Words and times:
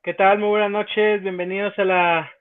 ¿Qué 0.00 0.14
tal? 0.14 0.38
Muy 0.38 0.50
buenas 0.50 0.70
noches. 0.70 1.20
Bienvenidos 1.22 1.76
a 1.76 1.84
la 1.84 2.32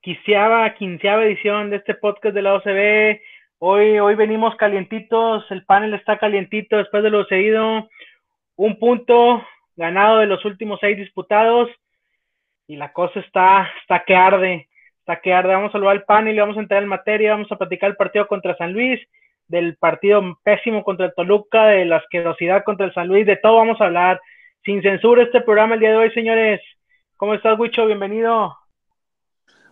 quinceava, 0.00 0.72
quinceava 0.74 1.24
edición 1.24 1.68
de 1.68 1.76
este 1.76 1.94
podcast 1.94 2.32
de 2.34 2.40
la 2.40 2.54
OCB. 2.54 3.20
Hoy, 3.58 3.98
hoy 3.98 4.14
venimos 4.14 4.54
calientitos, 4.54 5.44
el 5.50 5.64
panel 5.64 5.92
está 5.94 6.18
calientito 6.18 6.76
después 6.76 7.02
de 7.02 7.10
lo 7.10 7.24
seguido. 7.24 7.88
Un 8.54 8.78
punto 8.78 9.44
ganado 9.74 10.18
de 10.18 10.26
los 10.26 10.44
últimos 10.44 10.78
seis 10.80 10.96
disputados 10.96 11.68
y 12.68 12.76
la 12.76 12.92
cosa 12.92 13.18
está, 13.18 13.68
está 13.82 14.04
que 14.06 14.14
arde, 14.14 14.68
está 15.00 15.20
que 15.20 15.34
arde. 15.34 15.52
Vamos 15.52 15.70
a 15.70 15.72
saludar 15.72 15.96
al 15.96 16.04
panel 16.04 16.36
y 16.36 16.40
vamos 16.40 16.56
a 16.58 16.60
entrar 16.60 16.80
en 16.80 16.88
materia, 16.88 17.32
vamos 17.32 17.50
a 17.50 17.58
platicar 17.58 17.90
el 17.90 17.96
partido 17.96 18.28
contra 18.28 18.56
San 18.56 18.72
Luis, 18.72 19.00
del 19.48 19.76
partido 19.76 20.38
pésimo 20.44 20.84
contra 20.84 21.06
el 21.06 21.14
Toluca, 21.16 21.66
de 21.66 21.86
la 21.86 21.96
asquerosidad 21.96 22.62
contra 22.62 22.86
el 22.86 22.94
San 22.94 23.08
Luis, 23.08 23.26
de 23.26 23.36
todo 23.36 23.56
vamos 23.56 23.80
a 23.80 23.86
hablar. 23.86 24.20
Sin 24.64 24.80
censura 24.80 25.24
este 25.24 25.40
programa 25.40 25.74
el 25.74 25.80
día 25.80 25.90
de 25.90 25.96
hoy, 25.96 26.10
señores. 26.12 26.60
¿Cómo 27.20 27.34
estás, 27.34 27.58
Wicho? 27.58 27.84
Bienvenido. 27.84 28.56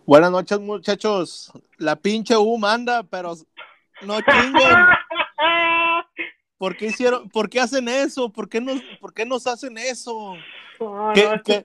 Buenas 0.05 0.29
noches, 0.29 0.59
muchachos. 0.59 1.51
La 1.79 1.95
pinche 1.95 2.37
U 2.37 2.59
manda, 2.59 3.01
pero 3.01 3.33
no 4.03 4.21
chinguen. 4.21 4.77
¿Por 6.59 6.77
qué 6.77 6.85
hicieron, 6.85 7.27
por 7.29 7.49
qué 7.49 7.59
hacen 7.59 7.87
eso? 7.87 8.31
¿Por 8.31 8.47
qué 8.49 8.61
nos, 8.61 8.79
por 9.01 9.15
qué 9.15 9.25
nos 9.25 9.47
hacen 9.47 9.79
eso? 9.79 10.35
No, 10.79 11.11
¿Qué, 11.15 11.23
no, 11.25 11.41
qué- 11.43 11.63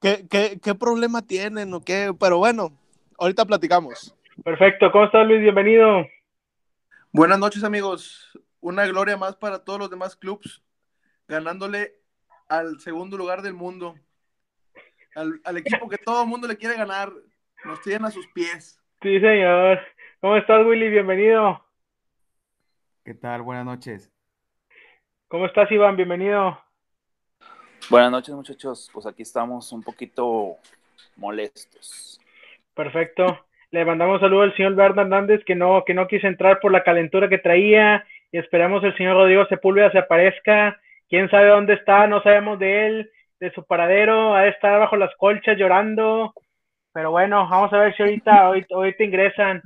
¿Qué, 0.00 0.26
qué, 0.28 0.58
qué 0.60 0.74
problema 0.74 1.22
tienen 1.22 1.72
o 1.74 1.80
qué? 1.80 2.12
Pero 2.18 2.38
bueno, 2.38 2.72
ahorita 3.16 3.44
platicamos. 3.44 4.16
Perfecto. 4.42 4.90
¿Cómo 4.90 5.04
estás, 5.04 5.24
Luis? 5.28 5.42
Bienvenido. 5.42 6.04
Buenas 7.12 7.38
noches 7.38 7.62
amigos, 7.62 8.36
una 8.60 8.84
gloria 8.86 9.16
más 9.16 9.36
para 9.36 9.62
todos 9.62 9.78
los 9.78 9.90
demás 9.90 10.16
clubs, 10.16 10.64
ganándole 11.28 12.00
al 12.48 12.80
segundo 12.80 13.16
lugar 13.16 13.42
del 13.42 13.54
mundo, 13.54 13.94
al, 15.14 15.40
al 15.44 15.56
equipo 15.56 15.88
que 15.88 15.98
todo 15.98 16.22
el 16.22 16.28
mundo 16.28 16.48
le 16.48 16.56
quiere 16.56 16.76
ganar, 16.76 17.10
nos 17.64 17.80
tienen 17.82 18.04
a 18.04 18.10
sus 18.10 18.26
pies. 18.28 18.80
Sí, 19.02 19.20
señor. 19.20 19.80
¿Cómo 20.20 20.36
estás, 20.36 20.64
Willy? 20.64 20.88
Bienvenido. 20.88 21.64
¿Qué 23.04 23.14
tal? 23.14 23.42
Buenas 23.42 23.64
noches. 23.64 24.10
¿Cómo 25.28 25.46
estás, 25.46 25.70
Iván? 25.70 25.96
Bienvenido. 25.96 26.58
Buenas 27.90 28.10
noches, 28.10 28.34
muchachos. 28.34 28.90
Pues 28.92 29.06
aquí 29.06 29.22
estamos 29.22 29.70
un 29.72 29.82
poquito 29.82 30.56
molestos. 31.16 32.20
Perfecto. 32.74 33.46
Le 33.70 33.84
mandamos 33.84 34.20
saludo 34.20 34.42
al 34.42 34.56
señor 34.56 34.74
Berna 34.74 35.02
Hernández 35.02 35.44
que 35.44 35.54
no, 35.54 35.84
que 35.84 35.94
no 35.94 36.06
quiso 36.06 36.26
entrar 36.26 36.60
por 36.60 36.72
la 36.72 36.84
calentura 36.84 37.28
que 37.28 37.38
traía 37.38 38.06
y 38.30 38.38
esperamos 38.38 38.82
el 38.84 38.96
señor 38.96 39.16
Rodrigo 39.16 39.44
Sepúlveda 39.46 39.90
se 39.90 39.98
aparezca. 39.98 40.80
Quién 41.08 41.28
sabe 41.28 41.48
dónde 41.48 41.74
está, 41.74 42.06
no 42.06 42.22
sabemos 42.22 42.58
de 42.58 42.86
él, 42.86 43.10
de 43.44 43.52
su 43.52 43.62
paradero, 43.64 44.34
ha 44.34 44.42
de 44.42 44.48
estar 44.50 44.78
bajo 44.80 44.96
las 44.96 45.14
colchas 45.16 45.56
llorando. 45.58 46.32
Pero 46.92 47.10
bueno, 47.10 47.46
vamos 47.48 47.72
a 47.72 47.78
ver 47.78 47.94
si 47.96 48.02
ahorita, 48.02 48.48
hoy, 48.48 48.64
hoy 48.70 48.96
te 48.96 49.04
ingresan. 49.04 49.60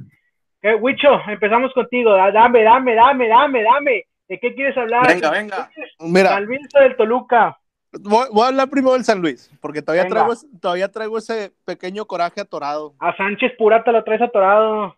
Eh, 0.63 0.75
Huicho, 0.75 1.21
empezamos 1.29 1.73
contigo. 1.73 2.13
Da- 2.15 2.33
Dame, 2.33 2.63
dame, 2.65 2.95
dame, 2.95 3.29
dame, 3.29 3.63
dame. 3.63 4.05
¿De 4.29 4.39
qué 4.41 4.55
quieres 4.55 4.77
hablar? 4.77 5.07
Venga, 5.07 5.31
venga. 5.31 5.71
Mira, 6.01 6.31
San 6.31 6.45
Luis 6.45 6.61
o 6.75 6.81
del 6.81 6.97
Toluca. 6.97 7.59
voy, 7.93 8.27
voy 8.33 8.45
a 8.45 8.49
hablar 8.49 8.69
primero 8.69 8.95
del 8.95 9.05
San 9.05 9.21
Luis, 9.21 9.51
porque 9.61 9.81
todavía 9.81 10.03
Venga. 10.05 10.17
traigo, 10.17 10.33
ese- 10.33 10.47
todavía 10.61 10.91
traigo 10.91 11.17
ese 11.19 11.53
pequeño 11.65 12.05
coraje 12.07 12.41
atorado. 12.41 12.95
A 12.99 13.15
Sánchez 13.17 13.53
Purata 13.57 13.93
lo 13.93 14.03
traes 14.05 14.21
atorado. 14.23 14.97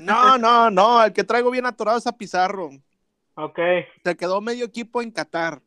No, 0.00 0.36
no, 0.38 0.70
no, 0.70 1.04
el 1.04 1.12
que 1.12 1.22
traigo 1.22 1.50
bien 1.50 1.64
atorado 1.66 1.98
es 1.98 2.06
a 2.06 2.12
Pizarro. 2.16 2.70
Ok. 3.36 3.58
Se 4.02 4.16
quedó 4.16 4.40
medio 4.40 4.64
equipo 4.64 5.00
en 5.00 5.10
Qatar. 5.12 5.60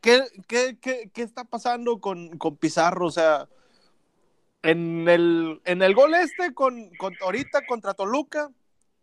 ¿Qué, 0.00 0.22
qué, 0.46 0.78
qué, 0.80 1.10
qué 1.12 1.22
está 1.22 1.44
pasando 1.44 2.00
con, 2.00 2.36
con 2.38 2.56
Pizarro? 2.56 3.06
O 3.06 3.10
sea, 3.10 3.48
en 4.62 5.08
el, 5.08 5.60
en 5.64 5.82
el 5.82 5.94
gol 5.94 6.14
este, 6.14 6.52
con, 6.54 6.90
con 6.96 7.14
ahorita 7.22 7.66
contra 7.66 7.94
Toluca, 7.94 8.50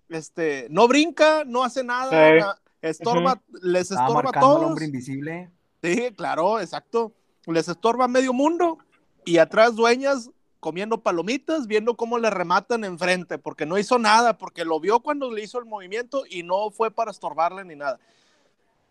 este, 0.10 0.68
no 0.70 0.88
brinca, 0.88 1.44
no 1.46 1.64
hace 1.64 1.84
nada, 1.84 2.10
Sí. 2.12 2.40
na- 2.40 2.60
estorba, 2.82 3.42
les 3.64 3.90
Estaba 3.90 4.02
estorba 4.08 4.20
a 4.20 4.24
marcando 4.24 4.48
al 4.48 4.54
todos. 4.56 4.70
hombre 4.70 4.86
invisible. 4.86 5.50
Sí, 5.82 6.12
claro, 6.16 6.60
exacto. 6.60 7.14
Les 7.48 7.68
estorba 7.68 8.08
medio 8.08 8.34
mundo 8.34 8.78
y 9.24 9.38
atrás 9.38 9.76
dueñas 9.76 10.30
comiendo 10.60 11.00
palomitas, 11.02 11.68
viendo 11.68 11.96
cómo 11.96 12.18
le 12.18 12.30
rematan 12.30 12.84
enfrente, 12.84 13.38
porque 13.38 13.66
no 13.66 13.78
hizo 13.78 13.98
nada, 14.00 14.38
porque 14.38 14.66
lo 14.66 14.80
vio 14.80 15.00
cuando 15.00 15.32
le 15.32 15.44
hizo 15.44 15.60
el 15.60 15.66
movimiento 15.66 16.24
y 16.30 16.42
no 16.44 16.70
fue 16.72 16.90
para 16.92 17.12
estorbarle 17.12 17.64
ni 17.66 17.76
nada. 17.76 18.00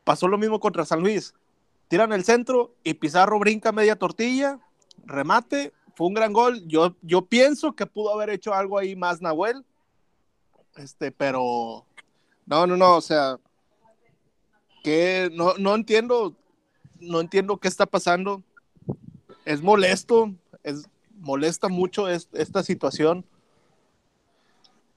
Pasó 0.04 0.28
lo 0.28 0.38
mismo 0.38 0.60
contra 0.60 0.84
San 0.84 1.00
Luis. 1.00 1.34
Tiran 1.88 2.12
el 2.12 2.24
centro 2.24 2.74
y 2.82 2.94
Pizarro 2.94 3.38
brinca 3.38 3.72
media 3.72 3.96
tortilla, 3.96 4.58
remate, 5.04 5.72
fue 5.94 6.06
un 6.06 6.14
gran 6.14 6.32
gol. 6.32 6.66
Yo, 6.66 6.96
yo 7.02 7.22
pienso 7.26 7.74
que 7.74 7.86
pudo 7.86 8.12
haber 8.12 8.30
hecho 8.30 8.54
algo 8.54 8.78
ahí 8.78 8.96
más 8.96 9.20
Nahuel, 9.20 9.64
este, 10.76 11.12
pero 11.12 11.84
no, 12.46 12.66
no, 12.66 12.76
no, 12.76 12.96
o 12.96 13.00
sea, 13.00 13.38
que 14.82 15.30
no, 15.32 15.54
no 15.54 15.74
entiendo, 15.74 16.34
no 17.00 17.20
entiendo 17.20 17.58
qué 17.58 17.68
está 17.68 17.86
pasando. 17.86 18.42
Es 19.44 19.62
molesto, 19.62 20.34
es 20.62 20.88
molesta 21.20 21.68
mucho 21.68 22.08
es- 22.08 22.28
esta 22.32 22.62
situación. 22.62 23.24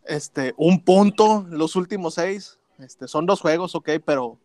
Este, 0.06 0.54
un 0.58 0.82
punto 0.84 1.46
los 1.50 1.76
últimos 1.76 2.16
seis. 2.16 2.60
Este, 2.80 3.08
son 3.08 3.26
dos 3.26 3.42
juegos, 3.42 3.76
ok, 3.76 3.90
pero 4.06 4.38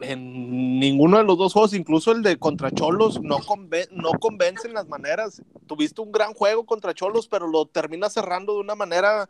en 0.00 0.78
ninguno 0.80 1.18
de 1.18 1.24
los 1.24 1.36
dos 1.38 1.52
juegos, 1.52 1.74
incluso 1.74 2.12
el 2.12 2.22
de 2.22 2.36
contra 2.38 2.70
Cholos, 2.70 3.20
no, 3.22 3.38
conven- 3.38 3.88
no 3.90 4.10
convencen 4.12 4.72
las 4.74 4.88
maneras. 4.88 5.42
Tuviste 5.66 6.00
un 6.00 6.12
gran 6.12 6.34
juego 6.34 6.64
contra 6.64 6.94
Cholos, 6.94 7.28
pero 7.28 7.46
lo 7.46 7.66
terminas 7.66 8.12
cerrando 8.12 8.54
de 8.54 8.60
una 8.60 8.74
manera 8.74 9.28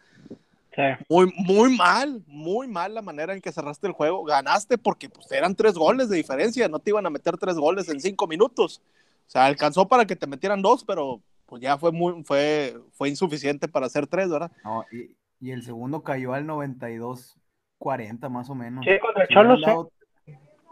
Sí. 0.76 0.82
muy, 1.08 1.32
muy 1.36 1.76
mal, 1.76 2.22
muy 2.28 2.68
mal 2.68 2.94
la 2.94 3.02
manera 3.02 3.34
en 3.34 3.40
que 3.40 3.50
cerraste 3.50 3.88
el 3.88 3.92
juego. 3.92 4.22
Ganaste 4.24 4.78
porque 4.78 5.08
pues, 5.08 5.30
eran 5.32 5.56
tres 5.56 5.74
goles 5.74 6.08
de 6.08 6.16
diferencia, 6.16 6.68
no 6.68 6.78
te 6.78 6.90
iban 6.90 7.04
a 7.06 7.10
meter 7.10 7.36
tres 7.36 7.56
goles 7.56 7.88
en 7.88 8.00
cinco 8.00 8.28
minutos. 8.28 8.80
O 9.26 9.30
sea, 9.30 9.46
alcanzó 9.46 9.88
para 9.88 10.04
que 10.06 10.14
te 10.14 10.28
metieran 10.28 10.62
dos, 10.62 10.84
pero 10.84 11.20
pues 11.46 11.60
ya 11.60 11.76
fue 11.76 11.90
muy, 11.90 12.22
fue, 12.22 12.76
fue 12.92 13.08
insuficiente 13.08 13.66
para 13.66 13.86
hacer 13.86 14.06
tres, 14.06 14.30
¿verdad? 14.30 14.52
No, 14.62 14.84
y, 14.92 15.16
y 15.44 15.50
el 15.50 15.64
segundo 15.64 16.02
cayó 16.04 16.34
al 16.34 16.46
92-40 16.46 18.28
más 18.28 18.48
o 18.50 18.54
menos. 18.54 18.84
Sí, 18.84 18.92
contra 19.00 19.26
Cholos, 19.26 19.60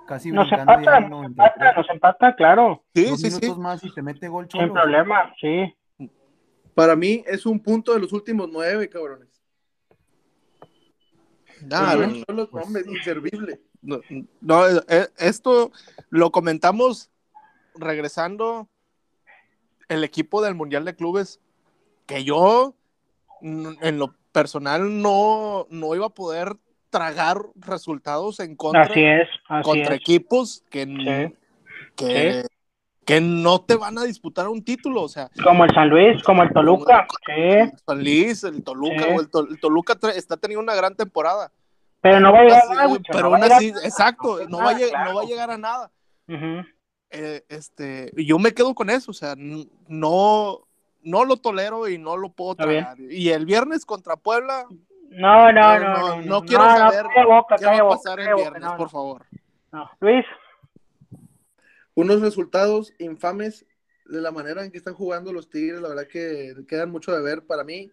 Casi 0.09 0.33
Nos 0.33 0.49
ya 0.49 0.57
empata, 0.57 1.01
nos 1.01 1.27
empata, 1.27 1.55
93. 1.59 1.77
nos 1.77 1.91
empata, 1.91 2.35
claro. 2.35 2.83
Sí, 2.95 3.05
Dos 3.05 3.21
sí, 3.21 3.31
sí. 3.31 3.41
minutos 3.43 3.59
más 3.59 3.85
y 3.85 3.93
te 3.93 4.01
mete 4.01 4.27
gol 4.29 4.49
Sin 4.51 4.73
problema, 4.73 5.35
sí. 5.39 5.77
Para 6.75 6.97
mí 6.97 7.23
es 7.27 7.45
un 7.45 7.61
punto 7.61 7.93
de 7.93 8.01
los 8.01 8.15
últimos 8.15 8.49
nueve, 8.51 8.89
cabrones. 8.89 9.29
Ah, 11.71 11.93
Pero 11.95 12.07
no, 12.07 12.15
son 12.27 12.37
los 12.37 12.49
pues- 12.49 12.65
hombres, 12.67 12.87
inservible. 12.87 13.61
no, 13.83 14.01
no, 14.41 14.67
eh, 14.89 15.09
esto 15.19 15.73
lo 16.09 16.31
comentamos 16.31 17.11
regresando 17.75 18.67
el 19.89 20.05
equipo 20.05 20.41
del 20.41 20.55
Mundial 20.55 20.87
de 20.87 20.97
Clubes, 20.97 21.39
que 22.07 22.25
yo 22.25 22.75
en 23.43 23.99
lo 23.99 24.15
personal 24.33 25.03
no, 25.03 25.67
no 25.69 25.95
iba 25.95 26.07
a 26.07 26.11
poder 26.11 26.57
tragar 26.91 27.39
resultados 27.57 28.41
en 28.41 28.57
contra, 28.57 28.83
Así 28.83 29.01
es, 29.03 29.29
así 29.49 29.63
contra 29.63 29.95
es. 29.95 30.01
equipos 30.01 30.65
que, 30.71 30.85
Sí. 30.85 31.35
que, 31.97 32.47
que 33.05 33.21
no 33.21 33.61
te 33.61 33.77
van 33.77 33.99
a 33.99 34.05
disputar 34.05 34.49
un 34.49 34.63
título, 34.65 35.03
o 35.03 35.09
sea, 35.09 35.31
Como 35.43 35.65
el 35.65 35.71
San 35.75 35.89
Luis, 35.89 36.23
como 36.23 36.43
el 36.43 36.53
Toluca, 36.53 37.07
el 37.29 37.73
San 37.87 37.99
Luis, 37.99 38.45
el 38.45 38.63
Toluca, 38.63 39.07
o 39.15 39.21
el, 39.21 39.31
Tol- 39.31 39.49
el 39.51 39.61
Toluca 39.61 39.97
está 40.15 40.37
teniendo 40.37 40.63
una 40.63 40.75
gran 40.75 40.95
temporada. 40.95 41.51
Pero 42.01 42.21
no 42.21 42.33
va 42.33 42.41
a 42.41 42.43
llegar 42.45 42.63
Así, 42.63 42.73
a 42.73 42.75
nada, 42.77 42.99
pero 43.11 43.23
no 43.23 43.31
va 43.31 43.37
aún 43.37 43.45
a 43.45 43.47
llegar 43.47 43.59
así, 43.59 43.69
a 43.71 43.73
nada, 43.75 43.87
exacto, 43.87 44.39
no, 44.49 44.59
va, 44.59 44.71
a 44.71 44.77
claro. 44.77 45.05
no 45.11 45.17
va 45.17 45.23
a 45.23 45.27
llegar 45.27 45.51
a 45.51 45.59
nada. 45.59 45.91
Ujú. 46.29 46.67
Eh, 47.11 47.43
este, 47.49 48.13
yo 48.17 48.39
me 48.39 48.53
quedo 48.53 48.75
con 48.75 48.89
eso, 48.91 49.11
o 49.11 49.15
sea, 49.15 49.35
no, 49.37 50.61
no 51.03 51.25
lo 51.25 51.37
tolero 51.39 51.89
y 51.89 51.99
no 51.99 52.17
lo 52.17 52.29
puedo 52.31 52.55
tragar. 52.55 53.01
Y 53.01 53.31
el 53.31 53.47
viernes 53.47 53.85
contra 53.85 54.17
Puebla, 54.17 54.67
No, 55.11 55.53
no, 55.53 55.79
No, 55.79 56.17
no, 56.17 56.23
no, 56.23 56.43
quiero 56.43 56.65
no, 56.65 56.77
saber 56.77 57.05
boca, 57.27 57.57
¿qué 57.57 57.67
va 57.67 57.79
a 57.79 57.83
boca, 57.83 57.97
pasar 57.97 58.21
el 58.21 58.27
boca, 58.31 58.37
viernes, 58.37 58.63
no, 58.63 58.77
por 58.77 58.91
favor? 58.91 59.27
no. 59.73 59.91
Luis, 60.01 60.25
Unos 61.95 62.21
resultados 62.21 62.93
infames 62.99 63.67
de 64.05 64.21
la 64.21 64.31
manera 64.31 64.65
en 64.65 64.71
que 64.71 64.79
están 64.79 64.95
jugando 64.95 65.33
los 65.33 65.51
Tigres, 65.51 65.81
la 65.81 65.89
verdad 65.89 66.07
que 66.07 66.55
quedan 66.67 66.91
mucho 66.91 67.13
de 67.13 67.23
ver 67.23 67.47
para 67.47 67.65
mí. 67.65 67.91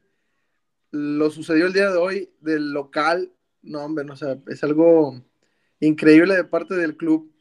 Lo 0.91 1.29
sucedió 1.29 1.65
el 1.65 1.73
día 1.73 1.89
de 1.91 1.97
hoy 1.97 2.33
del 2.39 2.71
local, 2.71 3.31
no 3.61 3.83
hombre, 3.83 4.05
no, 4.05 4.13
o 4.13 4.17
sea, 4.17 4.37
es 4.47 4.63
algo 4.63 5.19
increíble 5.79 6.35
de 6.35 6.43
parte 6.43 6.75
del 6.75 6.95
club. 6.95 7.33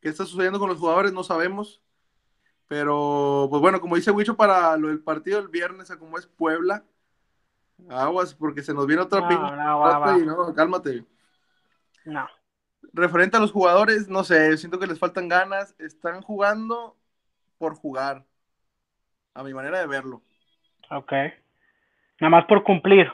¿Qué 0.00 0.08
está 0.08 0.24
sucediendo 0.24 0.58
con 0.58 0.68
los 0.68 0.78
jugadores? 0.78 1.12
No 1.12 1.24
sabemos. 1.24 1.82
Pero, 2.68 3.46
pues 3.50 3.60
bueno, 3.60 3.80
como 3.80 3.96
dice 3.96 4.10
Wicho, 4.10 4.36
para 4.36 4.76
lo 4.76 4.88
del 4.88 5.00
partido 5.00 5.38
del 5.38 5.48
viernes, 5.48 5.90
a 5.90 5.98
como 5.98 6.18
es 6.18 6.26
Puebla, 6.26 6.84
aguas, 7.90 8.34
porque 8.34 8.62
se 8.62 8.74
nos 8.74 8.86
viene 8.86 9.02
otra 9.02 9.20
No, 9.20 9.56
no, 9.56 9.80
va, 9.80 9.98
rata 9.98 10.12
va. 10.12 10.18
y 10.18 10.26
no, 10.26 10.54
cálmate. 10.54 11.04
no. 12.04 12.26
Referente 12.92 13.36
a 13.36 13.40
los 13.40 13.52
jugadores, 13.52 14.08
no 14.08 14.24
sé, 14.24 14.56
siento 14.56 14.78
que 14.78 14.86
les 14.86 14.98
faltan 14.98 15.28
ganas, 15.28 15.74
están 15.78 16.22
jugando 16.22 16.96
por 17.58 17.74
jugar, 17.74 18.24
a 19.34 19.42
mi 19.42 19.52
manera 19.52 19.78
de 19.80 19.86
verlo. 19.86 20.22
Ok. 20.90 21.12
Nada 22.20 22.30
más 22.30 22.44
por 22.46 22.62
cumplir. 22.62 23.12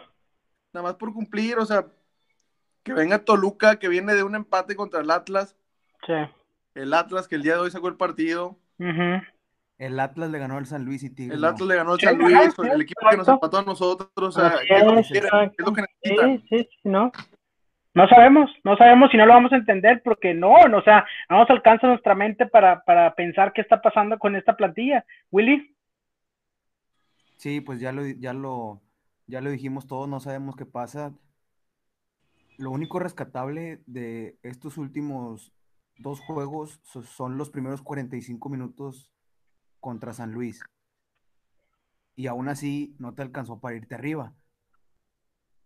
Nada 0.73 0.85
más 0.89 0.95
por 0.95 1.13
cumplir, 1.13 1.59
o 1.59 1.67
sea, 1.67 1.87
que 2.85 2.93
venga 2.93 3.25
Toluca, 3.25 3.77
que 3.79 3.89
viene 3.89 4.15
de 4.15 4.23
un 4.23 4.35
empate 4.37 4.77
contra 4.77 5.01
el 5.01 5.11
Atlas. 5.11 5.57
Sí. 6.07 6.13
El 6.75 6.95
Atlas 6.95 7.27
que 7.27 7.35
el 7.35 7.43
día 7.43 7.55
de 7.55 7.61
hoy 7.61 7.71
sacó 7.71 7.89
el 7.89 7.97
partido. 7.97 8.57
El 9.83 9.99
Atlas 9.99 10.31
le 10.31 10.39
ganó 10.39 10.59
al 10.59 10.67
San 10.67 10.85
Luis 10.85 11.03
y 11.03 11.11
Tigres. 11.11 11.35
El 11.35 11.41
no. 11.41 11.49
Atlas 11.49 11.69
le 11.69 11.75
ganó 11.75 11.93
al 11.95 12.01
San 12.01 12.17
Luis, 12.17 12.37
sí, 12.55 12.63
el 12.73 12.83
equipo 12.83 13.01
que 13.11 13.17
nos 13.17 13.27
empató 13.27 13.59
a 13.59 13.63
nosotros. 13.63 14.11
O 14.17 14.31
sea, 14.31 14.47
Así 14.47 14.67
¿qué 14.69 14.77
es 14.77 14.85
lo 14.85 15.73
que 15.73 15.83
necesitan? 15.83 16.39
Sí, 16.39 16.45
sí, 16.49 16.59
sí, 16.59 16.69
no. 16.85 17.11
No 17.95 18.09
sabemos, 18.09 18.49
no 18.63 18.77
sabemos 18.77 19.11
si 19.11 19.17
no 19.17 19.27
lo 19.27 19.35
vamos 19.35 19.53
a 19.53 19.57
entender 19.57 20.01
porque 20.05 20.35
no, 20.35 20.67
no, 20.69 20.79
o 20.79 20.83
sea, 20.83 21.05
no 21.29 21.39
nos 21.39 21.51
alcanza 21.51 21.89
nuestra 21.89 22.15
mente 22.15 22.47
para, 22.47 22.85
para 22.85 23.13
pensar 23.15 23.53
qué 23.53 23.61
está 23.61 23.83
pasando 23.83 24.19
con 24.19 24.37
esta 24.37 24.57
plantilla. 24.57 25.05
Willy, 25.31 25.75
Sí, 27.37 27.61
pues 27.61 27.81
ya 27.81 27.91
lo, 27.91 28.07
ya 28.07 28.33
lo, 28.33 28.81
ya 29.27 29.41
lo 29.41 29.51
dijimos 29.51 29.89
todos, 29.89 30.09
no 30.09 30.21
sabemos 30.21 30.55
qué 30.55 30.65
pasa. 30.65 31.13
Lo 32.57 32.71
único 32.71 33.01
rescatable 33.01 33.83
de 33.87 34.39
estos 34.45 34.79
últimos 34.79 35.53
dos 35.99 36.21
juegos 36.21 36.81
so- 36.85 37.03
son 37.03 37.37
los 37.37 37.51
primeros 37.51 37.83
45 37.83 38.49
minutos 38.49 39.12
contra 39.83 40.15
San 40.15 40.33
Luis. 40.33 40.63
Y 42.15 42.29
aún 42.29 42.49
así 42.49 42.95
no 42.99 43.15
te 43.15 43.21
alcanzó 43.23 43.61
para 43.61 43.77
irte 43.77 43.95
arriba. 43.95 44.33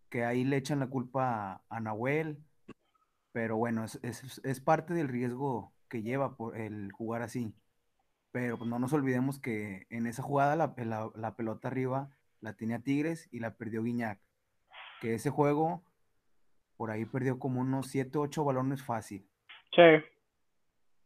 Que 0.08 0.24
ahí 0.24 0.44
le 0.44 0.56
echan 0.56 0.80
la 0.80 0.88
culpa 0.88 1.52
a, 1.52 1.62
a 1.68 1.80
Nahuel. 1.80 2.42
Pero 3.32 3.56
bueno, 3.58 3.84
es, 3.84 4.00
es- 4.02 4.40
es 4.44 4.60
parte 4.60 4.94
del 4.94 5.08
riesgo 5.08 5.72
que 5.88 6.02
lleva 6.02 6.36
por 6.36 6.56
el 6.56 6.90
jugar 6.92 7.22
así. 7.22 7.54
Pero 8.32 8.56
pues 8.58 8.68
no 8.70 8.78
nos 8.78 8.92
olvidemos 8.92 9.38
que 9.38 9.86
en 9.90 10.06
esa 10.06 10.22
jugada 10.22 10.56
la, 10.56 10.74
la- 10.78 11.10
la 11.14 11.36
pelota 11.36 11.68
arriba 11.68 12.10
la 12.40 12.54
tenía 12.54 12.78
Tigres 12.82 13.28
y 13.32 13.40
la 13.40 13.56
perdió 13.56 13.82
Guiñac. 13.82 14.20
Que 15.00 15.14
ese 15.14 15.28
juego 15.30 15.84
por 16.78 16.90
ahí 16.90 17.04
perdió 17.04 17.38
como 17.38 17.60
unos 17.60 17.88
7, 17.88 18.16
8 18.18 18.44
balones 18.44 18.82
fácil. 18.82 19.28
sí, 19.74 19.82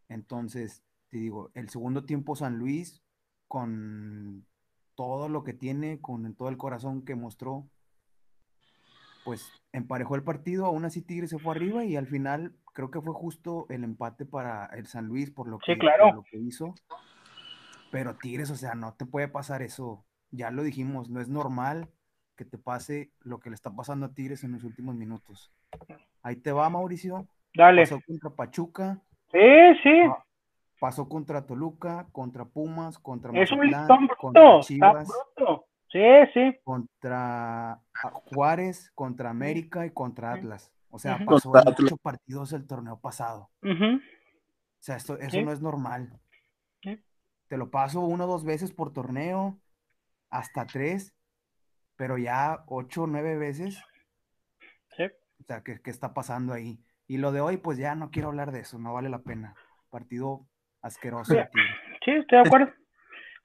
Entonces, 0.09 0.83
te 1.11 1.19
digo, 1.19 1.51
el 1.55 1.69
segundo 1.69 2.05
tiempo 2.05 2.37
San 2.37 2.59
Luis, 2.59 3.03
con 3.49 4.47
todo 4.95 5.29
lo 5.29 5.43
que 5.45 5.53
tiene, 5.53 6.01
con 6.01 6.35
todo 6.35 6.49
el 6.49 6.57
corazón 6.57 7.05
que 7.05 7.15
mostró, 7.15 7.69
pues 9.25 9.53
emparejó 9.73 10.15
el 10.17 10.23
partido, 10.23 10.67
aún 10.67 10.85
así 10.85 11.03
Tigres 11.03 11.31
se 11.31 11.39
fue 11.39 11.55
arriba 11.55 11.85
y 11.85 11.97
al 11.97 12.07
final 12.07 12.55
creo 12.73 12.91
que 12.91 13.01
fue 13.01 13.13
justo 13.13 13.67
el 13.69 13.85
empate 13.85 14.25
para 14.25 14.67
el 14.67 14.87
San 14.87 15.07
Luis 15.07 15.31
por 15.31 15.49
lo 15.49 15.59
Sí, 15.59 15.73
que, 15.75 15.79
claro. 15.79 16.07
por 16.07 16.15
lo 16.17 16.23
que 16.23 16.39
hizo. 16.39 16.75
Pero 17.91 18.17
Tigres, 18.17 18.51
o 18.51 18.57
sea, 18.57 18.75
no 18.75 18.95
te 18.95 19.05
puede 19.05 19.29
pasar 19.29 19.63
eso. 19.63 20.05
Ya 20.31 20.51
lo 20.51 20.63
dijimos, 20.63 21.11
no 21.11 21.21
es 21.21 21.29
normal 21.29 21.89
que 22.37 22.45
te 22.45 22.57
pase 22.57 23.13
lo 23.21 23.41
que 23.41 23.51
le 23.51 23.55
está 23.57 23.75
pasando 23.75 24.07
a 24.07 24.15
Tigres 24.15 24.45
en 24.45 24.53
los 24.53 24.65
últimos 24.65 24.95
minutos. 24.95 25.53
Ahí 26.23 26.37
te 26.37 26.53
va, 26.53 26.71
Mauricio. 26.71 27.27
dale. 27.55 27.83
Pasó 27.83 28.01
contra 28.07 28.31
Pachuca, 28.31 29.03
Sí, 29.33 29.39
sí, 29.85 29.91
Ah, 30.09 30.25
pasó 30.81 31.09
contra 31.09 31.47
Toluca, 31.47 32.09
contra 32.11 32.45
Pumas, 32.47 32.99
contra 32.99 33.31
es 33.41 33.53
un 33.53 33.59
Mazatlán, 33.59 34.01
listón 34.01 34.09
contra 34.19 34.43
bruto, 34.43 34.61
Chivas, 34.63 35.09
bruto. 35.37 35.67
Sí, 35.93 36.01
sí, 36.35 36.59
contra 36.65 37.73
ah, 37.73 37.81
Juárez, 38.35 38.91
contra 38.95 39.31
América 39.31 39.87
y 39.87 39.91
contra 39.91 40.33
Atlas. 40.33 40.73
O 40.89 40.99
sea, 40.99 41.19
pasó 41.25 41.53
en 41.57 41.69
ocho 41.69 41.97
partidos 41.99 42.53
el 42.53 42.67
torneo 42.67 42.99
pasado. 42.99 43.51
O 43.63 44.83
sea, 44.83 44.97
esto, 44.97 45.19
eso 45.19 45.31
Sí. 45.31 45.45
no 45.45 45.53
es 45.53 45.61
normal. 45.61 46.19
Sí. 46.83 46.99
Te 47.49 47.57
lo 47.57 47.71
paso 47.71 48.01
una 48.01 48.25
o 48.25 48.29
dos 48.29 48.45
veces 48.45 48.73
por 48.73 48.93
torneo, 48.93 49.61
hasta 50.31 50.67
tres, 50.67 51.15
pero 51.97 52.17
ya 52.19 52.65
ocho 52.67 53.03
o 53.03 53.07
nueve 53.07 53.37
veces. 53.37 53.81
sí. 54.97 55.05
O 55.05 55.45
sea, 55.45 55.63
¿qué, 55.63 55.81
qué 55.81 55.91
está 55.91 56.15
pasando 56.15 56.53
ahí? 56.53 56.83
Y 57.07 57.17
lo 57.19 57.33
de 57.33 57.41
hoy, 57.41 57.57
pues 57.57 57.79
ya 57.79 57.95
no 57.95 58.11
quiero 58.11 58.29
hablar 58.29 58.53
de 58.53 58.61
eso, 58.61 58.79
no 58.79 58.93
vale 58.93 59.09
la 59.09 59.21
pena. 59.21 59.55
Partido 59.91 60.47
asqueroso. 60.83 61.33
Mira. 61.33 61.51
Sí, 62.05 62.11
estoy 62.13 62.39
de 62.39 62.47
acuerdo. 62.47 62.73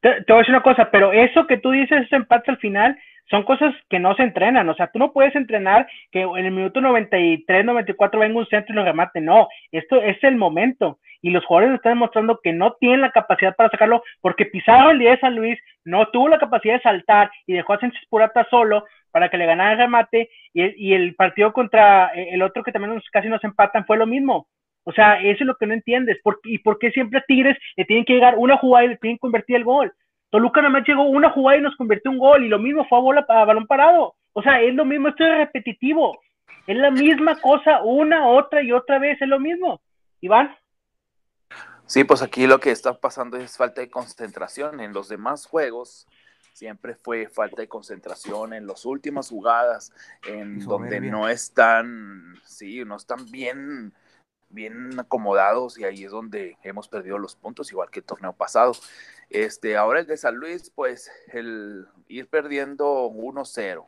Te, 0.02 0.24
te 0.24 0.34
voy 0.34 0.38
a 0.38 0.40
decir 0.40 0.56
una 0.56 0.64
cosa, 0.64 0.90
pero 0.92 1.12
eso 1.12 1.48
que 1.48 1.58
tú 1.58 1.72
dices, 1.72 2.04
ese 2.04 2.16
empate 2.16 2.52
al 2.52 2.58
final, 2.58 2.98
son 3.30 3.44
cosas 3.44 3.74
que 3.90 4.00
no 4.00 4.16
se 4.16 4.24
entrenan. 4.24 4.70
O 4.70 4.76
sea, 4.76 4.88
tú 4.88 5.00
no 5.00 5.12
puedes 5.12 5.36
entrenar 5.36 5.88
que 6.12 6.22
en 6.22 6.46
el 6.46 6.52
minuto 6.52 6.82
93, 6.82 7.66
94 7.66 8.20
venga 8.20 8.40
un 8.40 8.48
centro 8.48 8.74
y 8.74 8.76
lo 8.76 8.84
remate. 8.84 9.22
No, 9.22 9.48
esto 9.72 10.02
es 10.02 10.24
el 10.24 10.36
momento. 10.36 11.00
Y 11.22 11.32
los 11.32 11.44
jugadores 11.46 11.76
están 11.76 11.94
demostrando 11.94 12.40
que 12.44 12.54
no 12.54 12.74
tienen 12.74 13.02
la 13.02 13.12
capacidad 13.12 13.56
para 13.56 13.70
sacarlo, 13.70 14.04
porque 14.22 14.46
Pizarro 14.46 14.92
el 14.92 15.00
día 15.00 15.12
de 15.12 15.20
San 15.20 15.36
Luis 15.36 15.60
no 15.84 16.08
tuvo 16.10 16.30
la 16.30 16.38
capacidad 16.38 16.76
de 16.76 16.82
saltar 16.82 17.32
y 17.48 17.54
dejó 17.54 17.74
a 17.74 17.80
Sánchez 17.80 18.04
Purata 18.10 18.46
solo 18.50 18.86
para 19.12 19.30
que 19.30 19.38
le 19.38 19.46
ganara 19.46 19.72
el 19.72 19.80
remate. 19.80 20.30
Y 20.54 20.62
el, 20.62 20.76
y 20.78 20.94
el 20.94 21.16
partido 21.16 21.52
contra 21.52 22.12
eh, 22.14 22.30
el 22.32 22.42
otro 22.44 22.64
que 22.64 22.72
también 22.72 22.94
nos, 22.94 23.10
casi 23.10 23.28
nos 23.28 23.44
empatan 23.44 23.86
fue 23.86 23.98
lo 23.98 24.06
mismo. 24.06 24.48
O 24.86 24.92
sea, 24.92 25.20
eso 25.20 25.44
es 25.44 25.48
lo 25.48 25.56
que 25.56 25.66
no 25.66 25.74
entiendes. 25.74 26.18
¿Por, 26.24 26.40
¿Y 26.44 26.60
por 26.60 26.80
qué 26.80 26.92
siempre 26.92 27.20
a 27.20 27.24
Tigres 27.28 27.58
le 27.76 27.86
tienen 27.86 28.06
que 28.06 28.14
llegar 28.14 28.36
una 28.38 28.58
jugada 28.58 28.86
y 28.86 28.90
le 28.90 28.98
tienen 28.98 29.18
que 29.18 29.22
convertir 29.22 29.58
el 29.58 29.64
gol? 29.64 29.92
Toluca 30.30 30.62
nada 30.62 30.72
más 30.72 30.88
llegó 30.88 31.04
una 31.04 31.32
jugada 31.32 31.58
y 31.58 31.62
nos 31.62 31.76
convirtió 31.76 32.12
un 32.12 32.20
gol 32.20 32.44
y 32.44 32.50
lo 32.50 32.60
mismo 32.60 32.86
fue 32.88 32.98
a, 32.98 33.02
bola, 33.02 33.26
a 33.28 33.46
balón 33.46 33.68
parado. 33.68 34.16
O 34.34 34.42
sea, 34.42 34.62
es 34.62 34.74
lo 34.74 34.86
mismo, 34.86 35.10
esto 35.10 35.26
es 35.26 35.38
repetitivo. 35.38 36.20
Es 36.68 36.78
la 36.78 36.92
misma 36.92 37.40
cosa 37.40 37.82
una, 37.84 38.28
otra 38.28 38.62
y 38.62 38.72
otra 38.72 39.00
vez, 39.00 39.22
es 39.22 39.28
lo 39.28 39.40
mismo. 39.40 39.82
Iván. 40.22 40.56
Sí, 41.88 42.04
pues 42.04 42.22
aquí 42.22 42.48
lo 42.48 42.60
que 42.60 42.72
está 42.72 43.00
pasando 43.00 43.38
es 43.38 43.58
falta 43.58 43.82
de 43.82 43.90
concentración. 43.90 44.82
En 44.82 44.94
los 44.94 45.10
demás 45.10 45.46
juegos 45.46 46.08
siempre 46.54 46.96
fue 46.96 47.28
falta 47.28 47.62
de 47.62 47.68
concentración 47.68 48.54
en 48.54 48.66
las 48.66 48.86
últimas 48.86 49.30
jugadas, 49.30 49.92
en 50.26 50.60
donde 50.60 51.02
no 51.02 51.28
están, 51.28 52.36
sí, 52.46 52.84
no 52.86 52.96
están 52.96 53.30
bien, 53.30 53.94
bien 54.50 55.00
acomodados 55.00 55.78
y 55.78 55.84
ahí 55.84 56.04
es 56.04 56.12
donde 56.12 56.58
hemos 56.64 56.88
perdido 56.88 57.18
los 57.18 57.36
puntos, 57.36 57.72
igual 57.72 57.90
que 57.90 58.00
el 58.00 58.06
torneo 58.06 58.34
pasado. 58.34 58.74
Este, 59.30 59.78
ahora 59.78 60.00
el 60.00 60.08
de 60.08 60.18
San 60.18 60.36
Luis, 60.36 60.70
pues 60.70 61.12
el 61.34 61.88
ir 62.08 62.28
perdiendo 62.28 63.10
1-0, 63.10 63.88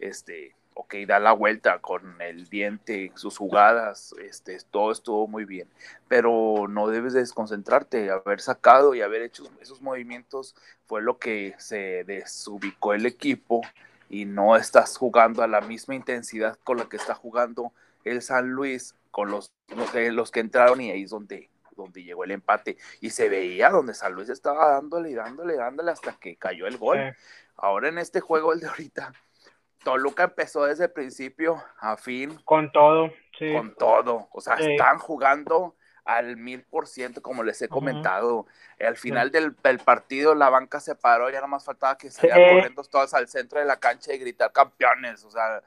este, 0.00 0.54
ok, 0.74 0.94
da 1.06 1.20
la 1.20 1.32
vuelta 1.32 1.80
con 1.80 2.20
el 2.20 2.48
diente, 2.48 3.12
sus 3.14 3.38
jugadas, 3.38 4.14
este, 4.20 4.58
todo 4.70 4.90
estuvo 4.90 5.26
muy 5.28 5.44
bien 5.44 5.68
pero 6.12 6.68
no 6.68 6.88
debes 6.88 7.14
desconcentrarte. 7.14 8.10
Haber 8.10 8.42
sacado 8.42 8.94
y 8.94 9.00
haber 9.00 9.22
hecho 9.22 9.44
esos 9.62 9.80
movimientos 9.80 10.54
fue 10.84 11.00
lo 11.00 11.16
que 11.18 11.54
se 11.56 12.04
desubicó 12.04 12.92
el 12.92 13.06
equipo 13.06 13.62
y 14.10 14.26
no 14.26 14.54
estás 14.54 14.98
jugando 14.98 15.42
a 15.42 15.46
la 15.46 15.62
misma 15.62 15.94
intensidad 15.94 16.58
con 16.64 16.76
la 16.76 16.86
que 16.86 16.98
está 16.98 17.14
jugando 17.14 17.72
el 18.04 18.20
San 18.20 18.50
Luis 18.50 18.94
con 19.12 19.30
los, 19.30 19.52
los, 19.68 19.90
que, 19.92 20.10
los 20.10 20.32
que 20.32 20.40
entraron 20.40 20.80
y 20.80 20.90
ahí 20.90 21.04
es 21.04 21.10
donde, 21.10 21.50
donde 21.76 22.02
llegó 22.02 22.24
el 22.24 22.32
empate. 22.32 22.76
Y 23.00 23.10
se 23.10 23.28
veía 23.28 23.70
donde 23.70 23.94
San 23.94 24.14
Luis 24.14 24.28
estaba 24.28 24.72
dándole 24.72 25.10
y 25.10 25.14
dándole, 25.14 25.54
dándole 25.54 25.92
hasta 25.92 26.14
que 26.14 26.36
cayó 26.36 26.66
el 26.66 26.78
gol. 26.78 27.14
Ahora 27.54 27.88
en 27.88 27.98
este 27.98 28.20
juego, 28.20 28.52
el 28.52 28.60
de 28.60 28.66
ahorita, 28.68 29.12
Toluca 29.84 30.24
empezó 30.24 30.64
desde 30.64 30.84
el 30.86 30.90
principio 30.92 31.62
a 31.78 31.96
fin 31.96 32.36
con 32.44 32.72
todo, 32.72 33.12
sí. 33.38 33.52
con 33.52 33.74
todo. 33.74 34.28
O 34.32 34.40
sea, 34.40 34.56
Sí. 34.56 34.72
están 34.72 34.98
jugando 34.98 35.76
al 36.04 36.36
mil 36.36 36.64
por 36.64 36.86
ciento, 36.88 37.22
como 37.22 37.42
les 37.44 37.62
he 37.62 37.68
comentado. 37.68 38.46
Al 38.80 38.96
final 38.96 39.30
del, 39.30 39.56
del 39.62 39.78
partido, 39.78 40.34
la 40.34 40.50
banca 40.50 40.80
se 40.80 40.94
paró, 40.94 41.30
ya 41.30 41.40
nomás 41.40 41.64
faltaba 41.64 41.96
que 41.96 42.10
Sí. 42.10 42.16
salieran 42.20 42.40
corriendo 42.56 42.82
todos 42.84 43.14
al 43.14 43.28
centro 43.28 43.60
de 43.60 43.66
la 43.66 43.78
cancha 43.78 44.12
y 44.12 44.18
gritar 44.18 44.52
campeones. 44.52 45.24
O 45.24 45.30
sea, 45.30 45.62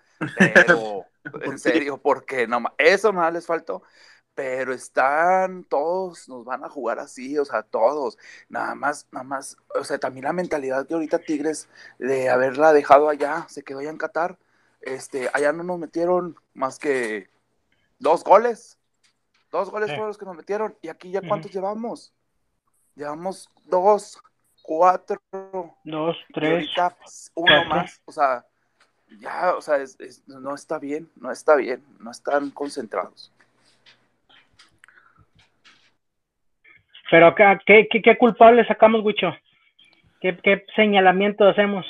pero 0.53 1.05
en 1.41 1.57
serio, 1.59 1.97
porque 1.97 2.47
nomás, 2.47 2.73
eso 2.77 3.11
nada 3.13 3.31
les 3.31 3.45
faltó. 3.45 3.83
Pero 4.33 4.73
están 4.73 5.63
todos, 5.63 6.27
nos 6.27 6.43
van 6.43 6.65
a 6.65 6.69
jugar 6.69 6.99
así, 6.99 7.37
o 7.39 7.45
sea, 7.45 7.63
todos. 7.63 8.17
Nada 8.49 8.75
más, 8.75 9.07
nada 9.11 9.23
más, 9.23 9.55
o 9.79 9.85
sea, 9.85 9.97
también 9.97 10.25
la 10.25 10.33
mentalidad 10.33 10.85
que 10.85 10.93
ahorita 10.93 11.19
Tigres 11.19 11.69
de 11.99 12.29
haberla 12.29 12.73
dejado 12.73 13.07
allá, 13.07 13.45
se 13.49 13.63
quedó 13.63 13.79
allá 13.79 13.91
en 13.91 13.97
Qatar. 13.97 14.37
Este, 14.81 15.29
allá 15.33 15.53
no 15.53 15.63
nos 15.63 15.79
metieron 15.79 16.35
más 16.53 16.79
que 16.79 17.29
dos 17.99 18.25
goles. 18.25 18.77
Dos 19.55 19.69
goles 19.69 19.87
Sí. 19.87 19.95
fueron 19.95 20.09
los 20.09 20.17
que 20.17 20.25
nos 20.25 20.35
metieron. 20.35 20.75
¿Y 20.81 20.89
aquí 20.89 21.11
ya 21.11 21.21
cuántos 21.21 21.49
llevamos? 21.53 22.13
Llevamos 22.95 23.49
dos, 23.63 24.17
cuatro, 24.61 25.17
Dos, 25.85 26.17
tres. 26.33 26.51
ahorita 26.77 26.97
uno 27.35 27.45
cuatro. 27.53 27.69
más. 27.69 28.01
O 28.03 28.11
sea, 28.11 28.45
ya, 29.19 29.55
o 29.55 29.61
sea, 29.61 29.77
es- 29.77 29.97
es- 30.01 30.27
no 30.27 30.53
está 30.55 30.77
bien, 30.77 31.09
no 31.15 31.31
está 31.31 31.55
bien, 31.55 31.81
no 31.99 32.11
están 32.11 32.49
concentrados. 32.51 33.31
Pero 37.09 37.27
acá, 37.27 37.61
¿qué, 37.65 37.87
qué, 37.89 38.01
qué 38.01 38.17
culpable 38.17 38.65
sacamos, 38.67 39.03
Wicho? 39.05 39.27
¿Qué, 40.19 40.37
¿Qué 40.43 40.65
señalamiento 40.75 41.47
hacemos? 41.47 41.85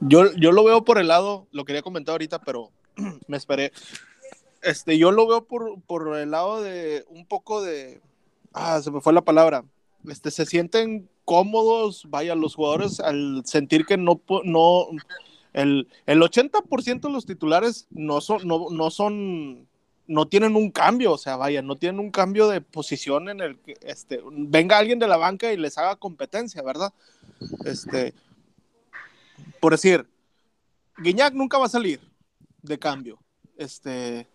Yo, 0.00 0.32
yo 0.36 0.50
lo 0.52 0.64
veo 0.64 0.82
por 0.84 0.98
el 0.98 1.08
lado, 1.08 1.46
lo 1.52 1.64
quería 1.64 1.82
comentar 1.82 2.14
ahorita, 2.14 2.40
pero 2.40 2.70
me 3.28 3.36
esperé. 3.36 3.70
Este, 4.62 4.96
yo 4.96 5.10
lo 5.10 5.26
veo 5.26 5.44
por, 5.44 5.80
por 5.82 6.16
el 6.16 6.30
lado 6.30 6.62
de 6.62 7.04
un 7.08 7.26
poco 7.26 7.62
de. 7.62 8.00
Ah, 8.52 8.80
se 8.82 8.90
me 8.90 9.00
fue 9.00 9.12
la 9.12 9.22
palabra. 9.22 9.64
Este, 10.08 10.30
se 10.30 10.46
sienten 10.46 11.08
incómodos, 11.22 12.06
vaya, 12.08 12.34
los 12.34 12.54
jugadores 12.54 13.00
al 13.00 13.42
sentir 13.44 13.86
que 13.86 13.96
no, 13.96 14.20
no 14.44 14.88
el, 15.52 15.88
el 16.06 16.20
80% 16.20 17.00
de 17.00 17.10
los 17.10 17.26
titulares 17.26 17.86
no 17.90 18.20
son, 18.20 18.46
no, 18.46 18.70
no 18.70 18.90
son, 18.90 19.68
no 20.06 20.26
tienen 20.26 20.56
un 20.56 20.70
cambio, 20.70 21.12
o 21.12 21.18
sea, 21.18 21.36
vaya, 21.36 21.62
no 21.62 21.76
tienen 21.76 22.00
un 22.00 22.10
cambio 22.10 22.48
de 22.48 22.60
posición 22.60 23.28
en 23.28 23.40
el 23.40 23.58
que 23.58 23.76
este, 23.82 24.20
venga 24.30 24.78
alguien 24.78 24.98
de 24.98 25.08
la 25.08 25.16
banca 25.16 25.52
y 25.52 25.56
les 25.56 25.78
haga 25.78 25.96
competencia, 25.96 26.62
¿verdad? 26.62 26.92
Este, 27.64 28.14
por 29.60 29.72
decir, 29.72 30.06
Guiñac 30.98 31.34
nunca 31.34 31.58
va 31.58 31.66
a 31.66 31.70
salir 31.70 32.00
de 32.62 32.78
cambio. 32.78 33.18
Este, 33.56 34.26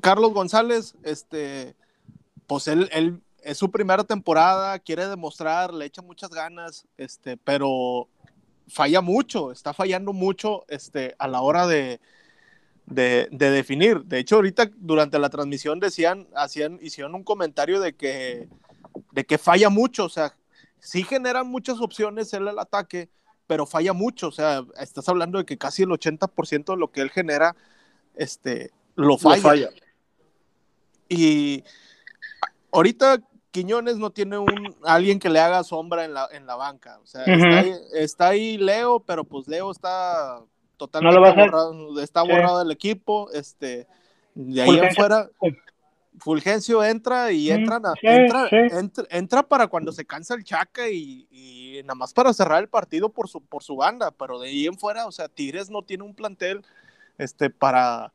Carlos 0.00 0.32
González, 0.32 0.94
este, 1.02 1.74
pues 2.46 2.68
él, 2.68 2.88
él 2.92 3.20
es 3.42 3.58
su 3.58 3.70
primera 3.70 4.04
temporada, 4.04 4.78
quiere 4.78 5.06
demostrar, 5.06 5.72
le 5.72 5.84
echa 5.84 6.02
muchas 6.02 6.30
ganas, 6.30 6.86
este, 6.96 7.36
pero 7.36 8.08
falla 8.68 9.00
mucho, 9.00 9.52
está 9.52 9.72
fallando 9.72 10.12
mucho 10.12 10.64
este, 10.68 11.14
a 11.18 11.28
la 11.28 11.40
hora 11.40 11.66
de, 11.66 12.00
de, 12.86 13.28
definir. 13.30 14.04
De 14.04 14.18
hecho, 14.18 14.36
ahorita 14.36 14.70
durante 14.76 15.18
la 15.18 15.30
transmisión 15.30 15.80
decían, 15.80 16.26
hacían, 16.34 16.78
hicieron 16.82 17.14
un 17.14 17.24
comentario 17.24 17.80
de 17.80 17.94
que, 17.94 18.48
de 19.12 19.24
que 19.24 19.38
falla 19.38 19.70
mucho, 19.70 20.06
o 20.06 20.08
sea, 20.08 20.34
sí 20.80 21.04
generan 21.04 21.46
muchas 21.46 21.80
opciones 21.80 22.32
él 22.32 22.48
el 22.48 22.58
ataque, 22.58 23.08
pero 23.46 23.66
falla 23.66 23.92
mucho, 23.92 24.28
o 24.28 24.32
sea, 24.32 24.64
estás 24.80 25.08
hablando 25.08 25.38
de 25.38 25.44
que 25.44 25.56
casi 25.56 25.84
el 25.84 25.90
80% 25.90 26.74
de 26.74 26.76
lo 26.76 26.90
que 26.90 27.00
él 27.00 27.10
genera, 27.10 27.54
este, 28.16 28.72
lo 28.96 29.18
falla. 29.18 29.36
Lo 29.36 29.42
falla. 29.42 29.70
Y 31.08 31.64
ahorita 32.72 33.18
Quiñones 33.50 33.96
no 33.96 34.10
tiene 34.10 34.36
un 34.36 34.76
alguien 34.84 35.18
que 35.18 35.30
le 35.30 35.40
haga 35.40 35.64
sombra 35.64 36.04
en 36.04 36.12
la, 36.12 36.28
en 36.30 36.46
la 36.46 36.56
banca. 36.56 36.98
O 37.02 37.06
sea, 37.06 37.24
está, 37.94 38.28
ahí, 38.28 38.58
Leo, 38.58 39.00
pero 39.00 39.24
pues 39.24 39.48
Leo 39.48 39.70
está 39.70 40.42
totalmente 40.76 41.18
borrado, 41.18 42.00
está 42.02 42.22
borrado 42.22 42.58
del 42.58 42.70
equipo. 42.70 43.30
Este, 43.32 43.86
de 44.34 44.60
ahí 44.60 44.78
en 44.78 44.94
fuera, 44.94 45.30
Fulgencio 46.18 46.84
entra 46.84 47.32
y 47.32 47.50
entra, 47.50 47.80
entra, 48.02 48.48
entra, 49.10 49.42
para 49.42 49.66
cuando 49.66 49.92
se 49.92 50.04
cansa 50.04 50.34
el 50.34 50.44
Chaca 50.44 50.88
y, 50.88 51.26
y, 51.30 51.80
nada 51.82 51.94
más 51.94 52.12
para 52.12 52.32
cerrar 52.32 52.62
el 52.62 52.68
partido 52.68 53.10
por 53.10 53.28
su, 53.28 53.42
por 53.42 53.62
su 53.62 53.76
banda, 53.76 54.10
pero 54.10 54.38
de 54.38 54.48
ahí 54.48 54.66
en 54.66 54.78
fuera, 54.78 55.06
o 55.06 55.12
sea, 55.12 55.28
Tigres 55.28 55.70
no 55.70 55.82
tiene 55.82 56.04
un 56.04 56.14
plantel 56.14 56.62
este, 57.18 57.50
para, 57.50 58.12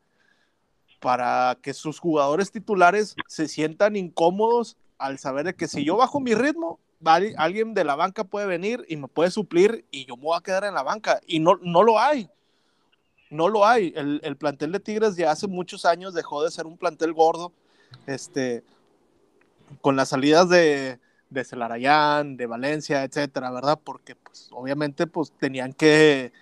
para 1.02 1.58
que 1.60 1.74
sus 1.74 1.98
jugadores 1.98 2.52
titulares 2.52 3.16
se 3.26 3.48
sientan 3.48 3.96
incómodos 3.96 4.76
al 4.98 5.18
saber 5.18 5.44
de 5.46 5.54
que 5.54 5.66
si 5.66 5.84
yo 5.84 5.96
bajo 5.96 6.20
mi 6.20 6.32
ritmo, 6.32 6.78
alguien 7.36 7.74
de 7.74 7.82
la 7.82 7.96
banca 7.96 8.22
puede 8.22 8.46
venir 8.46 8.86
y 8.88 8.96
me 8.96 9.08
puede 9.08 9.32
suplir 9.32 9.84
y 9.90 10.06
yo 10.06 10.16
me 10.16 10.22
voy 10.22 10.38
a 10.38 10.42
quedar 10.42 10.62
en 10.62 10.74
la 10.74 10.84
banca. 10.84 11.20
Y 11.26 11.40
no, 11.40 11.58
no 11.60 11.82
lo 11.82 11.98
hay. 11.98 12.30
No 13.30 13.48
lo 13.48 13.66
hay. 13.66 13.92
El, 13.96 14.36
plantel 14.36 14.70
de 14.70 14.78
Tigres 14.78 15.16
ya 15.16 15.32
hace 15.32 15.48
muchos 15.48 15.84
años 15.84 16.14
dejó 16.14 16.44
de 16.44 16.52
ser 16.52 16.66
un 16.66 16.78
plantel 16.78 17.12
gordo. 17.12 17.52
Este, 18.06 18.62
con 19.80 19.96
las 19.96 20.10
salidas 20.10 20.48
de, 20.48 21.00
de 21.30 21.44
Celarayán, 21.44 22.36
de 22.36 22.46
Valencia, 22.46 23.02
etcétera, 23.02 23.50
¿verdad? 23.50 23.80
Porque, 23.82 24.14
pues, 24.14 24.50
obviamente, 24.52 25.08
pues 25.08 25.32
tenían 25.32 25.72
que 25.72 26.32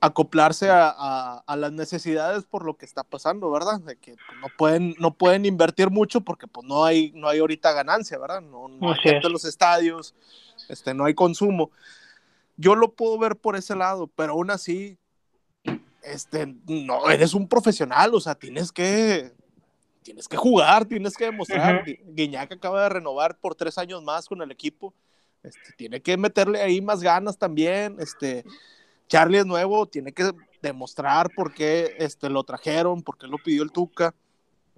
acoplarse 0.00 0.68
a, 0.70 1.42
las 1.56 1.72
necesidades 1.72 2.44
por 2.44 2.64
lo 2.64 2.76
que 2.76 2.86
está 2.86 3.04
pasando, 3.04 3.50
¿verdad? 3.50 3.80
De 3.80 3.96
que 3.96 4.14
pues, 4.14 4.38
no 4.40 4.46
pueden, 4.56 4.94
no 4.98 5.12
pueden 5.12 5.44
invertir 5.44 5.90
mucho 5.90 6.22
porque 6.22 6.46
pues 6.46 6.66
no 6.66 6.84
hay, 6.84 7.12
no 7.14 7.28
hay 7.28 7.40
ahorita 7.40 7.72
ganancia, 7.72 8.18
¿verdad? 8.18 8.40
No, 8.40 8.68
no 8.68 8.92
hay 8.92 8.98
gente 9.00 9.26
en 9.26 9.32
los 9.32 9.44
estadios, 9.44 10.14
este, 10.68 10.94
no 10.94 11.04
hay 11.04 11.14
consumo. 11.14 11.70
Yo 12.56 12.74
lo 12.74 12.92
puedo 12.92 13.18
ver 13.18 13.36
por 13.36 13.56
ese 13.56 13.76
lado, 13.76 14.06
pero 14.06 14.32
aún 14.32 14.50
así, 14.50 14.98
este, 16.02 16.54
no, 16.66 17.10
eres 17.10 17.34
un 17.34 17.46
profesional, 17.46 18.14
o 18.14 18.20
sea, 18.20 18.34
tienes 18.34 18.72
que, 18.72 19.32
tienes 20.02 20.28
que 20.28 20.36
jugar, 20.38 20.86
tienes 20.86 21.14
que 21.14 21.26
demostrar. 21.26 21.84
Guiñac 22.06 22.52
acaba 22.52 22.84
de 22.84 22.88
renovar 22.88 23.36
por 23.36 23.54
tres 23.54 23.76
años 23.76 24.02
más 24.02 24.26
con 24.26 24.40
el 24.40 24.50
equipo, 24.50 24.94
este, 25.42 25.72
tiene 25.76 26.00
que 26.00 26.16
meterle 26.16 26.62
ahí 26.62 26.80
más 26.80 27.02
ganas 27.02 27.36
también, 27.36 27.96
este, 27.98 28.44
Charlie 29.10 29.38
es 29.38 29.46
nuevo, 29.46 29.86
tiene 29.86 30.12
que 30.12 30.30
demostrar 30.62 31.30
por 31.34 31.52
qué 31.52 31.96
este, 31.98 32.30
lo 32.30 32.44
trajeron, 32.44 33.02
por 33.02 33.18
qué 33.18 33.26
lo 33.26 33.38
pidió 33.38 33.64
el 33.64 33.72
Tuca. 33.72 34.14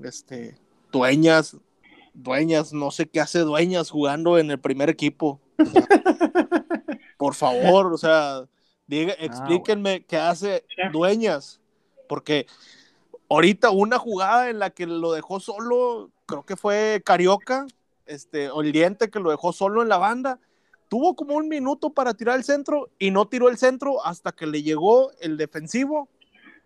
Este, 0.02 0.56
dueñas, 0.90 1.58
dueñas, 2.14 2.72
no 2.72 2.90
sé 2.90 3.06
qué 3.06 3.20
hace 3.20 3.40
dueñas 3.40 3.90
jugando 3.90 4.38
en 4.38 4.50
el 4.50 4.58
primer 4.58 4.88
equipo. 4.88 5.38
por 7.18 7.34
favor, 7.34 7.92
o 7.92 7.98
sea, 7.98 8.46
diga, 8.86 9.12
ah, 9.18 9.24
explíquenme 9.24 10.06
qué 10.06 10.16
hace 10.16 10.64
dueñas, 10.92 11.60
porque 12.08 12.46
ahorita 13.28 13.70
una 13.70 13.98
jugada 13.98 14.48
en 14.48 14.58
la 14.58 14.70
que 14.70 14.86
lo 14.86 15.12
dejó 15.12 15.40
solo, 15.40 16.10
creo 16.24 16.44
que 16.46 16.56
fue 16.56 17.02
Carioca, 17.04 17.66
este, 18.06 18.48
o 18.48 18.62
el 18.62 18.72
diente 18.72 19.10
que 19.10 19.20
lo 19.20 19.30
dejó 19.30 19.52
solo 19.52 19.82
en 19.82 19.90
la 19.90 19.98
banda, 19.98 20.40
tuvo 20.92 21.16
como 21.16 21.36
un 21.36 21.48
minuto 21.48 21.94
para 21.94 22.12
tirar 22.12 22.36
el 22.36 22.44
centro 22.44 22.90
y 22.98 23.10
no 23.12 23.24
tiró 23.24 23.48
el 23.48 23.56
centro 23.56 24.04
hasta 24.04 24.30
que 24.30 24.46
le 24.46 24.62
llegó 24.62 25.10
el 25.22 25.38
defensivo 25.38 26.10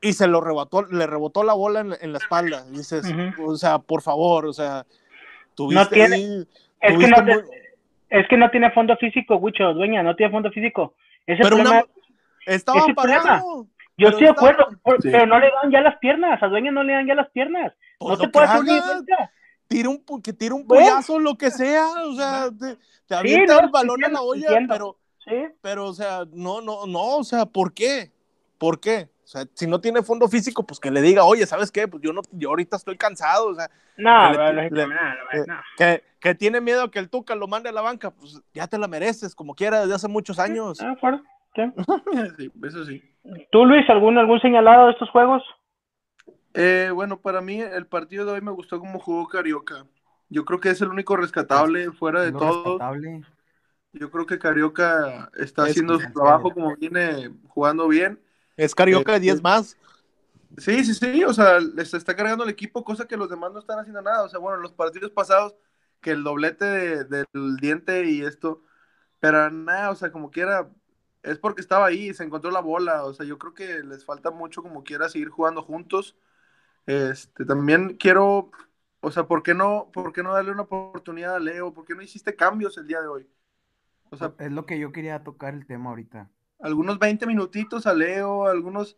y 0.00 0.14
se 0.14 0.26
lo 0.26 0.40
rebotó, 0.40 0.82
le 0.82 1.06
rebotó 1.06 1.44
la 1.44 1.54
bola 1.54 1.86
en, 2.00 2.12
la 2.12 2.18
espalda. 2.18 2.64
dices, 2.68 3.04
o 3.38 3.54
sea, 3.54 3.78
por 3.78 4.02
favor, 4.02 4.46
o 4.46 4.52
sea, 4.52 4.84
tuviste 5.54 5.78
no 5.78 5.88
tiene, 5.88 6.44
es, 6.80 6.98
que 6.98 7.06
no 7.06 7.16
es 8.10 8.26
que 8.26 8.36
no 8.36 8.50
tiene 8.50 8.72
fondo 8.72 8.96
físico, 8.96 9.36
Wicho, 9.36 9.72
dueña, 9.74 10.02
no 10.02 10.16
tiene 10.16 10.32
fondo 10.32 10.50
físico. 10.50 10.94
Ese 11.24 11.44
pero 11.44 11.58
problema, 11.58 11.84
estaba 12.46 12.84
parado. 12.96 13.68
Yo 13.96 14.08
estoy 14.08 14.24
de 14.24 14.30
acuerdo, 14.30 14.66
pero 15.04 15.26
no 15.26 15.38
le 15.38 15.52
dan 15.62 15.70
ya 15.70 15.82
las 15.82 15.98
piernas, 15.98 16.42
a 16.42 16.48
dueña 16.48 16.72
no 16.72 16.82
le 16.82 16.94
dan 16.94 17.06
ya 17.06 17.14
las 17.14 17.30
piernas. 17.30 17.72
Pues 18.00 18.18
no 18.18 18.24
te 18.24 18.28
puede 18.28 18.46
hacer 18.46 18.64
tira 19.68 19.88
un, 19.88 20.02
que 20.22 20.32
tira 20.32 20.54
un 20.54 20.66
pollazo, 20.66 21.18
lo 21.18 21.36
que 21.36 21.50
sea, 21.50 21.86
o 22.06 22.14
sea, 22.14 22.50
te, 22.50 22.78
te 23.06 23.14
avienta 23.14 23.60
el 23.60 23.70
balón 23.70 24.04
a 24.04 24.08
la 24.08 24.22
olla, 24.22 24.48
pero, 24.68 24.96
pero, 25.60 25.86
o 25.86 25.92
sea, 25.92 26.24
no, 26.32 26.60
no, 26.60 26.86
no, 26.86 27.16
o 27.16 27.24
sea, 27.24 27.46
¿por 27.46 27.72
qué? 27.72 28.10
¿Por 28.58 28.80
qué? 28.80 29.08
O 29.24 29.28
sea, 29.28 29.44
si 29.54 29.66
no 29.66 29.80
tiene 29.80 30.02
fondo 30.02 30.28
físico, 30.28 30.64
pues 30.64 30.78
que 30.78 30.90
le 30.90 31.02
diga, 31.02 31.24
oye, 31.24 31.46
¿sabes 31.46 31.72
qué? 31.72 31.88
Pues 31.88 32.00
yo 32.02 32.12
no, 32.12 32.22
yo 32.30 32.50
ahorita 32.50 32.76
estoy 32.76 32.96
cansado, 32.96 33.48
o 33.48 33.54
sea. 33.54 33.68
No, 33.96 34.30
que, 34.30 34.70
no, 34.76 35.62
que, 35.76 36.02
que, 36.20 36.34
tiene 36.34 36.60
miedo 36.60 36.90
que 36.90 36.98
el 36.98 37.08
Tuca 37.10 37.34
lo 37.34 37.48
mande 37.48 37.70
a 37.70 37.72
la 37.72 37.80
banca, 37.80 38.10
pues 38.10 38.40
ya 38.54 38.68
te 38.68 38.78
la 38.78 38.86
mereces, 38.86 39.34
como 39.34 39.54
quiera, 39.54 39.80
desde 39.80 39.94
hace 39.94 40.08
muchos 40.08 40.38
años. 40.38 40.80
Ah, 40.80 40.94
fuera. 41.00 41.22
Sí, 42.36 42.52
eso 42.64 42.84
sí. 42.84 43.02
¿Tú, 43.50 43.64
Luis, 43.64 43.88
algún, 43.88 44.18
algún 44.18 44.40
señalado 44.40 44.86
de 44.86 44.92
estos 44.92 45.10
juegos? 45.10 45.42
Eh, 46.58 46.90
bueno, 46.90 47.20
para 47.20 47.42
mí 47.42 47.60
el 47.60 47.86
partido 47.86 48.24
de 48.24 48.32
hoy 48.32 48.40
me 48.40 48.50
gustó 48.50 48.80
como 48.80 48.98
jugó 48.98 49.28
Carioca. 49.28 49.86
Yo 50.30 50.46
creo 50.46 50.58
que 50.58 50.70
es 50.70 50.80
el 50.80 50.88
único 50.88 51.14
rescatable 51.14 51.92
fuera 51.92 52.22
de 52.22 52.32
todo. 52.32 52.78
Yo 53.92 54.10
creo 54.10 54.24
que 54.24 54.38
Carioca 54.38 55.30
está 55.36 55.64
haciendo 55.64 56.00
su 56.00 56.10
trabajo 56.12 56.50
como 56.50 56.74
viene 56.76 57.30
jugando 57.48 57.86
bien. 57.88 58.18
Es 58.56 58.74
Carioca 58.74 59.12
de 59.12 59.20
10 59.20 59.42
más. 59.42 59.76
Sí, 60.56 60.82
sí, 60.82 60.94
sí, 60.94 61.24
o 61.24 61.34
sea, 61.34 61.60
les 61.60 61.92
está 61.92 62.16
cargando 62.16 62.44
el 62.44 62.50
equipo, 62.50 62.84
cosa 62.84 63.06
que 63.06 63.18
los 63.18 63.28
demás 63.28 63.52
no 63.52 63.58
están 63.58 63.78
haciendo 63.78 64.00
nada. 64.00 64.22
O 64.22 64.28
sea, 64.30 64.38
bueno, 64.38 64.56
los 64.56 64.72
partidos 64.72 65.10
pasados, 65.10 65.54
que 66.00 66.12
el 66.12 66.24
doblete 66.24 67.04
del 67.04 67.56
diente 67.60 68.08
y 68.08 68.22
esto, 68.22 68.62
pero 69.20 69.50
nada, 69.50 69.90
o 69.90 69.94
sea, 69.94 70.10
como 70.10 70.30
quiera, 70.30 70.70
es 71.22 71.38
porque 71.38 71.60
estaba 71.60 71.84
ahí, 71.84 72.14
se 72.14 72.24
encontró 72.24 72.50
la 72.50 72.60
bola. 72.60 73.04
O 73.04 73.12
sea, 73.12 73.26
yo 73.26 73.38
creo 73.38 73.52
que 73.52 73.82
les 73.82 74.06
falta 74.06 74.30
mucho 74.30 74.62
como 74.62 74.84
quiera 74.84 75.10
seguir 75.10 75.28
jugando 75.28 75.62
juntos. 75.62 76.16
Este, 76.86 77.44
también 77.44 77.96
quiero, 77.96 78.50
o 79.00 79.10
sea, 79.10 79.26
¿por 79.26 79.42
qué 79.42 79.54
no, 79.54 79.90
por 79.92 80.12
qué 80.12 80.22
no 80.22 80.32
darle 80.32 80.52
una 80.52 80.62
oportunidad 80.62 81.34
a 81.34 81.40
Leo? 81.40 81.74
¿Por 81.74 81.84
qué 81.84 81.94
no 81.94 82.02
hiciste 82.02 82.36
cambios 82.36 82.78
el 82.78 82.86
día 82.86 83.00
de 83.00 83.08
hoy? 83.08 83.28
O 84.10 84.16
sea, 84.16 84.32
es 84.38 84.52
lo 84.52 84.66
que 84.66 84.78
yo 84.78 84.92
quería 84.92 85.24
tocar 85.24 85.54
el 85.54 85.66
tema 85.66 85.90
ahorita. 85.90 86.30
Algunos 86.60 86.98
20 86.98 87.26
minutitos 87.26 87.86
a 87.86 87.94
Leo, 87.94 88.46
algunos 88.46 88.96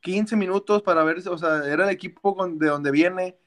15 0.00 0.36
minutos 0.36 0.82
para 0.82 1.04
ver, 1.04 1.26
o 1.28 1.38
sea, 1.38 1.64
era 1.64 1.84
el 1.84 1.90
equipo 1.90 2.36
de 2.48 2.66
donde 2.66 2.90
viene, 2.90 3.38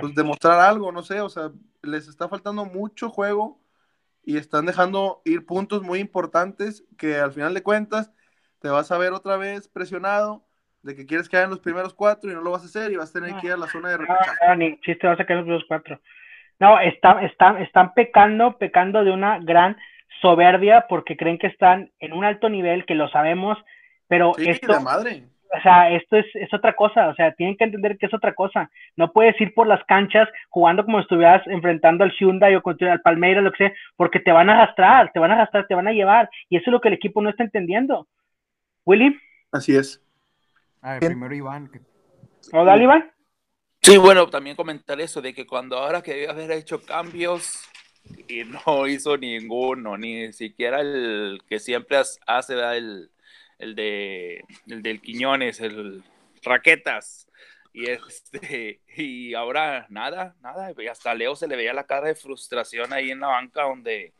pues 0.00 0.14
demostrar 0.14 0.58
algo, 0.60 0.90
no 0.90 1.02
sé, 1.02 1.20
o 1.20 1.28
sea, 1.28 1.52
les 1.82 2.08
está 2.08 2.28
faltando 2.28 2.64
mucho 2.64 3.10
juego 3.10 3.60
y 4.24 4.38
están 4.38 4.66
dejando 4.66 5.22
ir 5.24 5.46
puntos 5.46 5.82
muy 5.82 6.00
importantes 6.00 6.84
que 6.98 7.16
al 7.16 7.32
final 7.32 7.54
de 7.54 7.62
cuentas 7.62 8.10
te 8.58 8.68
vas 8.68 8.90
a 8.90 8.98
ver 8.98 9.12
otra 9.12 9.36
vez 9.36 9.68
presionado 9.68 10.45
de 10.86 10.94
que 10.94 11.04
quieres 11.04 11.28
quedar 11.28 11.44
en 11.44 11.50
los 11.50 11.58
primeros 11.58 11.92
cuatro 11.94 12.30
y 12.30 12.34
no 12.34 12.40
lo 12.40 12.52
vas 12.52 12.62
a 12.62 12.66
hacer 12.66 12.92
y 12.92 12.96
vas 12.96 13.10
a 13.10 13.20
tener 13.20 13.34
que 13.40 13.48
ir 13.48 13.52
a 13.52 13.56
la 13.56 13.66
zona 13.66 13.90
de 13.90 13.98
repechaje. 13.98 14.46
No, 14.46 14.54
ni 14.54 14.80
chiste 14.80 15.06
vas 15.06 15.18
a 15.18 15.24
quedar 15.24 15.40
en 15.42 15.48
los 15.48 15.64
primeros 15.64 15.64
cuatro. 15.66 16.00
No, 16.60 16.80
están, 16.80 17.24
están, 17.24 17.60
están 17.60 17.92
pecando, 17.92 18.56
pecando 18.56 19.04
de 19.04 19.10
una 19.10 19.40
gran 19.40 19.76
soberbia 20.22 20.86
porque 20.88 21.16
creen 21.16 21.38
que 21.38 21.48
están 21.48 21.90
en 21.98 22.12
un 22.12 22.24
alto 22.24 22.48
nivel, 22.48 22.86
que 22.86 22.94
lo 22.94 23.08
sabemos, 23.08 23.58
pero 24.06 24.32
esto, 24.38 24.80
madre. 24.80 25.24
o 25.58 25.60
sea, 25.60 25.90
esto 25.90 26.16
es, 26.16 26.26
es, 26.34 26.54
otra 26.54 26.74
cosa, 26.74 27.08
o 27.08 27.14
sea, 27.14 27.32
tienen 27.32 27.56
que 27.56 27.64
entender 27.64 27.98
que 27.98 28.06
es 28.06 28.14
otra 28.14 28.32
cosa. 28.32 28.70
No 28.94 29.12
puedes 29.12 29.38
ir 29.40 29.52
por 29.54 29.66
las 29.66 29.84
canchas 29.84 30.28
jugando 30.48 30.84
como 30.84 30.98
si 30.98 31.02
estuvieras 31.02 31.44
enfrentando 31.48 32.04
al 32.04 32.12
Hyundai 32.12 32.54
o 32.54 32.62
contra 32.62 32.92
el 32.92 33.00
Palmeiras, 33.00 33.42
lo 33.42 33.50
que 33.50 33.64
sea, 33.64 33.72
porque 33.96 34.20
te 34.20 34.30
van 34.30 34.48
a 34.48 34.54
arrastrar, 34.54 35.10
te 35.12 35.18
van 35.18 35.32
a 35.32 35.34
arrastrar, 35.34 35.66
te 35.66 35.74
van 35.74 35.88
a 35.88 35.92
llevar, 35.92 36.30
y 36.48 36.56
eso 36.56 36.70
es 36.70 36.72
lo 36.72 36.80
que 36.80 36.88
el 36.88 36.94
equipo 36.94 37.20
no 37.20 37.30
está 37.30 37.42
entendiendo. 37.42 38.06
Willy. 38.86 39.18
Así 39.50 39.76
es. 39.76 40.05
A 40.86 40.92
ver, 40.92 41.00
primero 41.00 41.34
Iván. 41.34 41.68
Que... 41.68 41.80
¿O 42.52 42.64
dale, 42.64 42.84
Iván? 42.84 43.10
Sí, 43.82 43.96
bueno, 43.96 44.28
también 44.28 44.54
comentar 44.54 45.00
eso, 45.00 45.20
de 45.20 45.34
que 45.34 45.44
cuando 45.44 45.76
ahora 45.78 46.00
que 46.00 46.12
debía 46.12 46.30
haber 46.30 46.52
hecho 46.52 46.80
cambios 46.80 47.68
y 48.28 48.44
no 48.44 48.86
hizo 48.86 49.16
ninguno, 49.16 49.98
ni 49.98 50.32
siquiera 50.32 50.80
el 50.80 51.40
que 51.48 51.58
siempre 51.58 52.00
hace 52.28 52.76
el, 52.76 53.10
el, 53.58 53.74
de, 53.74 54.44
el 54.68 54.82
del 54.82 55.00
Quiñones, 55.00 55.60
el 55.60 56.04
Raquetas. 56.44 57.26
Y, 57.72 57.90
este, 57.90 58.80
y 58.96 59.34
ahora 59.34 59.86
nada, 59.88 60.36
nada. 60.40 60.72
Y 60.78 60.86
hasta 60.86 61.14
Leo 61.14 61.34
se 61.34 61.48
le 61.48 61.56
veía 61.56 61.74
la 61.74 61.88
cara 61.88 62.06
de 62.06 62.14
frustración 62.14 62.92
ahí 62.92 63.10
en 63.10 63.18
la 63.18 63.26
banca 63.26 63.64
donde 63.64 64.12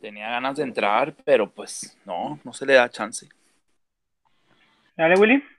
tenía 0.00 0.30
ganas 0.30 0.56
de 0.56 0.64
entrar, 0.64 1.14
pero 1.24 1.48
pues 1.48 1.96
no, 2.04 2.40
no 2.42 2.52
se 2.52 2.66
le 2.66 2.72
da 2.72 2.90
chance. 2.90 3.28
Dale, 4.96 5.14
Willy. 5.14 5.57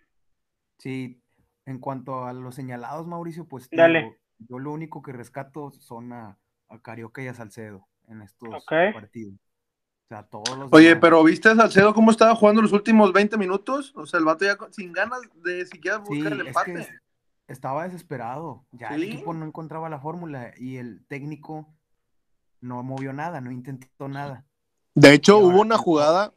Sí, 0.80 1.22
en 1.66 1.80
cuanto 1.80 2.26
a 2.26 2.34
los 2.34 2.56
señalados, 2.56 3.06
Mauricio, 3.06 3.46
pues 3.46 3.70
Dale. 3.70 4.20
yo 4.40 4.58
lo 4.60 4.72
único 4.72 5.02
que 5.02 5.12
rescato 5.12 5.70
son 5.72 6.12
a, 6.14 6.40
a 6.70 6.82
Carioca 6.82 7.22
y 7.22 7.28
a 7.28 7.34
Salcedo 7.34 7.88
en 8.08 8.22
estos 8.22 8.66
partidos. 8.66 9.36
O 9.36 10.08
sea, 10.10 10.24
todos 10.24 10.58
los 10.58 10.74
Oye, 10.74 10.96
pero 10.96 11.24
¿viste 11.24 11.50
a 11.50 11.56
Salcedo 11.56 11.94
cómo 11.94 12.10
estaba 12.10 12.34
jugando 12.34 12.64
los 12.64 12.72
últimos 12.72 13.14
20 13.14 13.38
minutos? 13.38 13.94
O 13.96 14.08
sea, 14.08 14.20
el 14.20 14.26
vato 14.26 14.46
ya 14.46 14.58
sin 14.72 14.92
ganas 14.92 15.20
de 15.44 15.66
siquiera 15.68 15.98
buscar 15.98 16.34
el 16.34 16.48
empate. 16.48 16.90
estaba 17.48 17.84
desesperado. 17.84 18.66
Ya 18.72 18.88
el 18.88 19.04
equipo 19.04 19.34
no 19.36 19.46
encontraba 19.46 19.90
la 19.90 20.00
fórmula 20.00 20.54
y 20.58 20.78
el 20.78 21.06
técnico 21.06 21.68
no 22.62 22.82
movió 22.82 23.14
nada, 23.14 23.40
no 23.42 23.52
intentó 23.52 24.08
nada. 24.08 24.46
De 24.96 25.14
hecho, 25.14 25.38
hubo 25.38 25.62
una 25.62 25.78
jugada, 25.78 26.34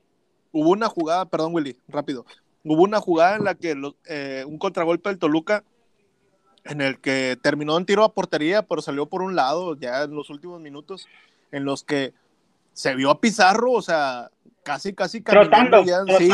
hubo 0.50 0.70
una 0.70 0.88
jugada, 0.88 1.24
perdón, 1.24 1.54
Willy, 1.54 1.78
rápido. 1.88 2.26
Hubo 2.64 2.82
una 2.82 3.00
jugada 3.00 3.36
en 3.36 3.44
la 3.44 3.54
que 3.54 3.76
eh, 4.06 4.44
un 4.46 4.58
contragolpe 4.58 5.08
del 5.08 5.18
Toluca 5.18 5.64
en 6.64 6.80
el 6.80 7.00
que 7.00 7.36
terminó 7.42 7.76
en 7.76 7.86
tiro 7.86 8.04
a 8.04 8.14
portería, 8.14 8.62
pero 8.62 8.82
salió 8.82 9.06
por 9.06 9.22
un 9.22 9.34
lado 9.34 9.76
ya 9.76 10.02
en 10.04 10.14
los 10.14 10.30
últimos 10.30 10.60
minutos, 10.60 11.08
en 11.50 11.64
los 11.64 11.82
que 11.82 12.14
se 12.72 12.94
vio 12.94 13.10
a 13.10 13.20
Pizarro, 13.20 13.72
o 13.72 13.82
sea, 13.82 14.30
casi, 14.62 14.94
casi 14.94 15.22
caminando, 15.22 15.84
sí, 16.18 16.30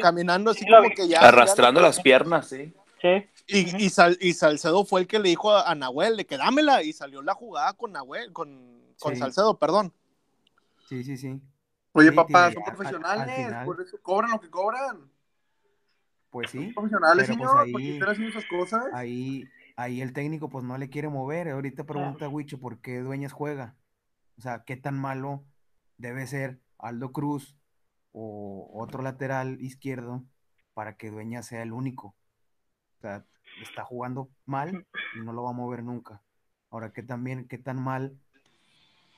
caminando, 0.00 0.50
así 0.50 0.66
como 0.66 0.90
que 0.90 1.08
ya. 1.08 1.20
Arrastrando 1.20 1.80
las 1.80 2.00
piernas, 2.00 2.48
sí. 2.48 2.72
Sí. 3.00 3.26
Y, 3.46 3.86
y, 3.86 4.34
Salcedo 4.34 4.84
fue 4.84 5.00
el 5.00 5.06
que 5.06 5.18
le 5.18 5.30
dijo 5.30 5.56
a, 5.56 5.74
Nahuel, 5.74 6.18
de 6.18 6.26
que 6.26 6.36
dámela, 6.36 6.82
y 6.82 6.92
salió 6.92 7.22
la 7.22 7.34
jugada 7.34 7.72
con 7.72 7.92
Nahuel, 7.92 8.32
con, 8.32 8.78
con 8.98 9.16
Salcedo, 9.16 9.58
perdón. 9.58 9.92
Sí, 10.86 11.02
sí, 11.02 11.16
sí. 11.16 11.40
Oye, 11.92 12.12
papá, 12.12 12.52
son 12.52 12.62
profesionales, 12.62 13.64
por 13.64 13.80
eso 13.80 13.98
cobran 14.02 14.30
lo 14.30 14.40
que 14.40 14.50
cobran. 14.50 15.10
Pues 16.30 16.50
sí. 16.50 16.72
profesionales, 16.72 17.26
pues 17.26 17.36
señor, 17.36 17.58
ahí, 17.58 18.00
haciendo 18.00 18.28
esas 18.28 18.46
cosas? 18.46 18.84
Ahí, 18.92 19.48
ahí 19.74 20.00
el 20.00 20.12
técnico 20.12 20.48
pues 20.48 20.64
no 20.64 20.78
le 20.78 20.88
quiere 20.88 21.08
mover. 21.08 21.48
Ahorita 21.48 21.84
pregunta 21.84 22.28
Huicho 22.28 22.60
por 22.60 22.80
qué 22.80 23.00
Dueñas 23.00 23.32
juega. 23.32 23.74
O 24.38 24.40
sea, 24.40 24.62
qué 24.64 24.76
tan 24.76 24.96
malo 24.96 25.44
debe 25.98 26.26
ser 26.26 26.60
Aldo 26.78 27.12
Cruz 27.12 27.56
o 28.12 28.70
otro 28.72 29.02
lateral 29.02 29.60
izquierdo 29.60 30.24
para 30.72 30.96
que 30.96 31.10
Dueñas 31.10 31.46
sea 31.46 31.62
el 31.62 31.72
único. 31.72 32.14
O 32.98 33.00
sea, 33.00 33.24
está 33.62 33.84
jugando 33.84 34.30
mal 34.46 34.86
y 35.16 35.20
no 35.20 35.32
lo 35.32 35.42
va 35.42 35.50
a 35.50 35.54
mover 35.54 35.82
nunca. 35.82 36.22
Ahora, 36.70 36.92
qué 36.92 37.02
también, 37.02 37.48
qué 37.48 37.58
tan 37.58 37.82
mal 37.82 38.16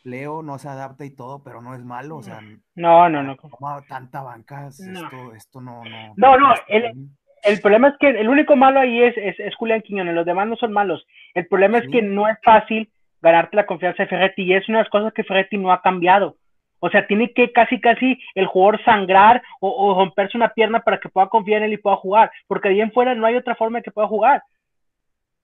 Leo 0.04 0.42
no 0.42 0.58
se 0.58 0.68
adapta 0.68 1.04
y 1.04 1.10
todo, 1.10 1.42
pero 1.44 1.60
no 1.60 1.74
es 1.74 1.84
malo, 1.84 2.16
o 2.16 2.22
sea. 2.22 2.40
No, 2.74 3.08
no, 3.08 3.22
no. 3.22 3.36
Como 3.36 3.82
tanta 3.82 4.22
banca, 4.22 4.68
esto, 4.68 5.34
esto 5.34 5.60
no, 5.60 5.84
no. 5.84 6.14
No, 6.16 6.36
no, 6.36 6.54
el, 6.68 7.08
el, 7.44 7.60
problema 7.60 7.88
es 7.88 7.94
que 8.00 8.08
el 8.08 8.28
único 8.28 8.56
malo 8.56 8.80
ahí 8.80 9.02
es, 9.02 9.14
es, 9.16 9.54
Julián 9.54 9.82
Quiñones, 9.82 10.14
los 10.14 10.26
demás 10.26 10.48
no 10.48 10.56
son 10.56 10.72
malos. 10.72 11.06
El 11.34 11.46
problema 11.46 11.78
es 11.78 11.88
que 11.88 12.02
no 12.02 12.28
es 12.28 12.36
fácil 12.42 12.90
ganarte 13.20 13.56
la 13.56 13.66
confianza 13.66 14.02
de 14.02 14.08
Ferretti 14.08 14.42
y 14.42 14.54
es 14.54 14.68
una 14.68 14.78
de 14.78 14.84
las 14.84 14.90
cosas 14.90 15.12
que 15.12 15.24
Ferretti 15.24 15.56
no 15.56 15.72
ha 15.72 15.80
cambiado. 15.82 16.36
O 16.80 16.90
sea, 16.90 17.06
tiene 17.06 17.32
que 17.32 17.52
casi, 17.52 17.80
casi 17.80 18.18
el 18.34 18.46
jugador 18.46 18.82
sangrar 18.84 19.40
o, 19.60 19.94
romperse 19.94 20.36
una 20.36 20.48
pierna 20.48 20.80
para 20.80 20.98
que 20.98 21.08
pueda 21.08 21.28
confiar 21.28 21.58
en 21.58 21.68
él 21.68 21.74
y 21.74 21.76
pueda 21.76 21.94
jugar, 21.94 22.32
porque 22.48 22.70
ahí 22.70 22.80
en 22.80 22.90
fuera 22.90 23.14
no 23.14 23.24
hay 23.24 23.36
otra 23.36 23.54
forma 23.54 23.78
de 23.78 23.84
que 23.84 23.92
pueda 23.92 24.08
jugar. 24.08 24.42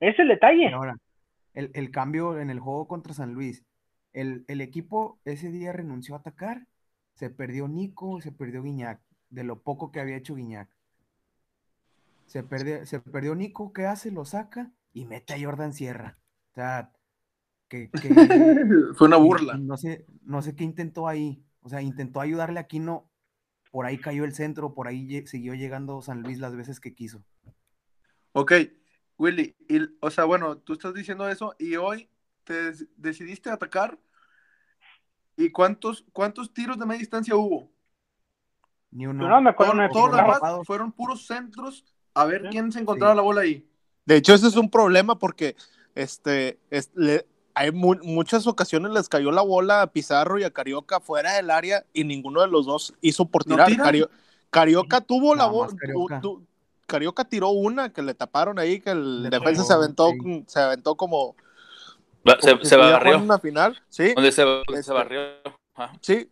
Ese 0.00 0.14
es 0.14 0.18
el 0.18 0.28
detalle. 0.28 0.68
Ahora, 0.72 0.96
el, 1.54 1.70
el 1.74 1.92
cambio 1.92 2.40
en 2.40 2.50
el 2.50 2.58
juego 2.58 2.88
contra 2.88 3.14
San 3.14 3.34
Luis 3.34 3.64
el, 4.12 4.44
equipo 4.60 5.20
ese 5.24 5.50
día 5.50 5.72
renunció 5.72 6.14
a 6.14 6.18
atacar, 6.18 6.66
se 7.14 7.30
perdió 7.30 7.68
Nico, 7.68 8.20
se 8.20 8.32
perdió 8.32 8.62
Guiñac, 8.62 9.00
de 9.30 9.44
lo 9.44 9.62
poco 9.62 9.90
que 9.92 10.00
había 10.00 10.16
hecho 10.16 10.34
Guiñac. 10.34 10.68
Se, 12.26 12.42
perdió, 12.42 12.84
se 12.86 13.00
perdió 13.00 13.34
Nico, 13.34 13.72
¿qué 13.72 13.86
hace? 13.86 14.10
Lo 14.10 14.24
saca 14.24 14.72
y 14.92 15.04
mete 15.06 15.34
a 15.34 15.40
Jordan 15.40 15.72
Sierra. 15.72 16.18
O 16.52 16.54
sea, 16.54 16.92
que, 17.68 17.90
fue 18.94 19.06
una 19.06 19.16
burla. 19.16 19.56
No 19.56 19.76
sé, 19.76 20.06
no 20.22 20.42
sé 20.42 20.54
qué 20.54 20.64
intentó 20.64 21.08
ahí. 21.08 21.42
O 21.60 21.68
sea, 21.68 21.82
intentó 21.82 22.20
ayudarle 22.20 22.60
aquí, 22.60 22.78
no. 22.78 23.10
Por 23.70 23.86
ahí 23.86 23.98
cayó 23.98 24.24
el 24.24 24.34
centro, 24.34 24.74
por 24.74 24.88
ahí 24.88 25.26
siguió 25.26 25.54
llegando 25.54 26.00
San 26.02 26.22
Luis 26.22 26.38
las 26.38 26.56
veces 26.56 26.80
que 26.80 26.94
quiso. 26.94 27.22
Ok, 28.32 28.52
Willy, 29.18 29.56
o 30.00 30.10
sea, 30.10 30.24
bueno, 30.24 30.58
tú 30.58 30.74
estás 30.74 30.94
diciendo 30.94 31.28
eso 31.28 31.54
y 31.58 31.76
hoy 31.76 32.08
te 32.48 32.86
decidiste 32.96 33.50
atacar 33.50 33.98
¿Y 35.38 35.52
cuántos, 35.52 36.04
cuántos 36.12 36.52
tiros 36.52 36.76
de 36.76 36.84
media 36.84 36.98
distancia 36.98 37.36
hubo? 37.36 37.70
Ni 38.90 39.06
uno. 39.06 39.28
No, 39.28 39.40
me 39.40 39.50
acuerdo 39.50 39.74
todos, 39.92 40.10
los 40.10 40.16
demás 40.16 40.40
fueron 40.64 40.90
puros 40.90 41.26
centros 41.26 41.84
a 42.12 42.24
ver 42.24 42.48
quién 42.50 42.72
se 42.72 42.80
encontraba 42.80 43.14
la 43.14 43.22
bola 43.22 43.42
ahí. 43.42 43.64
De 44.04 44.16
hecho, 44.16 44.34
ese 44.34 44.48
es 44.48 44.56
un 44.56 44.68
problema 44.68 45.16
porque 45.16 45.54
este, 45.94 46.58
hay 47.54 47.70
muchas 47.70 48.48
ocasiones 48.48 48.90
les 48.90 49.08
cayó 49.08 49.30
la 49.30 49.42
bola 49.42 49.82
a 49.82 49.92
Pizarro 49.92 50.40
y 50.40 50.42
a 50.42 50.50
Carioca 50.50 50.98
fuera 50.98 51.34
del 51.34 51.50
área 51.50 51.84
y 51.92 52.02
ninguno 52.02 52.40
de 52.40 52.48
los 52.48 52.66
dos 52.66 52.94
hizo 53.00 53.26
por 53.26 53.44
tirar. 53.44 53.70
Carioca 54.50 55.00
tuvo 55.02 55.36
la 55.36 55.46
bola. 55.46 55.72
Carioca. 56.88 57.24
tiró 57.26 57.50
una 57.50 57.92
que 57.92 58.02
le 58.02 58.14
taparon 58.14 58.58
ahí, 58.58 58.80
que 58.80 58.90
el 58.90 59.30
defensa 59.30 59.62
se 59.62 59.72
aventó, 59.72 60.10
se 60.48 60.58
aventó 60.58 60.96
como 60.96 61.36
se, 62.40 62.64
se 62.64 62.76
barrió. 62.76 63.14
En 63.16 63.22
una 63.22 63.38
final, 63.38 63.80
sí. 63.88 64.14
Donde 64.14 64.32
se, 64.32 64.42
se 64.42 64.78
este, 64.78 64.92
barrió. 64.92 65.20
Sí, 66.00 66.30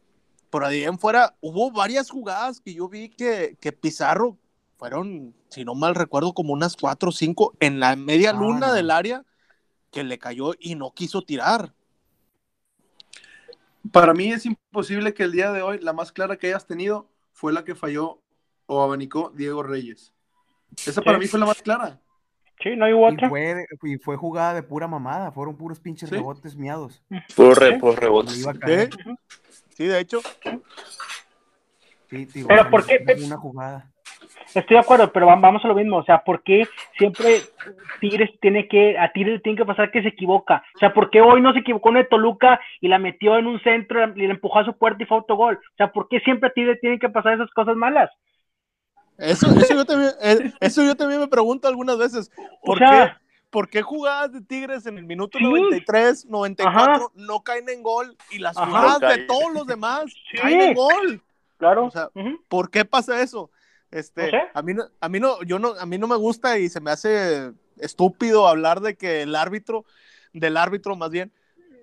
por 0.51 0.65
ahí 0.65 0.85
en 0.85 0.99
fuera 0.99 1.37
hubo 1.41 1.71
varias 1.71 2.11
jugadas 2.11 2.61
que 2.61 2.75
yo 2.75 2.89
vi 2.89 3.09
que, 3.09 3.57
que 3.61 3.73
Pizarro 3.73 4.39
fueron, 4.77 5.35
si 5.49 5.65
no 5.65 5.75
mal 5.75 5.95
recuerdo, 5.95 6.35
como 6.35 6.53
unas 6.53 6.77
cuatro 6.77 7.11
o 7.11 7.13
cinco 7.13 7.55
en 7.61 7.81
la 7.81 7.97
media 7.97 8.31
ah, 8.31 8.35
luna 8.35 8.73
del 8.73 8.91
área 8.91 9.25
que 9.91 10.05
le 10.05 10.19
cayó 10.19 10.53
y 10.59 10.75
no 10.75 10.93
quiso 10.93 11.23
tirar. 11.23 11.73
Para 13.93 14.15
mí 14.15 14.33
es 14.33 14.45
imposible 14.47 15.15
que 15.15 15.23
el 15.23 15.33
día 15.33 15.53
de 15.53 15.63
hoy 15.63 15.79
la 15.79 15.93
más 15.93 16.13
clara 16.13 16.37
que 16.37 16.49
hayas 16.49 16.67
tenido 16.67 17.09
fue 17.33 17.53
la 17.53 17.65
que 17.65 17.75
falló 17.75 18.21
o 18.67 18.83
abanicó 18.83 19.33
Diego 19.35 19.63
Reyes. 19.63 20.13
Esa 20.85 21.01
para 21.03 21.19
mí 21.19 21.27
fue 21.27 21.41
la 21.41 21.47
más 21.47 21.63
clara. 21.63 22.01
Sí, 22.63 22.75
no 22.77 22.87
hay 22.87 22.93
otra. 22.93 23.27
Y 23.27 23.31
fue, 23.31 23.67
y 23.83 23.97
fue 23.99 24.17
jugada 24.17 24.55
de 24.55 24.63
pura 24.63 24.89
mamada, 24.89 25.31
fueron 25.31 25.57
puros 25.57 25.79
pinches 25.79 26.11
rebotes 26.11 26.57
miados. 26.57 27.03
Puros 27.35 27.59
rebotes. 27.97 28.47
¿Sí? 29.71 29.87
de 29.87 30.01
hecho. 30.01 30.21
Sí, 32.09 32.27
tío, 32.27 32.47
pero 32.47 32.71
¿por 32.71 32.87
qué? 32.87 33.05
Una 33.25 33.37
jugada. 33.37 33.91
Estoy 34.55 34.77
de 34.77 34.81
acuerdo, 34.81 35.13
pero 35.13 35.27
vamos 35.27 35.65
a 35.65 35.69
lo 35.69 35.75
mismo. 35.75 35.99
O 35.99 36.05
sea, 36.05 36.25
¿por 36.25 36.43
qué 36.43 36.67
siempre 36.97 37.41
Tigres 38.01 38.31
tiene 38.41 38.69
que, 38.69 38.99
a 38.99 39.13
Tigres 39.13 39.43
tiene 39.43 39.59
que 39.59 39.67
pasar 39.67 39.91
que 39.91 40.03
se 40.03 40.09
equivoca? 40.09 40.65
O 40.77 40.79
sea, 40.79 40.95
¿por 40.95 41.11
qué 41.11 41.21
hoy 41.21 41.43
no 41.43 41.53
se 41.53 41.59
equivocó 41.59 41.91
en 41.91 41.99
el 41.99 42.09
Toluca 42.09 42.61
y 42.81 42.89
la 42.89 42.99
metió 42.99 43.37
en 43.37 43.47
un 43.47 43.61
centro 43.61 44.03
y 44.15 44.27
le 44.27 44.31
empujó 44.31 44.61
a 44.61 44.65
su 44.65 44.79
puerta 44.79 45.03
y 45.03 45.07
fue 45.07 45.19
autogol? 45.19 45.57
O 45.57 45.77
sea, 45.77 45.93
¿por 45.93 46.09
qué 46.09 46.21
siempre 46.21 46.49
a 46.49 46.53
Tigres 46.53 46.81
tienen 46.81 46.99
que 46.99 47.11
pasar 47.11 47.35
esas 47.35 47.51
cosas 47.51 47.77
malas? 47.77 48.11
Eso, 49.19 49.47
eso, 49.59 49.75
yo 49.75 49.85
también, 49.85 50.13
eh, 50.21 50.53
eso 50.61 50.83
yo 50.83 50.95
también 50.95 51.21
me 51.21 51.29
pregunto 51.29 51.69
algunas 51.69 51.97
veces. 51.99 52.31
¿Por, 52.63 52.79
qué, 52.79 53.13
¿por 53.51 53.69
qué 53.69 53.83
jugadas 53.83 54.33
de 54.33 54.41
Tigres 54.43 54.87
en 54.87 54.99
el 54.99 55.05
minuto 55.05 55.39
93, 55.41 56.27
94 56.27 57.13
no 57.15 57.41
caen 57.43 57.69
en 57.69 57.83
gol 57.83 58.17
y 58.31 58.39
las 58.39 58.57
jugadas 58.57 59.01
de 59.01 59.25
todos 59.25 59.53
los 59.53 59.67
demás 59.67 60.05
caen 60.41 60.61
en 60.61 60.75
gol? 60.75 61.23
Claro. 61.59 61.87
O 61.87 61.91
sea, 61.91 62.11
¿por 62.49 62.71
qué 62.71 62.85
pasa 62.85 63.21
eso? 63.23 63.51
Este, 63.91 64.31
a 64.53 64.63
mí 64.63 64.75
a 65.01 65.09
mí 65.09 65.21
no, 65.21 65.43
yo 65.45 65.59
no, 65.59 65.75
a 65.79 65.87
mí 65.87 65.97
no 65.97 66.07
me 66.07 66.17
gusta 66.17 66.59
y 66.59 66.69
se 66.69 66.81
me 66.81 66.91
hace 66.91 67.53
estúpido 67.79 68.47
hablar 68.49 68.81
de 68.81 68.97
que 68.97 69.23
el 69.23 69.35
árbitro, 69.35 69.85
del 70.33 70.57
árbitro 70.57 70.97
más 70.97 71.11
bien, 71.11 71.33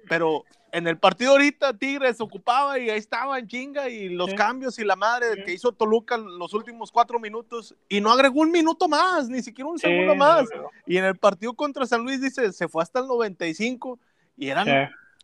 pero 0.08 0.43
en 0.74 0.88
el 0.88 0.98
partido 0.98 1.32
ahorita 1.34 1.78
Tigres 1.78 2.20
ocupaba 2.20 2.80
y 2.80 2.90
ahí 2.90 2.98
estaba 2.98 3.38
en 3.38 3.48
chinga 3.48 3.90
y 3.90 4.10
los 4.10 4.32
Sí. 4.32 4.36
cambios 4.36 4.80
y 4.80 4.84
la 4.84 4.96
madre 4.96 5.28
Sí. 5.36 5.44
que 5.46 5.54
hizo 5.54 5.72
Toluca 5.72 6.18
los 6.18 6.54
últimos 6.56 6.92
cuatro 6.92 7.20
minutos 7.20 7.76
y 7.88 8.02
no 8.02 8.12
agregó 8.12 8.42
un 8.42 8.52
minuto 8.52 8.90
más, 8.90 9.30
ni 9.30 9.42
siquiera 9.44 9.70
un 9.70 9.78
Sí, 9.78 9.88
segundo 9.88 10.16
más. 10.16 10.46
no, 10.56 10.64
no, 10.64 10.70
Y 10.88 10.98
en 10.98 11.06
el 11.06 11.16
partido 11.16 11.54
contra 11.54 11.86
San 11.86 12.02
Luis 12.04 12.20
dice, 12.22 12.52
se 12.52 12.68
fue 12.68 12.82
hasta 12.82 13.00
el 13.00 13.08
95 13.08 14.00
y 14.36 14.50
eran 14.50 14.66
sí, 14.66 14.72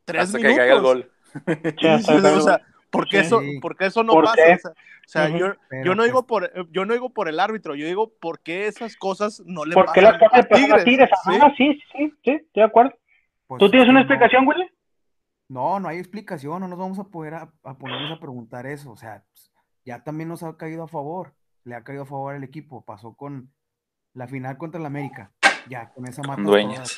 tres 0.05 0.21
Hasta 0.23 0.37
que 0.37 0.43
minutos. 0.43 0.57
caiga 0.59 0.75
el 0.75 0.81
gol. 0.81 1.11
o 1.35 1.45
que- 2.35 2.41
sea, 2.41 2.61
¿por 2.91 3.07
qué 3.09 3.19
Sí. 3.21 3.25
eso, 3.25 3.39
Sí. 3.41 3.59
por 3.59 3.75
qué 3.75 3.85
eso 3.87 4.03
no 4.03 4.13
¿Por 4.13 4.25
pasa? 4.25 4.35
qué? 4.35 4.53
O 4.53 4.57
sea, 4.59 4.71
o 4.71 4.75
sea, 5.11 5.29
Ujú. 5.29 5.37
yo, 5.39 5.47
yo 5.83 5.95
no 5.95 5.95
pues, 5.95 6.05
digo 6.09 6.27
por 6.27 6.71
yo 6.71 6.85
no 6.85 6.93
digo 6.93 7.09
por 7.09 7.27
el 7.27 7.39
árbitro, 7.39 7.73
yo 7.73 7.87
digo 7.87 8.11
por 8.19 8.39
qué 8.41 8.67
esas 8.67 8.95
cosas 8.95 9.41
no 9.47 9.65
le 9.65 9.73
¿Por 9.73 9.85
qué 9.93 10.01
pasan 10.01 10.03
las 10.03 10.13
cosas 10.19 10.45
a 10.45 10.47
pasan 10.47 10.73
a 10.73 10.83
Tigres? 10.83 11.09
¿sí? 11.23 11.31
Ajá, 11.35 11.53
sí, 11.57 11.73
sí, 11.73 11.81
sí, 11.91 12.13
sí, 12.23 12.31
estoy 12.33 12.41
de 12.53 12.63
acuerdo. 12.63 12.93
pues, 13.47 13.57
¿Tú 13.59 13.69
tienes 13.71 13.89
una 13.89 14.01
no- 14.01 14.05
explicación, 14.05 14.47
Willy? 14.47 14.69
No, 15.49 15.79
no 15.79 15.87
hay 15.87 15.97
explicación, 15.97 16.61
no 16.61 16.67
nos 16.67 16.77
vamos 16.77 16.99
a 16.99 17.05
poder 17.05 17.33
a, 17.33 17.51
a 17.63 17.73
ponernos 17.77 18.11
a 18.15 18.19
preguntar 18.19 18.65
eso. 18.67 18.91
O 18.91 18.97
sea, 18.97 19.23
pues, 19.33 19.51
ya 19.83 20.03
también 20.03 20.29
nos 20.29 20.43
ha 20.43 20.55
caído 20.57 20.83
a 20.83 20.87
favor, 20.87 21.33
le 21.63 21.75
ha 21.75 21.83
caído 21.83 22.03
a 22.03 22.05
favor 22.05 22.35
al 22.35 22.43
equipo. 22.43 22.85
Pasó 22.85 23.15
con 23.15 23.51
la 24.13 24.27
final 24.27 24.57
contra 24.57 24.79
el 24.79 24.85
América. 24.85 25.31
Ya, 25.67 25.89
con 25.91 26.07
esa 26.07 26.21
mata. 26.23 26.41
Dueñas. 26.43 26.95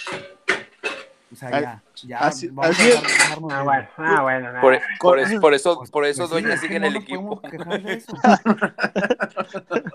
O 1.31 1.35
sea, 1.35 1.47
Ay, 1.53 1.61
ya, 1.63 1.83
ya. 2.03 2.17
así- 2.19 2.49
vamos 2.49 2.77
así 2.77 2.91
a 2.91 2.99
Ah, 3.31 3.35
bueno, 3.39 3.87
ah, 3.97 4.21
bueno. 4.21 4.47
nada. 4.51 4.59
Por, 4.61 4.77
por 4.99 5.19
eso, 5.19 5.39
por 5.39 5.53
eso, 5.53 5.77
Pues- 5.77 5.89
por 5.91 6.05
eso 6.05 6.27
pues 6.27 6.29
sí, 6.29 6.41
Dueña 6.43 6.57
sigue 6.57 6.75
en 6.75 6.81
no 6.81 6.87
el 6.89 6.95
equipo. 6.97 7.41
eso. 7.87 8.13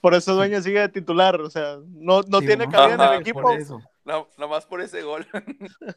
Por 0.00 0.14
eso 0.14 0.34
Dueña 0.34 0.60
sigue 0.60 0.80
de 0.80 0.88
titular, 0.88 1.40
o 1.40 1.48
sea, 1.48 1.76
no, 1.86 2.22
no 2.22 2.40
Sí, 2.40 2.46
tiene 2.46 2.68
cabida 2.68 2.94
en 2.94 3.14
el 3.14 3.20
equipo. 3.20 3.40
por 3.42 3.56
eso. 3.56 3.80
No, 4.04 4.26
nomás 4.36 4.66
por 4.66 4.80
ese 4.80 5.02
gol. 5.02 5.24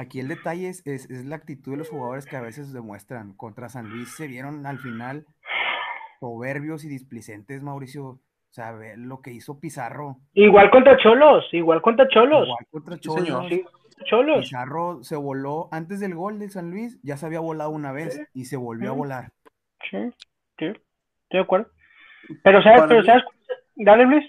Aquí 0.00 0.18
el 0.20 0.28
detalle 0.28 0.68
es, 0.68 0.86
es, 0.86 1.10
es 1.10 1.26
la 1.26 1.36
actitud 1.36 1.72
de 1.72 1.78
los 1.78 1.90
jugadores 1.90 2.24
que 2.24 2.36
a 2.36 2.40
veces 2.40 2.72
demuestran. 2.72 3.34
Contra 3.34 3.68
San 3.68 3.90
Luis 3.90 4.08
se 4.16 4.26
vieron 4.28 4.64
al 4.66 4.78
final 4.78 5.26
soberbios 6.20 6.84
y 6.84 6.88
displicentes, 6.88 7.62
Mauricio. 7.62 8.04
O 8.06 8.52
sea, 8.52 8.72
ve 8.72 8.96
lo 8.96 9.20
que 9.20 9.30
hizo 9.32 9.60
Pizarro. 9.60 10.16
Igual 10.34 10.70
contra 10.70 10.96
Cholos, 10.96 11.44
igual 11.52 11.80
contra 11.82 12.08
Cholos. 12.08 12.48
Igual 12.48 12.66
contra 12.70 12.96
Sí, 12.96 13.02
señor. 13.10 13.26
Cholos. 13.26 13.48
Sí, 13.50 13.64
Cholos. 14.06 14.40
Pizarro 14.40 15.04
se 15.04 15.16
voló 15.16 15.68
antes 15.70 16.00
del 16.00 16.14
gol 16.14 16.38
de 16.40 16.48
San 16.48 16.70
Luis, 16.70 16.98
ya 17.02 17.16
se 17.16 17.26
había 17.26 17.40
volado 17.40 17.70
una 17.70 17.92
vez 17.92 18.14
Sí. 18.16 18.22
y 18.34 18.44
se 18.46 18.56
volvió 18.56 18.90
a 18.90 18.94
volar. 18.94 19.32
Sí, 19.90 19.98
sí, 20.58 20.64
estoy 20.64 20.82
de 21.30 21.38
acuerdo. 21.40 21.70
Pero 22.42 22.62
sabes, 22.62 22.78
Para 22.80 22.88
pero 22.88 23.00
mí- 23.02 23.06
sabes, 23.06 23.24
dale 23.76 24.04
Luis. 24.06 24.24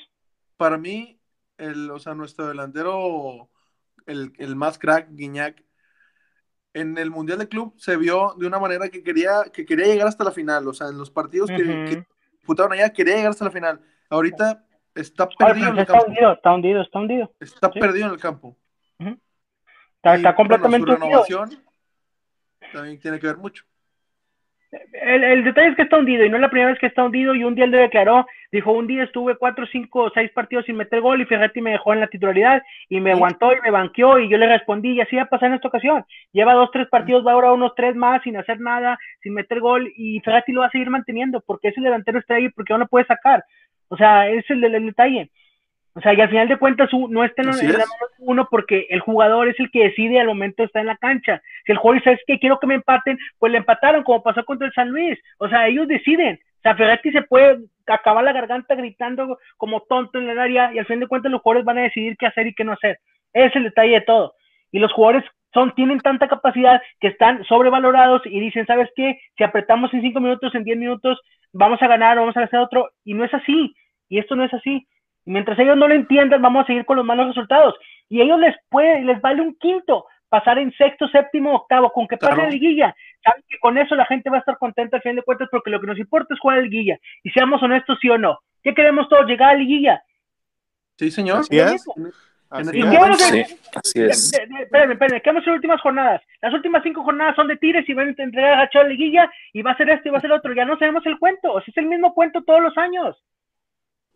Para 0.58 0.78
mí, 0.78 1.20
el, 1.58 1.90
o 1.90 1.98
sea, 1.98 2.14
nuestro 2.14 2.48
delantero, 2.48 3.50
el, 4.06 4.34
el 4.38 4.56
más 4.56 4.78
crack, 4.80 5.08
Guiñac, 5.12 5.64
en 6.74 6.98
el 6.98 7.12
Mundial 7.12 7.40
de 7.40 7.48
Club 7.50 7.74
se 7.78 7.98
vio 7.98 8.34
de 8.38 8.48
una 8.48 8.58
manera 8.60 8.88
que 8.90 9.04
quería, 9.04 9.44
que 9.52 9.66
quería 9.66 9.88
llegar 9.88 10.08
hasta 10.08 10.24
la 10.24 10.32
final. 10.32 10.68
O 10.68 10.74
sea, 10.74 10.88
en 10.88 10.98
los 10.98 11.12
partidos 11.12 11.50
que, 11.50 12.06
disputaron 12.32 12.72
allá, 12.74 12.92
quería 12.94 13.16
llegar 13.16 13.32
hasta 13.32 13.46
la 13.46 13.52
final. 13.52 13.82
Ahorita 14.10 14.66
está 14.96 15.28
perdido 15.28 15.68
en 15.68 15.74
el 15.74 15.80
está 15.80 15.94
campo. 15.94 16.08
hundido, 16.08 16.32
está 16.34 16.54
hundido, 16.54 16.82
está 16.82 17.00
hundido. 17.00 17.36
Está 17.40 17.72
Sí. 17.74 17.80
perdido 17.80 18.08
en 18.08 18.14
el 18.14 18.20
campo. 18.20 18.58
Está, 19.00 19.10
Y, 19.10 20.18
está 20.18 20.32
bueno, 20.32 20.36
completamente 20.36 20.86
su 20.88 20.94
hundido. 20.94 21.24
renovación 21.26 21.64
también 22.74 23.00
tiene 23.00 23.20
que 23.20 23.28
ver 23.28 23.38
mucho. 23.38 23.66
El, 24.72 25.24
el 25.24 25.44
detalle 25.44 25.70
es 25.70 25.76
que 25.76 25.82
está 25.82 25.98
hundido 25.98 26.24
y 26.24 26.30
no 26.30 26.38
es 26.38 26.42
la 26.42 26.50
primera 26.50 26.72
vez 26.72 26.80
que 26.80 26.88
está 26.88 27.04
hundido 27.04 27.36
y 27.36 27.44
un 27.44 27.56
día 27.56 27.66
él 27.66 27.72
lo 27.72 27.78
declaró, 27.78 28.26
dijo 28.54 28.72
un 28.72 28.88
día 28.88 29.04
estuve 29.04 29.36
cuatro, 29.36 29.66
cinco, 29.68 30.10
seis 30.14 30.32
partidos 30.32 30.66
sin 30.66 30.78
meter 30.78 31.02
gol 31.02 31.20
y 31.20 31.26
Ferretti 31.26 31.60
me 31.60 31.72
dejó 31.72 31.92
en 31.92 32.00
la 32.00 32.08
titularidad 32.08 32.64
y 32.88 33.02
me 33.02 33.12
aguantó 33.12 33.52
y 33.52 33.60
me 33.62 33.70
banqueó 33.70 34.18
y 34.20 34.30
yo 34.30 34.38
le 34.38 34.48
respondí 34.48 34.94
y 34.94 35.02
así 35.02 35.18
va 35.18 35.24
a 35.24 35.30
pasar 35.30 35.50
en 35.50 35.56
esta 35.56 35.68
ocasión. 35.68 36.06
Lleva 36.32 36.54
dos, 36.54 36.72
tres 36.72 36.88
partidos, 36.88 37.26
va 37.28 37.34
ahora 37.34 37.52
unos 37.52 37.76
tres 37.76 37.96
más 37.96 38.22
sin 38.24 38.38
hacer 38.38 38.62
nada, 38.62 38.98
sin 39.22 39.34
meter 39.34 39.60
gol 39.60 39.92
y 39.98 40.22
Ferretti 40.22 40.54
lo 40.54 40.62
va 40.62 40.68
a 40.68 40.72
seguir 40.72 40.90
manteniendo 40.90 41.42
porque 41.42 41.68
ese 41.70 41.82
delantero 41.82 42.20
está 42.20 42.36
ahí 42.36 42.48
porque 42.50 42.72
no 42.72 42.80
lo 42.80 42.88
puede 42.88 43.06
sacar. 43.06 43.44
O 43.90 43.98
sea, 43.98 44.30
ese 44.30 44.40
es 44.40 44.50
el, 44.52 44.64
el 44.64 44.86
detalle. 44.86 45.32
O 45.94 46.02
sea, 46.02 46.14
y 46.14 46.22
al 46.22 46.30
final 46.30 46.48
de 46.48 46.58
cuentas 46.58 46.90
no 47.10 47.24
está 47.24 47.42
en, 47.42 47.50
la 47.50 47.54
mano 47.54 47.76
de 47.76 48.16
uno 48.20 48.48
porque 48.50 48.88
el 48.90 49.02
jugador 49.02 49.50
es 49.50 49.60
el 49.60 49.70
que 49.72 49.84
decide 49.84 50.22
al 50.22 50.28
momento 50.28 50.64
de 50.64 50.68
estar 50.68 50.80
en 50.80 50.88
la 50.88 50.96
cancha. 50.96 51.42
Si 51.66 51.74
el 51.74 51.78
jugador 51.78 52.02
dice, 52.02 52.14
es 52.14 52.22
que 52.26 52.40
quiero 52.40 52.60
que 52.60 52.68
me 52.68 52.76
empaten, 52.76 53.18
pues 53.40 53.52
le 53.52 53.58
empataron 53.58 54.04
como 54.04 54.24
pasó 54.24 54.46
contra 54.46 54.68
el 54.68 54.74
San 54.74 54.90
Luis. 54.90 55.20
O 55.38 55.50
sea, 55.50 55.68
ellos 55.68 55.88
deciden. 55.88 56.40
O 56.60 56.62
sea, 56.62 56.76
Ferretti 56.76 57.12
se 57.12 57.24
puede 57.24 57.60
acabar 57.88 58.24
la 58.24 58.32
garganta 58.32 58.76
gritando 58.76 59.38
como 59.58 59.82
tonto 59.82 60.20
en 60.20 60.30
el 60.30 60.40
área 60.40 60.74
y 60.74 60.80
al 60.80 60.86
fin 60.86 61.00
de 61.00 61.08
cuentas 61.08 61.32
los 61.32 61.42
jugadores 61.42 61.66
van 61.66 61.80
a 61.80 61.84
decidir 61.84 62.16
qué 62.18 62.28
hacer 62.28 62.48
y 62.48 62.54
qué 62.54 62.64
no 62.64 62.74
hacer. 62.74 63.00
Ese 63.34 63.48
es 63.48 63.56
el 63.58 63.64
detalle 63.64 63.94
de 63.94 64.02
todo. 64.02 64.36
Y 64.72 64.80
los 64.80 64.94
jugadores 64.94 65.26
son, 65.54 65.74
tienen 65.76 66.00
tanta 66.00 66.28
capacidad 66.28 66.82
que 67.00 67.08
están 67.08 67.44
sobrevalorados 67.46 68.22
y 68.26 68.40
dicen, 68.40 68.66
¿sabes 68.66 68.90
qué? 68.96 69.20
Si 69.38 69.44
apretamos 69.44 69.94
en 69.94 70.02
cinco 70.02 70.22
minutos, 70.22 70.56
en 70.56 70.64
diez 70.64 70.78
minutos, 70.78 71.20
vamos 71.52 71.82
a 71.82 71.88
ganar, 71.88 72.18
vamos 72.18 72.38
a 72.38 72.44
hacer 72.44 72.60
otro. 72.60 72.92
Y 73.04 73.14
no 73.14 73.26
es 73.26 73.34
así. 73.34 73.76
Y 74.08 74.20
esto 74.20 74.36
no 74.36 74.46
es 74.46 74.54
así. 74.54 74.88
Y 75.26 75.32
mientras 75.32 75.58
ellos 75.60 75.78
no 75.78 75.88
lo 75.88 75.94
entiendan, 75.94 76.42
vamos 76.42 76.64
a 76.64 76.68
seguir 76.68 76.86
con 76.86 76.98
los 76.98 77.06
malos 77.06 77.28
resultados. 77.28 77.76
Y 78.10 78.22
a 78.22 78.24
ellos 78.24 78.40
les 78.40 78.56
puede, 78.70 79.02
les 79.04 79.22
vale 79.22 79.42
un 79.42 79.56
quinto 79.56 80.06
pasar 80.30 80.58
en 80.60 80.72
sexto, 80.74 81.08
séptimo, 81.10 81.54
octavo, 81.54 81.92
con 81.92 82.08
que 82.08 82.18
pase 82.18 82.34
Claro. 82.34 82.44
la 82.44 82.50
liguilla. 82.50 82.96
Saben 83.24 83.44
que 83.50 83.60
con 83.60 83.78
eso 83.78 83.96
la 83.96 84.06
gente 84.06 84.30
va 84.30 84.38
a 84.38 84.40
estar 84.40 84.58
contenta 84.58 84.98
al 84.98 85.04
fin 85.04 85.16
de 85.16 85.24
cuentas 85.24 85.48
porque 85.52 85.70
lo 85.70 85.80
que 85.82 85.88
nos 85.88 86.00
importa 86.00 86.34
es 86.34 86.40
jugar 86.40 86.58
a 86.58 86.62
la 86.62 86.68
liguilla. 86.68 86.98
Y 87.24 87.30
seamos 87.32 87.62
honestos, 87.62 87.98
sí 88.02 88.10
o 88.10 88.18
no. 88.18 88.40
¿Qué 88.64 88.74
queremos 88.74 89.10
todos? 89.10 89.26
Llegar 89.28 89.50
a 89.50 89.54
la 89.54 89.60
liguilla. 89.60 90.02
Sí, 90.98 91.12
señor. 91.12 91.40
Así 91.40 91.60
es. 91.60 91.86
En 91.98 92.12
Así 92.50 92.78
¿Y 92.78 92.82
es. 92.82 92.90
qué 92.90 92.98
vamos 92.98 93.22
a 93.22 93.26
Sí, 93.26 93.42
hacer? 93.42 93.58
así 93.76 94.02
es. 94.02 94.34
Espérenme, 94.34 94.94
espérenme, 94.94 95.22
¿qué 95.22 95.30
vamos 95.30 95.40
a 95.40 95.44
hacer 95.44 95.48
en 95.48 95.54
las 95.54 95.58
últimas 95.58 95.82
jornadas? 95.82 96.22
Las 96.42 96.54
últimas 96.54 96.84
cinco 96.84 97.04
jornadas 97.04 97.36
son 97.36 97.48
de 97.48 97.56
Tigres 97.58 97.88
y 97.88 97.94
van 97.94 98.08
a 98.08 98.24
entregar 98.24 98.60
a 98.60 98.70
Chavo 98.70 98.90
Liguilla 98.90 99.32
y 99.54 99.62
va 99.62 99.72
a 99.72 99.78
ser 99.78 99.90
esto 99.90 100.10
y 100.10 100.12
va 100.12 100.18
a 100.18 100.22
ser 100.22 100.32
otro. 100.34 100.54
Ya 100.54 100.66
no 100.66 100.78
sabemos 100.78 101.06
el 101.06 101.18
cuento. 101.18 101.52
O 101.54 101.62
sea, 101.62 101.72
es 101.72 101.78
el 101.78 101.86
mismo 101.86 102.14
cuento 102.14 102.44
todos 102.44 102.62
los 102.62 102.78
años. 102.78 103.22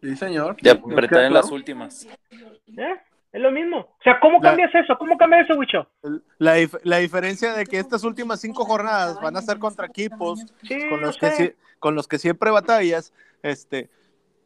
Sí, 0.09 0.15
señor. 0.15 0.55
De 0.61 0.69
apretar 0.71 1.23
en 1.23 1.33
las 1.33 1.49
últimas. 1.51 2.05
¿Eh? 2.31 2.95
Es 3.31 3.41
lo 3.41 3.51
mismo. 3.51 3.77
O 3.79 4.03
sea, 4.03 4.19
¿cómo 4.19 4.37
La- 4.37 4.49
cambias 4.49 4.73
eso? 4.75 4.95
¿Cómo 4.97 5.17
cambias 5.17 5.49
eso, 5.49 5.57
Wicho? 5.59 5.89
La, 6.37 6.57
dif- 6.57 6.79
la 6.83 6.97
diferencia 6.97 7.53
de 7.53 7.65
que 7.65 7.79
estas 7.79 8.03
últimas 8.03 8.39
cinco 8.39 8.63
jornadas 8.65 9.19
van 9.21 9.35
a 9.35 9.41
ser 9.41 9.57
contra 9.59 9.87
equipos 9.87 10.45
Sí, 10.63 10.77
con 10.89 11.01
los 11.01 11.17
que, 11.17 11.31
sé. 11.31 11.55
con 11.79 11.95
los 11.95 12.07
que 12.07 12.17
siempre 12.19 12.51
batallas, 12.51 13.11
este, 13.41 13.89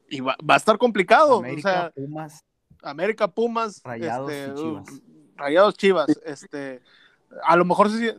y 0.09 0.21
va, 0.21 0.35
va 0.47 0.53
a 0.55 0.57
estar 0.57 0.77
complicado. 0.77 1.39
América, 1.39 1.69
o 1.69 1.71
sea, 1.73 1.91
Pumas, 1.91 2.45
América, 2.81 3.27
Pumas, 3.27 3.81
Rayados 3.83 4.31
este, 4.31 4.51
y 4.51 4.55
Chivas. 4.55 5.01
Rayados 5.35 5.73
Chivas, 5.75 6.21
este, 6.25 6.81
a 7.43 7.55
lo 7.57 7.65
mejor 7.65 7.89
se 7.89 8.17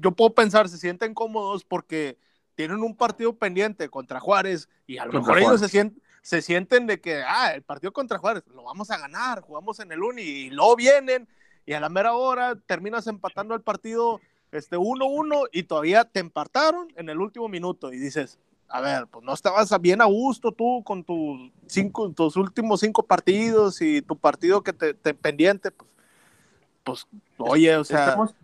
yo 0.00 0.12
puedo 0.12 0.32
pensar, 0.34 0.68
se 0.70 0.78
sienten 0.78 1.12
cómodos 1.12 1.62
porque 1.64 2.16
tienen 2.54 2.78
un 2.82 2.96
partido 2.96 3.34
pendiente 3.36 3.90
contra 3.90 4.18
Juárez 4.18 4.66
y 4.86 4.96
a 4.96 5.04
lo 5.04 5.12
Contra 5.12 5.34
mejor 5.34 5.50
ellos 5.50 5.60
se 5.60 5.68
sienten, 5.68 6.02
se 6.26 6.42
sienten 6.42 6.88
de 6.88 7.00
que, 7.00 7.22
ah, 7.24 7.52
el 7.54 7.62
partido 7.62 7.92
contra 7.92 8.18
Juárez 8.18 8.42
lo 8.52 8.64
vamos 8.64 8.90
a 8.90 8.98
ganar, 8.98 9.42
jugamos 9.42 9.78
en 9.78 9.92
el 9.92 10.02
Uni 10.02 10.22
y 10.22 10.50
luego 10.50 10.74
vienen 10.74 11.28
y 11.64 11.72
a 11.72 11.78
la 11.78 11.88
mera 11.88 12.14
hora 12.14 12.56
terminas 12.66 13.06
empatando 13.06 13.54
el 13.54 13.60
partido 13.60 14.20
este 14.50 14.76
1-1 14.76 15.48
y 15.52 15.62
todavía 15.62 16.04
te 16.04 16.18
empataron 16.18 16.92
en 16.96 17.10
el 17.10 17.20
último 17.20 17.46
minuto 17.46 17.92
y 17.92 17.98
dices, 17.98 18.40
a 18.66 18.80
ver, 18.80 19.06
pues 19.06 19.24
no 19.24 19.32
estabas 19.32 19.80
bien 19.80 20.02
a 20.02 20.06
gusto 20.06 20.50
tú 20.50 20.82
con 20.82 21.04
tus 21.04 21.52
cinco, 21.68 22.10
tus 22.10 22.34
últimos 22.34 22.80
cinco 22.80 23.04
partidos 23.04 23.80
y 23.80 24.02
tu 24.02 24.18
partido 24.18 24.64
que 24.64 24.72
te, 24.72 24.94
te 24.94 25.14
pendiente, 25.14 25.70
pues, 25.70 27.06
pues, 27.36 27.52
oye, 27.52 27.76
o 27.76 27.84
sea, 27.84 28.00
estamos, 28.08 28.34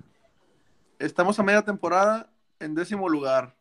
estamos 1.01 1.37
a 1.37 1.43
media 1.43 1.63
temporada 1.63 2.31
en 2.61 2.77
décimo 2.77 3.09
lugar. 3.09 3.57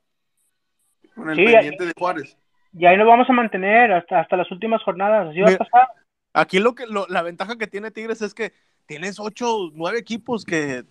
Con 1.15 1.27
el 1.31 1.37
Sí, 1.37 1.43
pendiente 1.43 1.85
de 1.87 1.93
Juárez. 1.97 2.37
Y 2.73 2.85
ahí 2.85 2.97
nos 2.97 3.07
vamos 3.07 3.29
a 3.29 3.33
mantener 3.33 3.91
hasta, 3.91 4.21
hasta 4.21 4.37
las 4.37 4.49
últimas 4.51 4.81
jornadas. 4.83 5.29
Así 5.29 5.41
va 5.41 5.49
a 5.51 5.57
pasar. 5.57 5.87
aquí 6.33 6.59
lo 6.59 6.73
que 6.75 6.85
lo- 6.87 7.07
la 7.07 7.21
ventaja 7.21 7.57
que 7.57 7.67
tiene 7.67 7.91
Tigres 7.91 8.21
es 8.21 8.33
que 8.33 8.53
tienes 8.85 9.19
ocho, 9.19 9.69
nueve 9.73 9.99
equipos 9.99 10.45
que, 10.45 10.85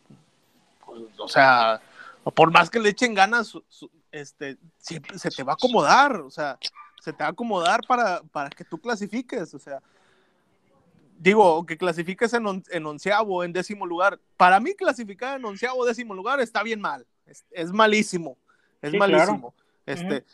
pues, 0.85 1.03
o 1.19 1.29
sea, 1.29 1.81
por 2.35 2.51
más 2.53 2.69
que 2.69 2.79
le 2.81 2.91
echen 2.91 3.15
ganas, 3.15 3.47
su- 3.47 3.65
su- 3.69 3.91
este, 4.13 4.59
siempre 4.79 5.19
se 5.19 5.31
te 5.31 5.43
va 5.43 5.53
a 5.53 5.55
acomodar, 5.55 6.17
o 6.17 6.31
sea, 6.31 6.59
se 7.01 7.13
te 7.13 7.23
va 7.23 7.29
a 7.29 7.33
acomodar 7.33 7.81
para, 7.89 8.21
para 8.31 8.51
que 8.51 8.65
tú 8.65 8.77
clasifiques, 8.79 9.55
o 9.55 9.59
sea, 9.59 9.81
digo, 11.19 11.65
que 11.67 11.77
clasifiques 11.77 12.33
en, 12.35 12.47
on- 12.47 12.65
en 12.71 12.87
onceavo, 12.87 13.45
en 13.45 13.53
décimo 13.53 13.87
lugar. 13.87 14.19
Para 14.37 14.61
mí 14.61 14.75
clasificar 14.75 15.39
en 15.39 15.45
onceavo, 15.45 15.85
décimo 15.85 16.15
lugar 16.15 16.41
está 16.41 16.63
bien 16.63 16.81
mal, 16.81 17.07
es, 17.27 17.45
es 17.53 17.73
malísimo, 17.73 18.37
es 18.83 18.91
Sí, 18.91 18.99
claro. 18.99 19.15
malísimo. 19.15 19.55
Este, 19.87 20.25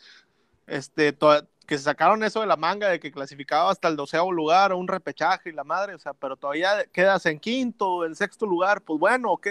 este, 0.67 1.17
que 1.65 1.77
se 1.77 1.83
sacaron 1.83 2.23
eso 2.23 2.41
de 2.41 2.47
la 2.47 2.55
manga 2.55 2.89
de 2.89 2.99
que 2.99 3.11
clasificaba 3.11 3.71
hasta 3.71 3.87
el 3.87 3.95
doceavo 3.95 4.31
lugar 4.31 4.71
o 4.71 4.77
un 4.77 4.87
repechaje 4.87 5.49
y 5.49 5.53
la 5.53 5.63
madre, 5.63 5.95
o 5.95 5.99
sea, 5.99 6.13
pero 6.13 6.35
todavía 6.37 6.85
quedas 6.91 7.25
en 7.25 7.39
quinto, 7.39 8.05
en 8.05 8.15
sexto 8.15 8.45
lugar, 8.45 8.81
pues 8.81 8.99
bueno, 8.99 9.31
ok, 9.31 9.47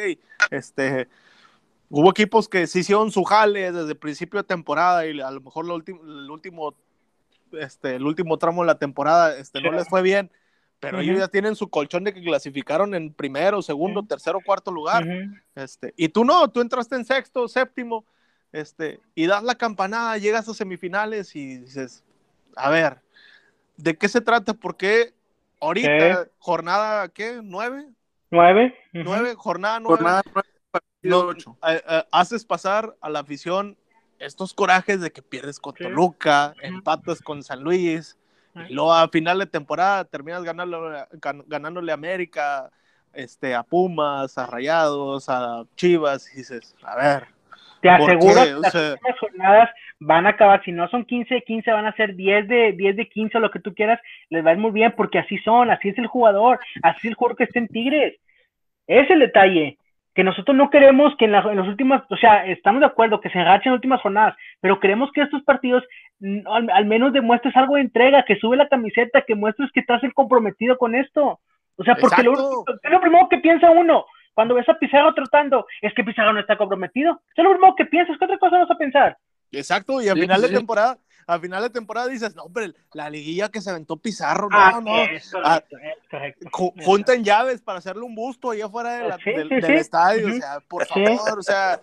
este, 0.50 1.08
hubo 1.90 2.10
equipos 2.10 2.48
que 2.48 2.66
sí 2.66 2.80
hicieron 2.80 3.10
su 3.10 3.24
jale 3.24 3.72
desde 3.72 3.90
el 3.90 3.98
principio 3.98 4.40
de 4.40 4.46
temporada 4.46 5.06
y 5.06 5.20
a 5.20 5.30
lo 5.30 5.40
mejor 5.40 5.66
lo 5.66 5.76
el 5.76 6.30
último, 6.30 6.74
este, 7.52 7.96
el 7.96 8.06
último 8.06 8.38
tramo 8.38 8.62
de 8.62 8.66
la 8.66 8.78
temporada, 8.78 9.36
este, 9.36 9.60
no 9.60 9.72
les 9.72 9.88
fue 9.88 10.02
bien, 10.02 10.30
pero 10.80 11.00
ellos 11.00 11.18
ya 11.18 11.28
tienen 11.28 11.56
su 11.56 11.68
colchón 11.68 12.04
de 12.04 12.12
que 12.12 12.22
clasificaron 12.22 12.94
en 12.94 13.12
primero, 13.12 13.62
segundo, 13.62 14.04
tercero, 14.04 14.40
cuarto 14.44 14.70
lugar. 14.70 15.06
este, 15.54 15.92
y 15.96 16.08
tú 16.08 16.24
no, 16.24 16.48
tú 16.50 16.60
entraste 16.60 16.96
en 16.96 17.04
sexto, 17.04 17.48
séptimo, 17.48 18.04
este, 18.56 19.00
y 19.14 19.26
das 19.26 19.42
la 19.42 19.54
campanada, 19.54 20.16
llegas 20.16 20.48
a 20.48 20.54
semifinales 20.54 21.36
y 21.36 21.58
dices, 21.58 22.02
a 22.56 22.70
ver, 22.70 23.02
¿de 23.76 23.98
qué 23.98 24.08
se 24.08 24.22
trata? 24.22 24.54
¿Por 24.54 24.78
qué 24.78 25.12
ahorita, 25.60 26.28
jornada, 26.38 27.08
¿qué? 27.08 27.40
¿Nueve? 27.42 27.86
Nueve. 28.30 28.74
Nueve, 28.92 29.34
jornada 29.34 29.78
nueve. 29.78 29.96
Jornada 29.96 30.22
no, 31.02 31.32
eh, 31.32 31.36
eh, 31.62 32.04
haces 32.10 32.46
pasar 32.46 32.96
a 33.02 33.10
la 33.10 33.20
afición 33.20 33.76
estos 34.18 34.54
corajes 34.54 35.02
de 35.02 35.12
que 35.12 35.20
pierdes 35.20 35.60
con 35.60 35.74
Toluca, 35.74 36.54
empatas 36.62 37.20
con 37.20 37.42
San 37.42 37.62
Luis, 37.62 38.16
y 38.68 38.72
luego 38.72 38.94
a 38.94 39.06
final 39.08 39.38
de 39.38 39.46
temporada 39.46 40.06
terminas 40.06 40.42
ganándole, 40.42 41.04
ganándole 41.46 41.92
a 41.92 41.94
América, 41.94 42.70
este, 43.12 43.54
a 43.54 43.62
Pumas, 43.62 44.38
a 44.38 44.46
Rayados, 44.46 45.28
a 45.28 45.64
Chivas, 45.76 46.32
y 46.32 46.38
dices, 46.38 46.74
a 46.82 46.96
ver. 46.96 47.35
Te 47.80 47.90
aseguro 47.90 48.34
que 48.42 48.50
las 48.60 48.74
últimas 48.74 49.18
jornadas 49.20 49.70
van 50.00 50.26
a 50.26 50.30
acabar, 50.30 50.62
si 50.64 50.72
no 50.72 50.88
son 50.88 51.04
15 51.04 51.34
de 51.34 51.42
15, 51.42 51.70
van 51.70 51.86
a 51.86 51.94
ser 51.94 52.14
10 52.14 52.48
de, 52.48 52.72
10 52.72 52.96
de 52.96 53.08
15 53.08 53.38
o 53.38 53.40
lo 53.40 53.50
que 53.50 53.60
tú 53.60 53.74
quieras, 53.74 54.00
les 54.30 54.44
va 54.44 54.50
a 54.50 54.52
ir 54.54 54.58
muy 54.58 54.70
bien, 54.70 54.92
porque 54.96 55.18
así 55.18 55.38
son, 55.38 55.70
así 55.70 55.88
es 55.88 55.98
el 55.98 56.06
jugador, 56.06 56.58
así 56.82 56.98
es 56.98 57.04
el 57.06 57.14
jugador 57.14 57.36
que 57.36 57.44
está 57.44 57.58
en 57.58 57.68
Tigres. 57.68 58.16
Es 58.86 59.10
el 59.10 59.20
detalle 59.20 59.78
que 60.14 60.24
nosotros 60.24 60.56
no 60.56 60.70
queremos 60.70 61.14
que 61.18 61.26
en, 61.26 61.32
las 61.32 61.44
últimas, 61.44 62.02
o 62.08 62.16
sea, 62.16 62.46
estamos 62.46 62.80
de 62.80 62.86
acuerdo 62.86 63.20
que 63.20 63.28
se 63.28 63.38
enganchen 63.38 63.68
en 63.68 63.72
las 63.72 63.78
últimas 63.78 64.00
jornadas, 64.00 64.34
pero 64.60 64.80
queremos 64.80 65.12
que 65.12 65.20
estos 65.20 65.42
partidos 65.42 65.84
al, 66.72 66.86
menos 66.86 67.12
demuestres 67.12 67.54
algo 67.54 67.74
de 67.74 67.82
entrega, 67.82 68.24
que 68.24 68.36
sube 68.36 68.56
la 68.56 68.68
camiseta, 68.68 69.22
que 69.22 69.34
muestres 69.34 69.70
que 69.72 69.80
estás 69.80 70.00
comprometido 70.14 70.78
con 70.78 70.94
esto. 70.94 71.40
O 71.76 71.84
sea, 71.84 71.96
porque 71.96 72.22
lo, 72.22 72.32
es 72.32 72.90
lo 72.90 73.00
primero 73.02 73.28
que 73.28 73.38
piensa 73.38 73.70
uno 73.70 74.06
cuando 74.36 74.54
ves 74.54 74.68
a 74.68 74.78
Pizarro 74.78 75.14
tratando, 75.14 75.66
es 75.80 75.94
que 75.94 76.04
Pizarro 76.04 76.34
no 76.34 76.40
está 76.40 76.58
comprometido. 76.58 77.22
Es 77.34 77.42
lo 77.42 77.52
primero 77.52 77.74
que 77.74 77.86
piensas, 77.86 78.18
¿qué 78.18 78.26
otra 78.26 78.38
cosa 78.38 78.58
vas 78.58 78.70
a 78.70 78.76
pensar? 78.76 79.16
Exacto, 79.50 80.02
y 80.02 80.10
al 80.10 80.18
final 80.18 80.42
de 80.42 80.50
temporada, 80.50 80.98
al 81.26 81.40
final 81.40 81.62
de 81.62 81.70
temporada 81.70 82.08
dices, 82.08 82.36
no, 82.36 82.42
hombre, 82.42 82.74
la 82.92 83.08
liguilla 83.08 83.48
que 83.48 83.62
se 83.62 83.70
aventó 83.70 83.96
Pizarro, 83.96 84.50
no, 84.50 84.58
ah, 84.58 84.80
no. 84.82 84.92
Ah, 85.42 85.62
juntan 86.84 87.24
llaves 87.24 87.62
para 87.62 87.78
hacerle 87.78 88.02
un 88.02 88.14
busto 88.14 88.50
ahí 88.50 88.60
afuera 88.60 89.16
del, 89.24 89.52
estadio, 89.70 90.28
o 90.28 90.32
sea, 90.32 90.60
por 90.68 90.86
favor, 90.86 91.38
o 91.38 91.42
sea, 91.42 91.80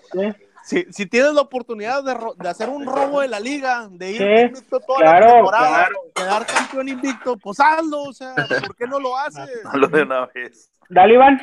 si, 0.63 0.86
si, 0.91 1.06
tienes 1.06 1.34
la 1.34 1.41
oportunidad 1.41 2.04
de, 2.04 2.15
de, 2.38 2.49
hacer 2.49 2.69
un 2.69 2.86
robo 2.86 3.21
de 3.21 3.28
la 3.28 3.39
liga, 3.39 3.88
de 3.91 4.12
ir 4.12 4.21
invicto 4.21 4.80
toda 4.80 5.19
la 5.19 5.28
temporada, 5.28 5.89
quedar 6.15 6.45
campeón 6.45 6.89
invicto, 6.89 7.38
pues 7.38 7.60
hazlo, 7.60 8.04
o 8.04 8.13
sea, 8.13 8.34
¿por 8.36 8.76
qué 8.76 8.88
no 8.88 8.99
lo 8.99 9.17
haces? 9.19 9.65
Hazlo 9.65 9.88
de 9.88 10.02
una 10.04 10.26
vez. 10.28 10.71
Dale, 10.89 11.13
Iván. 11.13 11.39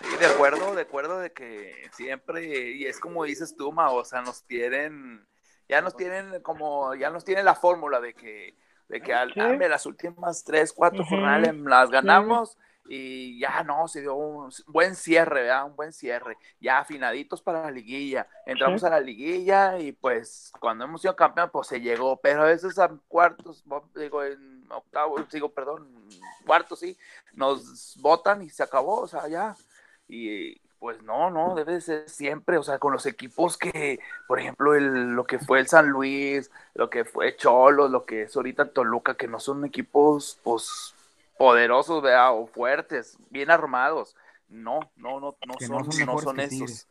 Sí, 0.00 0.16
de 0.18 0.26
acuerdo, 0.26 0.74
de 0.74 0.82
acuerdo 0.82 1.18
de 1.18 1.32
que 1.32 1.88
siempre, 1.92 2.72
y 2.72 2.84
es 2.86 3.00
como 3.00 3.24
dices 3.24 3.56
tú, 3.56 3.72
Ma, 3.72 3.90
o 3.90 4.04
sea, 4.04 4.22
nos 4.22 4.44
tienen 4.44 5.26
ya 5.68 5.80
nos 5.80 5.96
tienen 5.96 6.42
como, 6.42 6.94
ya 6.94 7.10
nos 7.10 7.24
tienen 7.24 7.44
la 7.44 7.54
fórmula 7.54 8.00
de 8.00 8.14
que, 8.14 8.56
de 8.88 9.00
que 9.00 9.14
al, 9.14 9.32
las 9.34 9.86
últimas 9.86 10.44
tres, 10.44 10.72
cuatro 10.72 11.04
jornadas 11.04 11.54
las 11.56 11.90
ganamos 11.90 12.58
y 12.86 13.38
ya 13.38 13.62
no, 13.62 13.88
se 13.88 14.02
dio 14.02 14.14
un 14.14 14.50
buen 14.66 14.94
cierre, 14.94 15.42
¿verdad? 15.42 15.66
Un 15.66 15.76
buen 15.76 15.92
cierre, 15.92 16.36
ya 16.60 16.78
afinaditos 16.78 17.40
para 17.40 17.62
la 17.62 17.70
liguilla, 17.70 18.26
entramos 18.46 18.84
a 18.84 18.90
la 18.90 19.00
liguilla 19.00 19.78
y 19.78 19.92
pues 19.92 20.52
cuando 20.60 20.84
hemos 20.84 21.00
sido 21.00 21.16
campeón 21.16 21.50
pues 21.52 21.68
se 21.68 21.80
llegó, 21.80 22.16
pero 22.16 22.42
a 22.42 22.46
veces 22.46 22.78
a 22.78 22.90
cuartos, 23.08 23.64
digo 23.94 24.22
en 24.22 24.66
octavos, 24.70 25.28
digo 25.30 25.50
perdón, 25.50 25.88
cuartos 26.46 26.80
sí, 26.80 26.96
nos 27.32 27.96
votan 28.00 28.42
y 28.42 28.50
se 28.50 28.62
acabó, 28.62 29.00
o 29.00 29.08
sea, 29.08 29.28
ya, 29.28 29.56
y 30.06 30.60
pues 30.84 31.02
no, 31.02 31.30
no, 31.30 31.54
debe 31.54 31.80
ser 31.80 32.10
siempre, 32.10 32.58
o 32.58 32.62
sea, 32.62 32.78
con 32.78 32.92
los 32.92 33.06
equipos 33.06 33.56
que, 33.56 34.00
por 34.28 34.38
ejemplo, 34.38 34.74
el, 34.74 35.12
lo 35.14 35.24
que 35.24 35.38
fue 35.38 35.58
el 35.60 35.66
San 35.66 35.88
Luis, 35.88 36.50
lo 36.74 36.90
que 36.90 37.06
fue 37.06 37.36
Cholos, 37.36 37.90
lo 37.90 38.04
que 38.04 38.24
es 38.24 38.36
ahorita 38.36 38.70
Toluca, 38.70 39.14
que 39.14 39.26
no 39.26 39.40
son 39.40 39.64
equipos, 39.64 40.38
pues, 40.42 40.94
poderosos, 41.36 42.02
¿verdad? 42.02 42.36
O 42.36 42.46
fuertes, 42.46 43.16
bien 43.30 43.50
armados. 43.50 44.16
No, 44.48 44.80
no, 44.96 45.20
no, 45.20 45.36
no, 45.46 45.54
son, 45.60 46.06
no 46.06 46.18
son, 46.18 46.40
esos 46.40 46.88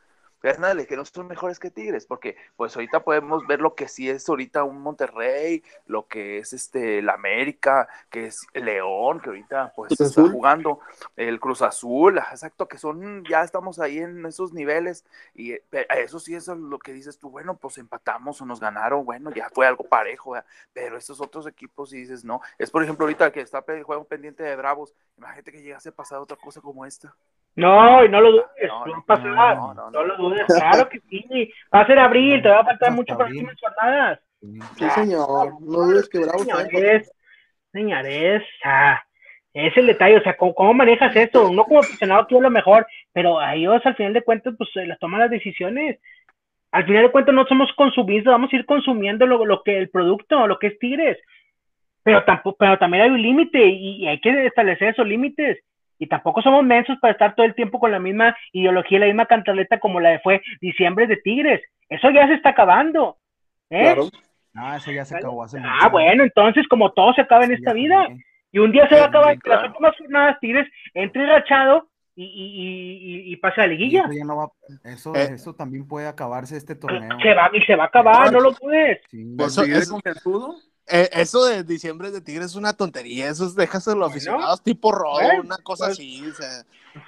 que 0.87 0.97
no 0.97 1.05
son 1.05 1.27
mejores 1.27 1.57
que 1.57 1.71
Tigres, 1.71 2.05
porque 2.05 2.35
pues 2.57 2.75
ahorita 2.75 3.03
podemos 3.03 3.47
ver 3.47 3.61
lo 3.61 3.75
que 3.75 3.87
sí 3.87 4.09
es 4.09 4.27
ahorita 4.27 4.65
un 4.65 4.81
Monterrey, 4.81 5.63
lo 5.85 6.07
que 6.07 6.39
es 6.39 6.51
este 6.51 6.99
el 6.99 7.09
América, 7.09 7.87
que 8.09 8.25
es 8.25 8.45
León, 8.53 9.21
que 9.21 9.29
ahorita 9.29 9.71
pues 9.73 9.99
está 9.99 10.21
jugando, 10.21 10.81
el 11.15 11.39
Cruz 11.39 11.61
Azul, 11.61 12.17
exacto, 12.17 12.67
que 12.67 12.77
son, 12.77 13.23
ya 13.23 13.41
estamos 13.43 13.79
ahí 13.79 13.99
en 13.99 14.25
esos 14.25 14.51
niveles, 14.51 15.05
y 15.33 15.53
eh, 15.53 15.63
eso 15.97 16.19
sí 16.19 16.35
es 16.35 16.47
lo 16.47 16.77
que 16.77 16.91
dices 16.91 17.17
tú, 17.17 17.29
bueno, 17.29 17.55
pues 17.55 17.77
empatamos 17.77 18.41
o 18.41 18.45
nos 18.45 18.59
ganaron, 18.59 19.05
bueno, 19.05 19.31
ya 19.31 19.49
fue 19.49 19.65
algo 19.65 19.85
parejo, 19.85 20.35
pero 20.73 20.97
estos 20.97 21.21
otros 21.21 21.47
equipos 21.47 21.93
y 21.93 21.99
dices, 21.99 22.25
no, 22.25 22.41
es 22.57 22.69
por 22.69 22.83
ejemplo 22.83 23.05
ahorita 23.05 23.31
que 23.31 23.39
está 23.39 23.63
el 23.67 23.83
juego 23.83 24.03
pendiente 24.03 24.43
de 24.43 24.55
Bravos, 24.57 24.93
imagínate 25.17 25.53
que 25.53 25.61
llegase 25.61 25.89
a 25.89 25.93
pasar 25.93 26.19
otra 26.19 26.35
cosa 26.35 26.59
como 26.59 26.85
esta. 26.85 27.15
No, 27.55 28.03
y 28.03 28.09
no 28.09 28.19
lo 28.19 28.31
dudes, 28.31 28.47
no, 28.67 28.85
no, 28.87 29.05
pasar, 29.05 29.57
no, 29.57 30.03
lo 30.03 30.17
dudes, 30.17 30.43
claro 30.47 30.89
que 30.89 30.99
sí, 31.01 31.53
va 31.73 31.81
a 31.81 31.85
ser 31.85 31.99
abril, 31.99 32.41
te 32.41 32.49
va 32.49 32.61
a 32.61 32.65
faltar 32.65 32.91
mucho 32.91 33.15
para 33.15 33.29
las 33.29 33.59
jornadas. 33.59 34.19
Sí, 34.41 34.89
señor, 34.89 35.61
no 35.61 35.77
dudes 35.85 36.09
que 36.09 36.19
Bravo 36.19 36.39
Señores, 36.39 37.11
señores, 37.71 38.43
ah, 38.63 38.99
es 39.53 39.77
el 39.77 39.85
detalle, 39.85 40.17
o 40.17 40.23
sea, 40.23 40.35
¿cómo, 40.35 40.73
manejas 40.73 41.15
esto? 41.15 41.51
No 41.53 41.65
como 41.65 41.81
aficionado 41.81 42.25
tú 42.25 42.41
lo 42.41 42.49
mejor, 42.49 42.87
pero 43.11 43.39
a 43.39 43.53
ellos 43.53 43.85
al 43.85 43.95
final 43.95 44.13
de 44.13 44.23
cuentas, 44.23 44.55
pues 44.57 44.69
las 44.87 44.97
toman 44.97 45.19
las 45.19 45.29
decisiones. 45.29 45.99
Al 46.71 46.85
final 46.85 47.03
de 47.03 47.11
cuentas 47.11 47.35
no 47.35 47.45
somos 47.45 47.71
consumistas, 47.73 48.31
vamos 48.31 48.51
a 48.51 48.55
ir 48.55 48.65
consumiendo 48.65 49.27
lo, 49.27 49.45
lo 49.45 49.61
que 49.61 49.77
el 49.77 49.91
producto, 49.91 50.47
lo 50.47 50.57
que 50.57 50.67
es 50.67 50.79
Tigres. 50.79 51.19
Pero 52.01 52.25
tampoco, 52.25 52.57
pero 52.57 52.79
también 52.79 53.03
hay 53.03 53.09
un 53.11 53.21
límite 53.21 53.63
y 53.63 54.07
hay 54.07 54.19
que 54.19 54.47
establecer 54.47 54.89
esos 54.89 55.07
límites 55.07 55.63
y 55.99 56.07
tampoco 56.07 56.41
somos 56.41 56.63
mensos 56.63 56.97
para 56.99 57.13
estar 57.13 57.35
todo 57.35 57.45
el 57.45 57.55
tiempo 57.55 57.79
con 57.79 57.91
la 57.91 57.99
misma 57.99 58.35
ideología, 58.51 58.99
la 58.99 59.05
misma 59.05 59.25
cantaleta 59.25 59.79
como 59.79 59.99
la 59.99 60.09
de 60.09 60.19
fue 60.19 60.41
diciembre 60.61 61.07
de 61.07 61.17
Tigres. 61.17 61.61
Eso 61.89 62.09
ya 62.09 62.27
se 62.27 62.35
está 62.35 62.49
acabando. 62.49 63.17
¿eh? 63.69 63.81
Claro. 63.81 64.09
Ah, 64.55 64.77
eso 64.77 64.91
ya 64.91 65.03
se 65.05 65.17
acabó 65.17 65.43
hace 65.43 65.59
Ah, 65.63 65.89
bueno, 65.89 66.23
entonces 66.23 66.67
como 66.67 66.91
todo 66.91 67.13
se 67.13 67.21
acaba 67.21 67.45
en 67.45 67.53
esta 67.53 67.73
vida. 67.73 68.07
Y 68.51 68.59
un 68.59 68.71
día 68.71 68.87
se 68.87 68.95
va 68.95 69.05
a 69.05 69.07
acabar, 69.07 69.37
las 69.45 69.69
últimas 69.69 69.97
jornadas 69.97 70.39
Tigres 70.39 70.67
entre 70.93 71.25
rachado 71.25 71.89
y, 72.15 72.23
y, 72.25 73.33
y, 73.33 73.35
pasa 73.37 73.63
a 73.63 73.67
liguilla. 73.67 74.05
Eso, 74.83 75.15
eh. 75.15 75.29
eso, 75.33 75.55
también 75.55 75.87
puede 75.87 76.07
acabarse 76.07 76.55
este 76.55 76.75
torneo. 76.75 77.17
Se 77.23 77.33
va, 77.33 77.49
se 77.65 77.75
va 77.75 77.85
a 77.85 77.87
acabar, 77.87 78.31
no 78.31 78.39
lo 78.39 78.53
puedes. 78.53 79.01
Sí. 79.09 79.35
¿Eso, 79.39 79.63
eh, 80.87 81.09
eso 81.13 81.45
de 81.45 81.63
diciembre 81.63 82.11
de 82.11 82.21
Tigres 82.21 82.47
es 82.47 82.55
una 82.55 82.73
tontería, 82.73 83.29
eso 83.29 83.45
es 83.45 83.55
déjaselo 83.55 83.99
los 83.99 84.11
aficionados 84.11 84.61
tipo 84.61 84.91
robo, 84.91 85.19
una 85.41 85.57
cosa 85.57 85.85
pues 85.85 85.99
así, 85.99 86.27
o 86.27 86.33
sea, 86.33 86.65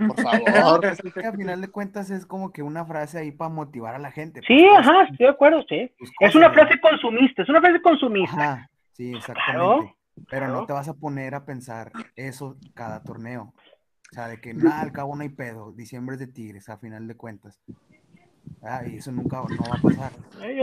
por 0.08 0.22
favor. 0.22 0.86
Es 1.04 1.14
que 1.14 1.26
al 1.26 1.36
final 1.36 1.62
de 1.62 1.68
cuentas 1.68 2.10
es 2.10 2.26
como 2.26 2.52
que 2.52 2.64
una 2.64 2.86
frase 2.86 3.20
ahí 3.20 3.32
para 3.32 3.50
motivar 3.50 3.96
a 3.96 4.00
la 4.00 4.12
gente. 4.12 4.42
Sí, 4.48 4.66
pues, 4.66 4.80
ajá, 4.80 5.04
estoy 5.04 5.26
de 5.26 5.30
acuerdo, 5.30 5.64
sí. 5.68 5.92
Es 6.20 6.36
una 6.36 6.52
frase 6.52 6.80
consumista, 6.80 7.44
es 7.44 7.50
una 7.50 7.62
frase 7.62 7.82
consumista. 7.82 8.70
sí, 8.94 9.14
exactamente. 9.16 9.96
Pero 10.30 10.48
no 10.48 10.66
te 10.66 10.72
vas 10.72 10.88
a 10.88 10.94
poner 10.94 11.36
a 11.36 11.46
pensar 11.46 11.92
eso 12.16 12.58
cada 12.74 13.04
torneo. 13.04 13.54
O 14.12 14.16
sea, 14.16 14.30
de 14.30 14.40
que 14.40 14.54
nada, 14.54 14.80
al 14.80 14.94
cabo 14.94 15.14
no 15.14 15.24
hay 15.24 15.30
pedo, 15.30 15.74
diciembre 15.74 16.16
de 16.16 16.28
Tigres, 16.28 16.70
a 16.70 16.78
final 16.78 17.06
de 17.06 17.18
cuentas. 17.18 17.60
Ah, 18.64 18.84
y 18.88 18.98
eso 18.98 19.12
nunca 19.12 19.38
no 19.38 19.64
va 19.70 19.78
a 19.78 19.82
pasar. 19.82 20.12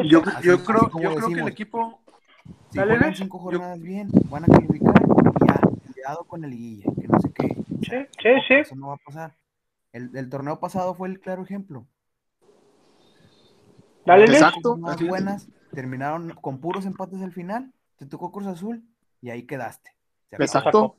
Yo, 0.05 0.23
yo 0.41 0.65
creo, 0.65 0.91
yo 0.99 1.15
creo 1.15 1.29
que 1.29 1.41
el 1.41 1.49
equipo 1.49 2.01
si 2.71 2.79
juegan 2.79 3.15
cinco 3.15 3.39
jornadas 3.39 3.81
bien, 3.81 4.09
van 4.31 4.45
a 4.45 4.47
calificar 4.47 5.03
y 5.03 5.47
ya, 5.47 5.61
cuidado 5.93 6.25
con 6.25 6.45
el 6.45 6.51
liguilla, 6.51 6.91
que 7.01 7.09
no 7.09 7.21
sé 7.21 7.33
qué. 7.33 7.49
Sí, 7.83 7.97
sí, 8.23 8.29
sí. 8.49 8.55
Eso 8.55 8.77
no 8.77 8.89
va 8.89 8.95
a 8.95 8.99
pasar. 9.05 9.37
El, 9.93 10.17
el, 10.17 10.29
torneo 10.31 10.59
pasado 10.59 10.95
fue 10.95 11.09
el 11.09 11.21
claro 11.21 11.43
ejemplo. 11.43 11.87
Dale, 14.07 14.25
Exacto. 14.25 14.79
buenas, 15.07 15.49
terminaron 15.73 16.35
con 16.41 16.61
puros 16.61 16.87
empates 16.87 17.21
al 17.23 17.33
final, 17.33 17.73
te 17.97 18.07
tocó 18.07 18.33
Cruz 18.33 18.47
Azul 18.47 18.83
y 19.21 19.31
ahí 19.31 19.45
quedaste. 19.45 19.91
Exacto. 20.33 20.97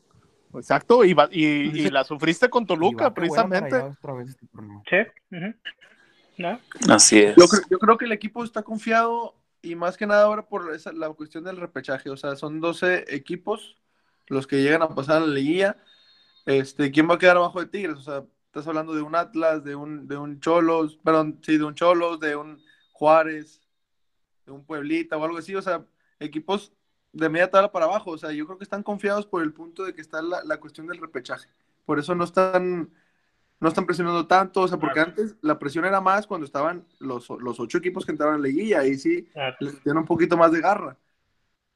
Exacto, 0.55 1.03
y, 1.03 1.15
y, 1.31 1.45
y, 1.45 1.89
la 1.89 2.03
sufriste 2.03 2.47
con 2.47 2.67
Toluca, 2.67 3.11
precisamente. 3.11 3.75
Este 3.75 5.11
sí. 5.31 5.47
¿No? 6.37 6.59
Así 6.89 7.21
es. 7.21 7.35
Yo, 7.35 7.45
yo 7.71 7.79
creo 7.79 7.97
que 7.97 8.05
el 8.05 8.11
equipo 8.11 8.43
está 8.43 8.61
confiado 8.61 9.35
y 9.63 9.75
más 9.75 9.97
que 9.97 10.05
nada 10.05 10.25
ahora 10.25 10.45
por 10.45 10.75
esa, 10.75 10.91
la 10.93 11.09
cuestión 11.11 11.45
del 11.45 11.57
repechaje, 11.57 12.09
o 12.09 12.17
sea, 12.17 12.35
son 12.35 12.59
12 12.59 13.15
equipos 13.15 13.77
los 14.27 14.45
que 14.45 14.61
llegan 14.61 14.81
a 14.81 14.89
pasar 14.89 15.17
a 15.17 15.25
la 15.25 15.33
liguilla. 15.33 15.77
Este, 16.45 16.91
¿quién 16.91 17.09
va 17.09 17.15
a 17.15 17.17
quedar 17.17 17.37
abajo 17.37 17.59
de 17.61 17.67
Tigres? 17.67 17.97
O 17.97 18.01
sea, 18.01 18.25
estás 18.47 18.67
hablando 18.67 18.93
de 18.93 19.01
un 19.01 19.15
Atlas, 19.15 19.63
de 19.63 19.75
un, 19.75 20.07
de 20.07 20.17
un 20.17 20.39
Cholos, 20.41 20.97
perdón, 21.03 21.39
sí, 21.41 21.57
de 21.57 21.63
un 21.63 21.75
Cholos, 21.75 22.19
de 22.19 22.35
un 22.35 22.61
Juárez, 22.91 23.61
de 24.45 24.51
un 24.51 24.65
Pueblita 24.65 25.17
o 25.17 25.23
algo 25.23 25.37
así, 25.37 25.55
o 25.55 25.61
sea, 25.61 25.85
equipos 26.19 26.73
de 27.13 27.29
media 27.29 27.49
tabla 27.49 27.71
para 27.71 27.85
abajo. 27.85 28.11
O 28.11 28.17
sea, 28.17 28.31
yo 28.31 28.45
creo 28.45 28.57
que 28.57 28.65
están 28.65 28.83
confiados 28.83 29.25
por 29.25 29.41
el 29.43 29.53
punto 29.53 29.85
de 29.85 29.93
que 29.93 30.01
está 30.01 30.21
la, 30.21 30.43
la 30.43 30.59
cuestión 30.59 30.87
del 30.87 30.99
repechaje. 30.99 31.47
Por 31.85 31.99
eso 31.99 32.15
no 32.15 32.25
están, 32.25 32.91
no 33.59 33.69
están 33.69 33.85
presionando 33.85 34.27
tanto. 34.27 34.61
O 34.61 34.67
sea, 34.67 34.77
porque 34.77 34.99
antes 34.99 35.35
la 35.41 35.57
presión 35.59 35.85
era 35.85 36.01
más 36.01 36.27
cuando 36.27 36.45
estaban 36.45 36.85
los, 36.99 37.29
los 37.29 37.59
ocho 37.59 37.77
equipos 37.77 38.05
que 38.05 38.11
entraban 38.11 38.35
en 38.35 38.41
la 38.41 38.47
liguilla. 38.47 38.79
Ahí 38.81 38.95
sí 38.97 39.23
Claro. 39.33 39.55
les 39.59 39.83
dieron 39.83 40.01
un 40.01 40.07
poquito 40.07 40.35
más 40.37 40.51
de 40.51 40.61
garra. 40.61 40.97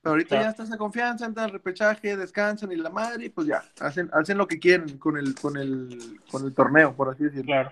Pero 0.01 0.11
ahorita 0.13 0.29
Claro. 0.29 0.43
ya 0.45 0.49
está 0.51 0.63
esa 0.63 0.77
confianza, 0.77 1.25
entran 1.25 1.45
al 1.45 1.51
repechaje, 1.51 2.15
descansan 2.15 2.71
y 2.71 2.75
la 2.75 2.89
madre, 2.89 3.25
y 3.25 3.29
pues 3.29 3.47
ya, 3.47 3.63
hacen, 3.79 4.09
hacen 4.13 4.37
lo 4.37 4.47
que 4.47 4.59
quieren 4.59 4.97
con 4.99 5.17
el, 5.17 5.33
con 5.35 5.57
el, 5.57 6.19
con 6.31 6.45
el 6.45 6.53
torneo, 6.53 6.95
por 6.95 7.09
así 7.09 7.23
decirlo. 7.25 7.45
Claro. 7.45 7.71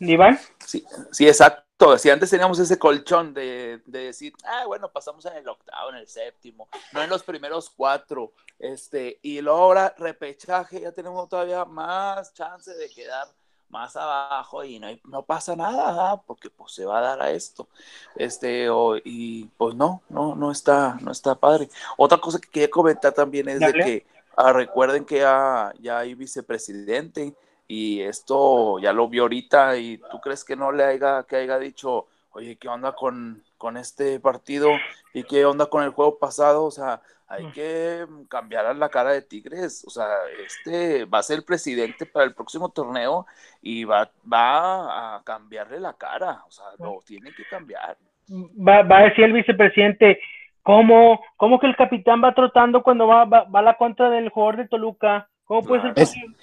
Iván, 0.00 0.38
Sí, 0.64 0.84
sí, 1.12 1.26
exacto. 1.28 1.63
Si 1.98 2.10
antes 2.10 2.30
teníamos 2.30 2.58
ese 2.58 2.78
colchón 2.78 3.34
de, 3.34 3.80
de 3.86 3.98
decir, 4.06 4.32
ah, 4.44 4.64
bueno, 4.66 4.90
pasamos 4.90 5.24
en 5.26 5.34
el 5.36 5.48
octavo, 5.48 5.90
en 5.90 5.96
el 5.96 6.08
séptimo, 6.08 6.68
no 6.92 7.02
en 7.02 7.10
los 7.10 7.22
primeros 7.22 7.70
cuatro, 7.70 8.32
este, 8.58 9.18
y 9.22 9.40
luego 9.40 9.58
ahora 9.58 9.94
repechaje, 9.98 10.80
ya 10.80 10.92
tenemos 10.92 11.28
todavía 11.28 11.64
más 11.64 12.32
chance 12.34 12.72
de 12.74 12.88
quedar 12.88 13.26
más 13.68 13.96
abajo 13.96 14.62
y 14.62 14.78
no, 14.78 14.86
no 15.04 15.22
pasa 15.24 15.56
nada, 15.56 16.20
porque 16.22 16.48
pues 16.48 16.72
se 16.72 16.84
va 16.84 16.98
a 16.98 17.02
dar 17.02 17.22
a 17.22 17.30
esto. 17.30 17.68
Este, 18.14 18.68
o- 18.70 18.96
y 18.96 19.46
pues 19.56 19.74
no, 19.74 20.02
no, 20.08 20.34
no 20.36 20.52
está, 20.52 20.96
no 21.00 21.10
está 21.10 21.34
padre. 21.34 21.68
Otra 21.96 22.18
cosa 22.18 22.38
que 22.38 22.48
quería 22.48 22.70
comentar 22.70 23.12
también 23.12 23.48
es 23.48 23.58
de 23.58 23.66
que 23.84 24.06
ah, 24.36 24.52
recuerden 24.52 25.04
que 25.04 25.18
ya, 25.18 25.72
ya 25.80 25.98
hay 25.98 26.14
vicepresidente 26.14 27.34
y 27.66 28.00
esto 28.02 28.78
ya 28.78 28.92
lo 28.92 29.08
vio 29.08 29.22
ahorita 29.22 29.76
y 29.78 29.98
tú 30.10 30.20
crees 30.20 30.44
que 30.44 30.56
no 30.56 30.72
le 30.72 30.84
haya, 30.84 31.24
que 31.24 31.36
haya 31.36 31.58
dicho, 31.58 32.06
oye, 32.30 32.56
¿qué 32.56 32.68
onda 32.68 32.92
con, 32.94 33.42
con 33.58 33.76
este 33.76 34.20
partido 34.20 34.70
y 35.12 35.24
qué 35.24 35.44
onda 35.46 35.66
con 35.66 35.82
el 35.84 35.90
juego 35.90 36.18
pasado? 36.18 36.64
O 36.64 36.70
sea, 36.70 37.00
hay 37.26 37.46
Mm. 37.46 37.52
que 37.52 38.06
cambiar 38.28 38.76
la 38.76 38.88
cara 38.90 39.10
de 39.12 39.22
Tigres, 39.22 39.84
o 39.86 39.90
sea, 39.90 40.06
este 40.44 41.04
va 41.06 41.18
a 41.18 41.22
ser 41.22 41.38
el 41.38 41.44
presidente 41.44 42.06
para 42.06 42.26
el 42.26 42.34
próximo 42.34 42.68
torneo 42.70 43.26
y 43.62 43.84
va, 43.84 44.10
va 44.30 45.16
a 45.16 45.22
cambiarle 45.24 45.80
la 45.80 45.94
cara, 45.94 46.44
o 46.46 46.50
sea, 46.50 46.66
lo 46.78 47.00
tiene 47.06 47.32
que 47.32 47.44
cambiar. 47.46 47.96
va, 48.30 48.82
va 48.82 48.98
a 48.98 49.02
decir 49.04 49.24
el 49.24 49.32
vicepresidente, 49.32 50.18
¿cómo, 50.62 51.20
cómo 51.36 51.58
que 51.58 51.66
el 51.66 51.76
capitán 51.76 52.22
va 52.22 52.34
trotando 52.34 52.82
cuando 52.82 53.06
va, 53.06 53.24
va, 53.24 53.44
va 53.44 53.60
a 53.60 53.62
la 53.62 53.76
contra 53.76 54.10
del 54.10 54.28
jugador 54.30 54.56
de 54.58 54.68
Toluca? 54.68 55.28
¿Cómo 55.44 55.62
puede 55.62 55.82
ser 55.82 55.92
Es- 55.96 56.08
posible? 56.10 56.36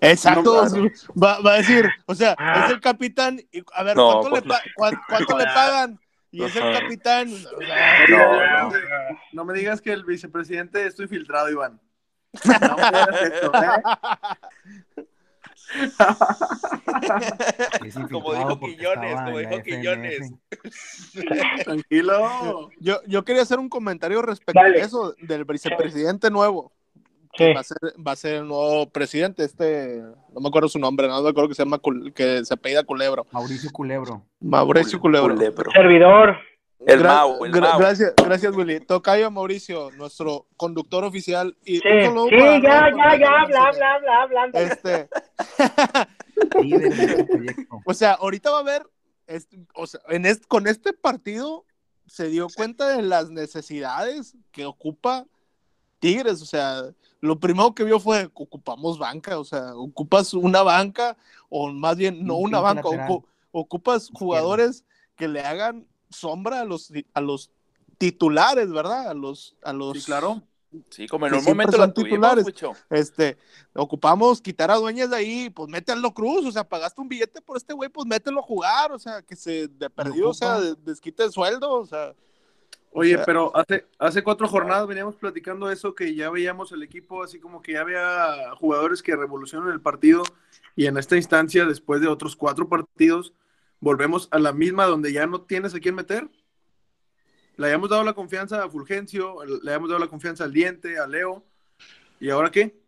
Exacto, 0.00 0.64
No, 0.64 0.88
va, 1.22 1.40
va 1.40 1.52
a 1.52 1.56
decir, 1.56 1.88
o 2.06 2.14
sea, 2.14 2.34
Ah. 2.38 2.64
es 2.64 2.70
el 2.72 2.80
capitán, 2.80 3.40
y, 3.52 3.62
a 3.74 3.82
ver, 3.82 3.96
No, 3.96 4.12
¿cuánto, 4.20 4.30
pues 4.30 4.42
le, 4.44 4.48
pa- 4.48 4.62
cuán- 4.76 5.00
cuánto 5.08 5.38
le 5.38 5.44
pagan? 5.44 6.00
Y 6.30 6.44
es 6.44 6.56
el 6.56 6.72
capitán, 6.78 7.28
o 7.32 7.36
sea, 7.60 8.06
No, 8.08 8.70
no. 8.70 8.78
No 9.32 9.44
me 9.44 9.54
digas 9.54 9.80
que 9.80 9.92
el 9.92 10.04
vicepresidente 10.04 10.86
estoy 10.86 11.08
filtrado, 11.08 11.50
Iván. 11.50 11.80
No 12.70 12.76
me 12.76 12.84
digas 12.84 13.22
esto, 13.22 13.52
¿eh? 13.54 13.82
Es 17.84 17.94
Como 17.94 18.00
infiltrado 18.02 18.32
dijo 18.34 18.60
estaba 19.08 19.24
como 19.24 19.38
dijo 19.38 19.62
Quiñones. 19.62 20.32
Tranquilo. 21.64 22.70
yo, 22.80 23.00
yo 23.06 23.24
quería 23.24 23.42
hacer 23.42 23.58
un 23.58 23.68
comentario 23.68 24.22
respecto 24.22 24.60
Dale. 24.60 24.80
a 24.80 24.84
eso, 24.84 25.14
del 25.20 25.44
vicepresidente 25.44 26.30
nuevo, 26.30 26.72
que 27.38 27.54
va 27.54 27.60
a, 27.60 27.64
ser, 27.64 27.78
va 28.06 28.12
a 28.12 28.16
ser 28.16 28.34
el 28.36 28.48
nuevo 28.48 28.90
presidente, 28.90 29.44
este, 29.44 30.02
no 30.32 30.40
me 30.40 30.48
acuerdo 30.48 30.68
su 30.68 30.78
nombre, 30.78 31.06
no 31.08 31.22
me 31.22 31.30
acuerdo 31.30 31.48
que 31.48 31.54
se 31.54 31.62
llama, 31.64 31.80
que 32.14 32.44
se 32.44 32.52
apellida 32.54 32.82
Culebro, 32.84 33.26
Mauricio 33.32 33.70
Culebro. 33.70 34.24
Mauricio 34.40 34.98
Culebro. 35.00 35.34
Culebro. 35.34 35.70
servidor. 35.72 36.36
El 36.86 37.00
Gra- 37.02 37.14
Mau, 37.14 37.44
el 37.44 37.52
gra- 37.52 37.70
Mau. 37.70 37.78
Gracias, 37.80 38.14
gracias, 38.16 38.54
Willy. 38.54 38.80
Tocayo 38.80 39.30
Mauricio, 39.30 39.90
nuestro 39.92 40.46
conductor 40.56 41.04
oficial. 41.04 41.56
Y 41.64 41.78
Sí, 41.78 41.82
ya, 41.84 42.00
ya, 42.00 42.06
ya, 42.06 42.10
no 42.10 42.26
bla, 43.46 43.70
bla, 43.72 43.98
bla, 43.98 44.46
bla. 44.46 44.60
Este, 44.60 45.08
este 46.54 47.66
o 47.84 47.94
sea, 47.94 48.12
ahorita 48.14 48.50
va 48.50 48.58
a 48.58 48.60
haber, 48.60 48.82
este, 49.26 49.58
o 49.74 49.86
sea, 49.86 50.00
en 50.08 50.26
este, 50.26 50.46
con 50.46 50.66
este 50.66 50.92
partido 50.92 51.64
se 52.06 52.28
dio 52.28 52.46
cuenta 52.54 52.88
de 52.88 53.02
las 53.02 53.30
necesidades 53.30 54.36
que 54.52 54.64
ocupa 54.64 55.26
Tigres. 55.98 56.42
O 56.42 56.46
sea, 56.46 56.82
lo 57.20 57.38
primero 57.38 57.74
que 57.74 57.84
vio 57.84 57.98
fue 58.00 58.30
ocupamos 58.34 58.98
banca, 58.98 59.38
o 59.38 59.44
sea, 59.44 59.74
ocupas 59.74 60.34
una 60.34 60.62
banca, 60.62 61.16
o 61.48 61.70
más 61.72 61.96
bien 61.96 62.24
no 62.26 62.36
Un 62.36 62.48
una 62.50 62.60
banca, 62.60 62.82
ocu- 62.88 63.24
ocupas 63.52 64.10
jugadores 64.12 64.84
que 65.16 65.28
le 65.28 65.40
hagan 65.40 65.86
sombra 66.10 66.60
a 66.60 66.64
los, 66.64 66.92
a 67.14 67.20
los 67.20 67.50
titulares, 67.98 68.70
¿verdad? 68.70 69.08
A 69.08 69.14
los, 69.14 69.56
a 69.62 69.72
los 69.72 69.98
Sí, 69.98 70.04
claro. 70.04 70.42
Sí, 70.90 71.08
como 71.08 71.26
en 71.26 71.32
un 71.34 71.44
momento 71.44 71.72
son 71.72 71.80
la 71.80 71.94
tuvimos, 71.94 72.44
titulares. 72.44 72.76
Este, 72.90 73.38
ocupamos 73.74 74.42
quitar 74.42 74.70
a 74.70 74.76
dueñas 74.76 75.08
de 75.08 75.16
ahí, 75.16 75.48
pues 75.50 75.66
mételo 75.70 76.12
Cruz, 76.12 76.44
o 76.44 76.52
sea, 76.52 76.62
pagaste 76.68 77.00
un 77.00 77.08
billete 77.08 77.40
por 77.40 77.56
este 77.56 77.72
güey, 77.72 77.88
pues 77.88 78.06
mételo 78.06 78.40
a 78.40 78.42
jugar, 78.42 78.92
o 78.92 78.98
sea, 78.98 79.22
que 79.22 79.34
se 79.34 79.66
de 79.68 79.88
perdido, 79.88 80.28
o 80.28 80.34
sea, 80.34 80.60
desquite 80.84 81.24
el 81.24 81.32
sueldo, 81.32 81.72
o 81.72 81.86
sea. 81.86 82.14
O 82.90 83.00
Oye, 83.00 83.16
sea, 83.16 83.24
pero 83.24 83.54
hace, 83.56 83.86
hace 83.98 84.22
cuatro 84.22 84.48
jornadas 84.48 84.86
veníamos 84.86 85.16
platicando 85.16 85.70
eso, 85.70 85.94
que 85.94 86.14
ya 86.14 86.30
veíamos 86.30 86.72
el 86.72 86.82
equipo 86.82 87.22
así 87.22 87.38
como 87.38 87.60
que 87.62 87.72
ya 87.74 87.82
había 87.82 88.54
jugadores 88.56 89.02
que 89.02 89.14
revolucionan 89.16 89.70
el 89.72 89.80
partido 89.80 90.22
y 90.74 90.86
en 90.86 90.96
esta 90.96 91.16
instancia, 91.16 91.64
después 91.66 92.00
de 92.00 92.08
otros 92.08 92.34
cuatro 92.36 92.68
partidos, 92.68 93.34
volvemos 93.80 94.28
a 94.30 94.38
la 94.38 94.52
misma 94.52 94.86
donde 94.86 95.12
ya 95.12 95.26
no 95.26 95.42
tienes 95.42 95.74
a 95.74 95.80
quién 95.80 95.94
meter. 95.94 96.28
Le 97.56 97.66
habíamos 97.66 97.90
dado 97.90 98.04
la 98.04 98.12
confianza 98.14 98.62
a 98.62 98.68
Fulgencio, 98.70 99.44
le 99.44 99.70
habíamos 99.70 99.88
dado 99.90 99.98
la 100.00 100.06
confianza 100.06 100.44
al 100.44 100.52
Diente, 100.52 100.98
a 100.98 101.06
Leo, 101.08 101.44
¿y 102.20 102.30
ahora 102.30 102.50
qué? 102.50 102.78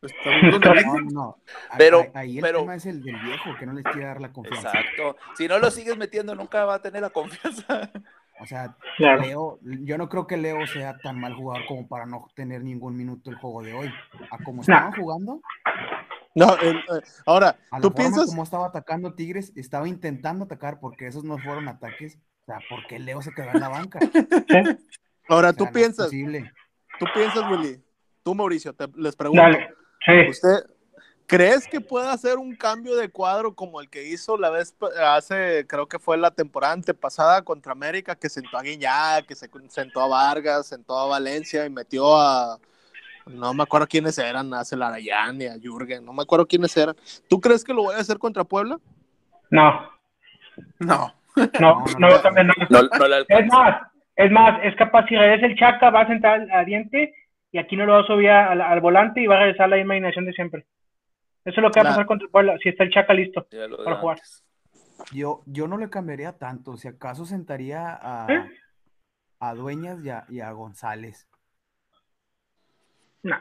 Estamos 0.00 0.52
donde 0.62 0.82
No, 0.84 1.00
no, 1.10 1.38
Pero- 1.76 2.00
ahí, 2.00 2.10
ahí 2.14 2.36
el 2.38 2.42
pero- 2.42 2.60
tema 2.60 2.74
es 2.76 2.86
el 2.86 3.02
del 3.02 3.16
viejo, 3.20 3.50
que 3.58 3.66
no 3.66 3.72
les 3.72 3.84
quiere 3.84 4.04
dar 4.06 4.20
la 4.20 4.32
confianza. 4.32 4.68
Exacto. 4.70 5.16
Si 5.36 5.46
no 5.48 5.58
lo 5.58 5.70
sigues 5.70 5.96
metiendo, 5.96 6.34
nunca 6.36 6.64
va 6.64 6.74
a 6.74 6.82
tener 6.82 7.02
la 7.02 7.10
confianza. 7.10 7.90
O 8.42 8.46
sea, 8.46 8.76
Claro. 8.96 9.22
Leo, 9.22 9.58
yo 9.62 9.96
no 9.96 10.08
creo 10.08 10.26
que 10.26 10.36
Leo 10.36 10.66
sea 10.66 10.98
tan 10.98 11.18
mal 11.20 11.34
jugador 11.34 11.64
como 11.66 11.86
para 11.88 12.04
no 12.06 12.26
tener 12.34 12.62
ningún 12.62 12.96
minuto 12.96 13.30
el 13.30 13.36
juego 13.36 13.62
de 13.62 13.72
hoy. 13.72 13.90
A 14.30 14.38
como 14.44 14.62
estaban 14.62 14.92
jugando, 14.92 15.40
no, 16.34 16.56
el- 16.58 16.76
eh, 16.78 17.02
ahora, 17.26 17.56
a 17.70 17.76
la 17.76 17.82
tú 17.82 17.88
forma 17.90 17.94
piensas, 17.96 18.26
como 18.26 18.42
estaba 18.42 18.66
atacando 18.66 19.14
Tigres, 19.14 19.52
estaba 19.56 19.86
intentando 19.88 20.44
atacar 20.44 20.80
porque 20.80 21.06
esos 21.06 21.24
no 21.24 21.38
fueron 21.38 21.68
ataques. 21.68 22.18
O 22.42 22.44
sea, 22.46 22.58
¿por 22.68 22.86
qué 22.88 22.98
Leo 22.98 23.22
se 23.22 23.32
quedó 23.32 23.50
en 23.54 23.60
la 23.60 23.68
banca? 23.68 23.98
ahora 25.28 25.50
O 25.50 25.52
tú 25.54 25.64
no 25.66 25.72
piensas, 25.72 26.10
tú 26.10 27.06
piensas, 27.14 27.50
Willy, 27.50 27.82
tú 28.22 28.34
Mauricio, 28.34 28.72
te, 28.74 28.86
les 28.96 29.14
pregunto, 29.16 29.42
Dale. 29.42 29.72
Sí. 30.04 30.30
¿usted 30.30 30.64
crees 31.32 31.66
que 31.66 31.80
puede 31.80 32.10
hacer 32.10 32.36
un 32.36 32.54
cambio 32.54 32.94
de 32.94 33.08
cuadro 33.08 33.54
como 33.54 33.80
el 33.80 33.88
que 33.88 34.06
hizo 34.06 34.36
la 34.36 34.50
vez 34.50 34.76
hace, 35.02 35.66
creo 35.66 35.86
que 35.86 35.98
fue 35.98 36.18
la 36.18 36.30
temporada 36.30 36.74
antepasada 36.74 37.40
contra 37.40 37.72
América, 37.72 38.14
que 38.14 38.28
sentó 38.28 38.58
a 38.58 38.62
Guiñá, 38.62 39.22
que 39.26 39.34
se 39.34 39.48
sentó 39.68 40.02
a 40.02 40.08
Vargas, 40.08 40.66
sentó 40.66 40.98
a 40.98 41.06
Valencia 41.06 41.64
y 41.64 41.70
metió 41.70 42.20
a, 42.20 42.58
no 43.24 43.54
me 43.54 43.62
acuerdo 43.62 43.86
quiénes 43.86 44.18
eran, 44.18 44.52
a 44.52 44.62
Celarayán 44.62 45.40
y 45.40 45.46
a 45.46 45.54
Jürgen, 45.54 46.04
no 46.04 46.12
me 46.12 46.22
acuerdo 46.22 46.46
quiénes 46.46 46.76
eran. 46.76 46.96
¿Tú 47.30 47.40
crees 47.40 47.64
que 47.64 47.72
lo 47.72 47.84
voy 47.84 47.94
a 47.94 48.00
hacer 48.00 48.18
contra 48.18 48.44
Puebla? 48.44 48.76
No, 49.50 49.90
No. 50.80 51.14
no, 51.34 51.54
No, 51.58 51.84
no, 51.98 52.08
no, 52.10 52.20
también 52.20 52.48
no. 52.48 52.54
No, 52.68 52.82
no 52.82 53.08
le 53.08 53.24
Es 53.26 53.46
más, 53.46 53.80
es 54.16 54.30
más, 54.30 54.60
es 54.62 54.76
capaz 54.76 55.06
si 55.06 55.16
regresa 55.16 55.46
el 55.46 55.58
Chaca, 55.58 55.88
va 55.88 56.02
a 56.02 56.06
sentar 56.08 56.46
a 56.52 56.62
diente 56.64 57.14
y 57.50 57.56
aquí 57.56 57.74
no 57.74 57.86
lo 57.86 57.94
va 57.94 58.00
a 58.00 58.06
subir 58.06 58.28
al, 58.28 58.60
al 58.60 58.80
volante 58.82 59.22
y 59.22 59.26
va 59.26 59.36
a 59.36 59.40
regresar 59.40 59.64
a 59.64 59.68
la 59.68 59.76
misma 59.76 59.94
alineación 59.94 60.26
de 60.26 60.32
siempre. 60.34 60.66
Eso 61.44 61.60
es 61.60 61.62
lo 61.62 61.70
que 61.70 61.80
va 61.80 61.88
a 61.88 61.92
pasar 61.92 62.06
contra 62.06 62.26
el 62.26 62.30
Puebla, 62.30 62.56
si 62.62 62.68
está 62.68 62.84
el 62.84 62.90
Chaca 62.92 63.12
listo. 63.14 63.46
Para 63.84 63.96
jugar. 63.96 64.20
Yo, 65.12 65.42
yo 65.46 65.66
no 65.66 65.76
le 65.78 65.90
cambiaría 65.90 66.38
tanto. 66.38 66.76
Si 66.76 66.86
acaso 66.88 67.24
sentaría 67.26 67.98
a, 68.00 68.26
¿Eh? 68.32 68.50
a 69.40 69.54
Dueñas 69.54 70.04
y 70.04 70.10
a, 70.10 70.24
y 70.28 70.40
a 70.40 70.52
González. 70.52 71.26
No, 73.22 73.36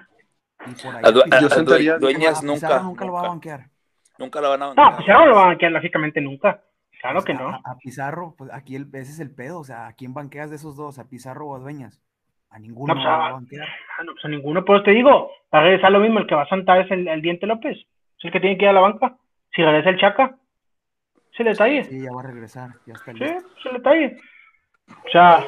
Y 0.67 0.71
por 0.81 0.95
ahí 0.95 1.01
A 1.03 1.11
Due- 1.11 1.21
a 1.21 1.25
Pizarro. 1.25 1.43
a- 1.43 1.47
a 1.47 1.55
sentaría- 1.55 1.97
Dueñas 1.97 2.37
A 2.37 2.41
Pizarro 2.41 2.53
nunca. 2.53 2.83
nunca 2.83 3.05
lo 3.05 3.13
va 3.13 3.19
a 3.21 3.27
banquear. 3.29 3.69
Nunca 4.17 4.41
lo 4.41 4.49
van 4.49 4.61
a 4.63 4.73
no 4.73 4.95
pues 4.95 5.07
ya 5.07 5.13
no 5.17 5.25
lo 5.27 5.35
van 5.35 5.43
a 5.43 5.47
banquear 5.47 5.71
lógicamente 5.71 6.21
nunca. 6.21 6.63
Claro 7.01 7.19
O 7.19 7.23
que 7.23 7.33
no. 7.33 7.49
A, 7.49 7.61
a 7.65 7.77
Pizarro, 7.79 8.35
pues 8.37 8.51
aquí 8.53 8.75
el, 8.75 8.87
ese 8.93 9.11
es 9.11 9.19
el 9.19 9.31
pedo. 9.33 9.59
O 9.59 9.63
sea, 9.63 9.87
¿a 9.87 9.93
quién 9.93 10.13
banqueas 10.13 10.49
de 10.51 10.57
esos 10.57 10.75
dos? 10.75 10.99
¿A 10.99 11.09
Pizarro 11.09 11.47
o 11.47 11.55
a 11.55 11.59
Dueñas? 11.59 11.99
A 12.51 12.59
ninguno 12.59 12.93
No, 12.93 12.99
pues, 13.01 13.05
lo 13.05 13.09
va 13.11 13.27
a-. 13.27 13.67
Ah, 13.97 14.03
no, 14.03 14.11
pues 14.13 14.25
a 14.25 14.27
ninguno, 14.27 14.63
pues 14.65 14.83
te 14.83 14.91
digo, 14.91 15.31
va 15.53 15.59
a 15.59 15.63
regresar 15.63 15.91
lo 15.91 15.99
mismo, 15.99 16.19
el 16.19 16.27
que 16.27 16.35
va 16.35 16.43
a 16.43 16.49
sentar 16.49 16.81
es 16.81 16.91
el, 16.91 17.07
el 17.07 17.21
Diente 17.21 17.47
López, 17.47 17.77
es 17.77 18.25
el 18.25 18.31
que 18.31 18.39
tiene 18.39 18.57
que 18.57 18.65
ir 18.65 18.69
a 18.69 18.73
la 18.73 18.81
banca. 18.81 19.17
Si 19.55 19.63
regresa 19.63 19.89
el 19.89 19.99
Chaca, 19.99 20.37
es 21.33 21.39
el 21.39 21.45
detalle. 21.47 21.83
Sí, 21.85 22.01
ya 22.01 22.11
va 22.13 22.21
a 22.21 22.25
regresar. 22.27 22.69
Ya 22.85 22.93
está 22.93 23.11
Sí, 23.13 23.19
listo. 23.19 23.47
es 23.59 23.65
el 23.65 23.73
detalle. 23.73 24.17
O 25.05 25.09
sea, 25.11 25.45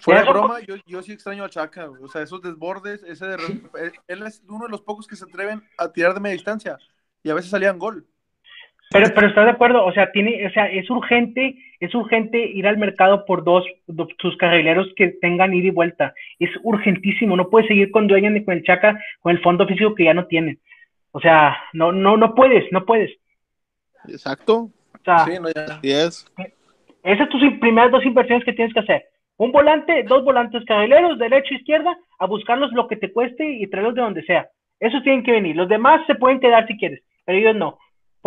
Fuera 0.00 0.22
de 0.24 0.28
broma, 0.30 0.60
yo, 0.60 0.74
yo 0.84 1.00
sí 1.00 1.12
extraño 1.12 1.44
a 1.44 1.48
Chaca, 1.48 1.88
o 1.88 2.08
sea, 2.08 2.22
esos 2.22 2.42
desbordes, 2.42 3.02
ese 3.04 3.26
de 3.26 3.34
él- 3.36 3.92
él 4.08 4.22
es 4.26 4.42
uno 4.48 4.64
de 4.64 4.70
los 4.70 4.82
pocos 4.82 5.06
que 5.06 5.14
se 5.16 5.24
atreven 5.24 5.62
a 5.78 5.92
tirar 5.92 6.12
de 6.12 6.18
media 6.20 6.32
distancia 6.34 6.76
y 7.22 7.30
a 7.30 7.34
veces 7.34 7.50
salían 7.50 7.78
gol. 7.78 8.04
Pero, 8.90 9.06
pero 9.14 9.26
estás 9.28 9.44
de 9.44 9.50
acuerdo, 9.50 9.84
o 9.84 9.92
sea, 9.92 10.10
tiene, 10.12 10.46
o 10.46 10.50
sea, 10.50 10.66
es 10.66 10.88
urgente, 10.88 11.56
es 11.78 11.94
urgente 11.94 12.38
ir 12.38 12.66
al 12.66 12.78
mercado 12.78 13.26
por 13.26 13.44
dos, 13.44 13.64
do- 13.86 14.08
sus 14.18 14.36
carrileros 14.38 14.88
que 14.96 15.08
tengan 15.20 15.52
ida 15.52 15.66
y 15.68 15.70
vuelta. 15.70 16.14
Es 16.38 16.50
urgentísimo, 16.62 17.36
no 17.36 17.50
puedes 17.50 17.68
seguir 17.68 17.90
con 17.90 18.06
Dueña 18.06 18.30
ni 18.30 18.44
con 18.44 18.54
el 18.54 18.62
Chaca, 18.64 18.98
con 19.20 19.32
el 19.32 19.42
fondo 19.42 19.66
físico 19.66 19.94
que 19.94 20.04
ya 20.04 20.14
no 20.14 20.26
tienen. 20.26 20.58
O 21.12 21.20
sea, 21.20 21.56
no, 21.74 21.92
no, 21.92 22.16
no 22.16 22.34
puedes, 22.34 22.64
no 22.72 22.86
puedes. 22.86 23.10
Exacto. 24.08 24.70
O 24.94 25.04
sea, 25.04 25.18
Sí, 25.26 25.32
no, 25.40 25.48
ya. 25.50 25.80
Esas 27.02 27.28
son 27.28 27.40
tus 27.40 27.58
primeras 27.60 27.90
dos 27.90 28.04
inversiones 28.04 28.44
que 28.44 28.52
tienes 28.52 28.72
que 28.74 28.80
hacer. 28.80 29.04
Un 29.36 29.52
volante, 29.52 30.02
dos 30.04 30.24
volantes 30.24 30.64
carrileros, 30.64 31.18
derecha 31.18 31.54
e 31.54 31.58
izquierda, 31.58 31.96
a 32.18 32.26
buscarlos 32.26 32.72
lo 32.72 32.88
que 32.88 32.96
te 32.96 33.12
cueste 33.12 33.48
y 33.48 33.66
traerlos 33.68 33.94
de 33.94 34.00
donde 34.02 34.22
sea. 34.24 34.48
Esos 34.80 35.02
tienen 35.02 35.22
que 35.22 35.32
venir. 35.32 35.54
Los 35.56 35.68
demás 35.68 36.00
se 36.06 36.14
pueden 36.16 36.40
quedar 36.40 36.66
si 36.66 36.76
quieres, 36.76 37.02
pero 37.24 37.38
ellos 37.38 37.54
no. 37.54 37.78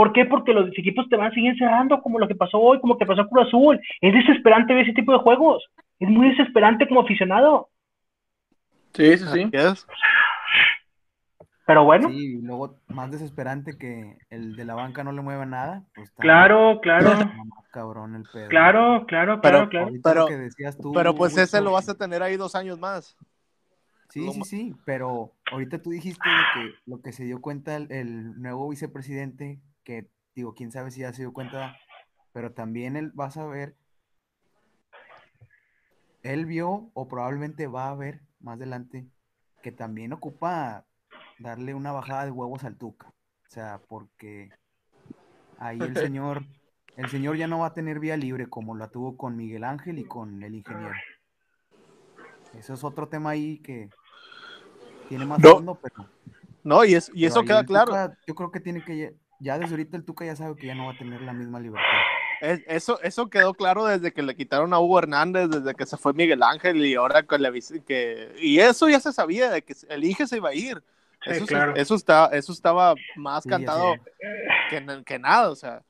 ¿Por 0.02 0.14
qué? 0.14 0.26
Porque 0.26 0.52
los 0.52 0.68
equipos 0.76 1.08
te 1.10 1.16
van 1.16 1.28
a 1.28 1.32
seguir 1.32 1.56
cerrando, 1.60 2.02
como 2.02 2.18
lo 2.18 2.28
que 2.28 2.34
pasó 2.34 2.58
hoy, 2.58 2.80
como 2.82 2.98
que 2.98 3.06
pasó 3.06 3.28
Cruz 3.30 3.46
Azul. 3.48 3.80
Es 4.02 4.12
desesperante 4.12 4.74
ver 4.74 4.82
ese 4.86 4.94
tipo 4.96 5.12
de 5.14 5.20
juegos. 5.20 5.64
Es 6.00 6.10
muy 6.10 6.30
desesperante 6.30 6.88
como 6.88 7.02
aficionado. 7.02 7.70
Sí, 8.96 9.16
sí, 9.20 9.26
sí. 9.32 9.52
Pero 11.68 11.84
bueno, 11.84 12.10
Sí, 12.10 12.16
y 12.38 12.42
luego 12.42 12.80
más 12.88 13.12
desesperante 13.12 13.78
que 13.78 14.18
el 14.32 14.56
de 14.56 14.66
la 14.66 14.74
banca 14.74 15.04
no 15.04 15.12
le 15.12 15.22
mueva 15.22 15.46
nada, 15.46 15.84
pues 15.94 16.10
está 16.10 16.20
claro, 16.24 16.80
claro, 16.82 17.12
cabrón 17.72 18.16
el 18.16 18.24
pedo. 18.24 18.50
claro, 18.50 19.06
claro, 19.06 19.40
Pero- 19.40 19.70
claro, 19.70 19.70
claro. 19.70 20.02
Pero- 20.04 20.26
que 20.26 20.38
decías 20.38 20.80
tú, 20.80 20.94
Pero 20.94 21.14
pues 21.14 21.38
ese 21.38 21.62
lo 21.62 21.74
vas 21.74 21.88
a 21.90 21.96
tener 21.96 22.24
ahí 22.24 22.38
dos 22.38 22.56
años 22.56 22.80
más. 22.80 23.16
Sí, 24.10 24.26
lo 24.26 24.32
sí, 24.32 24.42
sí, 24.46 24.76
pero 24.84 25.34
ahorita 25.52 25.80
tú 25.80 25.92
dijiste 25.92 26.28
que 26.56 26.74
lo 26.88 27.04
que 27.04 27.12
se 27.14 27.24
dio 27.24 27.40
cuenta 27.40 27.76
el, 27.76 27.92
el 27.92 28.42
nuevo 28.42 28.68
vicepresidente, 28.68 29.60
que 29.84 30.10
digo, 30.36 30.54
quién 30.54 30.72
sabe 30.72 30.92
si 30.92 31.02
ya 31.02 31.14
se 31.14 31.24
dio 31.24 31.34
cuenta, 31.34 31.78
pero 32.34 32.54
también 32.54 32.96
él 32.96 33.12
vas 33.14 33.38
a 33.38 33.46
ver, 33.46 33.76
él 36.24 36.46
vio 36.46 36.92
o 36.94 37.08
probablemente 37.08 37.68
va 37.68 37.90
a 37.90 37.96
ver 37.96 38.22
más 38.40 38.56
adelante 38.58 39.08
que 39.62 39.72
también 39.72 40.14
ocupa 40.14 40.86
darle 41.40 41.74
una 41.74 41.92
bajada 41.92 42.26
de 42.26 42.32
huevos 42.32 42.64
al 42.64 42.78
Tuca. 42.78 43.08
O 43.08 43.50
sea, 43.50 43.82
porque 43.88 44.50
ahí 45.58 45.80
el 45.82 45.96
señor, 45.98 46.44
el 46.98 47.10
señor 47.10 47.38
ya 47.38 47.48
no 47.48 47.60
va 47.60 47.68
a 47.68 47.74
tener 47.74 48.00
vía 48.00 48.18
libre 48.18 48.48
como 48.48 48.76
la 48.76 48.90
tuvo 48.90 49.18
con 49.18 49.36
Miguel 49.36 49.64
Ángel 49.64 50.00
y 50.00 50.06
con 50.06 50.42
el 50.44 50.56
ingeniero. 50.56 50.96
Eso 52.54 52.74
es 52.74 52.84
otro 52.84 53.08
tema 53.08 53.32
ahí 53.32 53.60
que 53.60 53.90
tiene 55.08 55.26
más 55.26 55.42
No. 55.42 55.54
fondo, 55.54 55.80
pero, 55.82 56.10
No, 56.64 56.86
y, 56.86 56.96
es, 56.96 57.12
y 57.14 57.26
eso 57.26 57.44
queda 57.44 57.66
claro. 57.66 57.92
Tuca, 57.92 58.18
yo 58.28 58.36
creo 58.36 58.52
que 58.52 58.60
tiene 58.60 58.84
que, 58.84 59.16
ya- 59.42 59.58
desde 59.58 59.74
ahorita 59.74 59.98
el 59.98 60.06
Tuca 60.06 60.26
ya 60.26 60.36
sabe 60.36 60.56
que 60.56 60.68
ya 60.68 60.76
no 60.76 60.86
va 60.86 60.94
a 60.94 60.98
tener 60.98 61.22
la 61.22 61.34
misma 61.34 61.60
libertad. 61.60 61.88
Es- 62.42 62.64
eso, 62.68 63.02
eso 63.02 63.30
quedó 63.30 63.54
claro 63.54 63.86
desde 63.86 64.12
que 64.12 64.22
le 64.22 64.36
quitaron 64.36 64.74
a 64.74 64.80
Hugo 64.80 65.00
Hernández, 65.00 65.50
desde 65.50 65.76
que 65.76 65.86
se 65.86 65.98
fue 65.98 66.14
Miguel 66.14 66.42
Ángel 66.44 66.84
y 66.86 66.96
ahora 66.96 67.24
con 67.24 67.42
la 67.42 67.52
que 67.86 68.30
y 68.40 68.60
eso 68.60 68.90
ya 68.90 69.00
se 69.00 69.12
sabía 69.12 69.50
de 69.52 69.62
que 69.62 69.74
el 69.90 70.04
Inge 70.04 70.28
se 70.28 70.38
iba 70.38 70.50
a 70.50 70.54
ir. 70.56 70.82
Sí, 71.24 71.32
Eso, 71.32 71.46
claro. 71.46 71.76
eso 71.76 71.94
está, 71.94 72.30
eso 72.34 72.52
estaba 72.52 72.96
más 73.16 73.44
Sí, 73.44 73.50
cantado 73.50 73.96
que, 74.72 75.04
que 75.06 75.20
nada, 75.20 75.52
o 75.52 75.56
sea. 75.56 75.82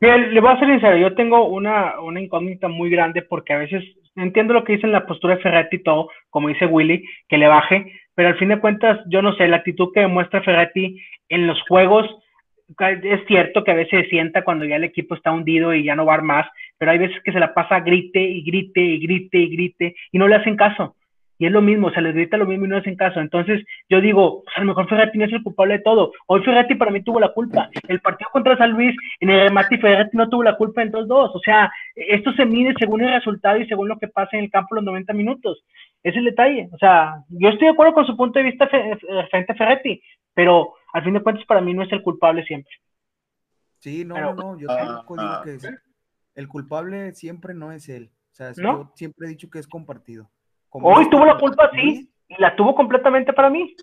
Mira, 0.00 0.16
le 0.16 0.40
voy 0.40 0.50
a 0.50 0.58
ser 0.58 0.68
sincero, 0.68 0.96
yo 0.96 1.14
tengo 1.14 1.46
una, 1.48 2.00
una 2.00 2.20
incógnita 2.20 2.68
muy 2.68 2.88
grande 2.88 3.22
porque 3.22 3.52
a 3.52 3.58
veces 3.58 3.84
entiendo 4.16 4.54
lo 4.54 4.64
que 4.64 4.74
dice 4.74 4.86
en 4.86 4.92
la 4.92 5.06
postura 5.06 5.36
de 5.36 5.42
Ferretti 5.42 5.76
y 5.76 5.82
todo, 5.82 6.08
como 6.30 6.48
dice 6.48 6.66
Willy, 6.66 7.04
que 7.28 7.36
le 7.36 7.48
baje, 7.48 7.92
pero 8.20 8.28
al 8.28 8.38
fin 8.38 8.50
de 8.50 8.60
cuentas, 8.60 9.00
yo 9.06 9.22
no 9.22 9.32
sé, 9.32 9.48
la 9.48 9.56
actitud 9.56 9.94
que 9.94 10.00
demuestra 10.00 10.42
Ferretti 10.42 11.02
en 11.30 11.46
los 11.46 11.58
juegos, 11.62 12.06
es 13.02 13.26
cierto 13.26 13.64
que 13.64 13.70
a 13.70 13.74
veces 13.74 14.02
se 14.02 14.10
sienta 14.10 14.44
cuando 14.44 14.66
ya 14.66 14.76
el 14.76 14.84
equipo 14.84 15.14
está 15.14 15.32
hundido 15.32 15.72
y 15.72 15.84
ya 15.84 15.96
no 15.96 16.04
va 16.04 16.16
a 16.16 16.50
pero 16.76 16.90
hay 16.90 16.98
veces 16.98 17.16
que 17.24 17.32
se 17.32 17.40
la 17.40 17.54
pasa 17.54 17.80
grite 17.80 18.20
y 18.20 18.42
grite 18.42 18.78
y 18.82 18.98
grite 18.98 19.38
y 19.38 19.48
grite 19.56 19.94
y 20.12 20.18
no 20.18 20.28
le 20.28 20.36
hacen 20.36 20.54
caso. 20.54 20.96
Y 21.38 21.46
es 21.46 21.52
lo 21.52 21.62
mismo, 21.62 21.90
se 21.90 22.02
les 22.02 22.14
grita 22.14 22.36
lo 22.36 22.44
mismo 22.44 22.66
y 22.66 22.68
no 22.68 22.76
hacen 22.76 22.94
caso. 22.96 23.20
Entonces, 23.20 23.64
yo 23.88 24.02
digo, 24.02 24.42
pues 24.44 24.54
a 24.58 24.60
lo 24.60 24.66
mejor 24.66 24.86
Ferretti 24.86 25.16
no 25.16 25.24
es 25.24 25.32
el 25.32 25.42
culpable 25.42 25.78
de 25.78 25.82
todo. 25.82 26.12
Hoy 26.26 26.42
Ferretti 26.42 26.74
para 26.74 26.90
mí 26.90 27.02
tuvo 27.02 27.18
la 27.20 27.32
culpa. 27.32 27.70
El 27.88 28.00
partido 28.00 28.28
contra 28.30 28.58
San 28.58 28.72
Luis, 28.72 28.94
en 29.20 29.30
el 29.30 29.48
remate, 29.48 29.78
Ferretti 29.78 30.18
no 30.18 30.28
tuvo 30.28 30.42
la 30.42 30.58
culpa 30.58 30.82
en 30.82 30.92
2-2. 30.92 31.30
O 31.32 31.40
sea, 31.42 31.72
esto 31.94 32.34
se 32.34 32.44
mide 32.44 32.74
según 32.78 33.00
el 33.00 33.14
resultado 33.14 33.56
y 33.56 33.66
según 33.66 33.88
lo 33.88 33.98
que 33.98 34.08
pasa 34.08 34.36
en 34.36 34.44
el 34.44 34.50
campo 34.50 34.74
los 34.74 34.84
90 34.84 35.14
minutos. 35.14 35.64
Es 36.02 36.16
el 36.16 36.24
detalle. 36.24 36.68
O 36.72 36.78
sea, 36.78 37.24
yo 37.28 37.48
estoy 37.50 37.66
de 37.68 37.72
acuerdo 37.72 37.92
con 37.94 38.06
su 38.06 38.16
punto 38.16 38.38
de 38.38 38.44
vista 38.46 38.66
fe- 38.68 38.96
fe- 38.96 39.26
frente 39.30 39.52
a 39.52 39.56
Ferretti, 39.56 40.02
pero 40.34 40.74
al 40.92 41.04
fin 41.04 41.14
de 41.14 41.22
cuentas 41.22 41.44
para 41.46 41.60
mí 41.60 41.74
no 41.74 41.82
es 41.82 41.92
el 41.92 42.02
culpable 42.02 42.44
siempre. 42.44 42.72
Sí, 43.78 44.04
no, 44.04 44.14
Pero- 44.14 44.34
no, 44.34 44.52
no, 44.54 44.58
yo 44.58 44.70
Ah, 44.70 44.76
tampoco 44.76 45.16
digo 45.16 45.32
ah. 45.32 45.40
que 45.44 45.54
es- 45.54 45.70
el 46.34 46.48
culpable 46.48 47.12
siempre 47.14 47.54
no 47.54 47.72
es 47.72 47.88
él. 47.88 48.10
O 48.32 48.34
sea, 48.34 48.52
¿No? 48.56 48.84
yo 48.84 48.92
siempre 48.94 49.26
he 49.26 49.30
dicho 49.30 49.50
que 49.50 49.58
es 49.58 49.66
compartido. 49.66 50.30
Como 50.68 50.88
Hoy 50.88 51.08
tuvo 51.10 51.24
la 51.26 51.36
culpa, 51.38 51.70
sí, 51.74 52.10
y 52.28 52.40
la 52.40 52.54
tuvo 52.56 52.74
completamente 52.74 53.32
para 53.32 53.50
mí. 53.50 53.74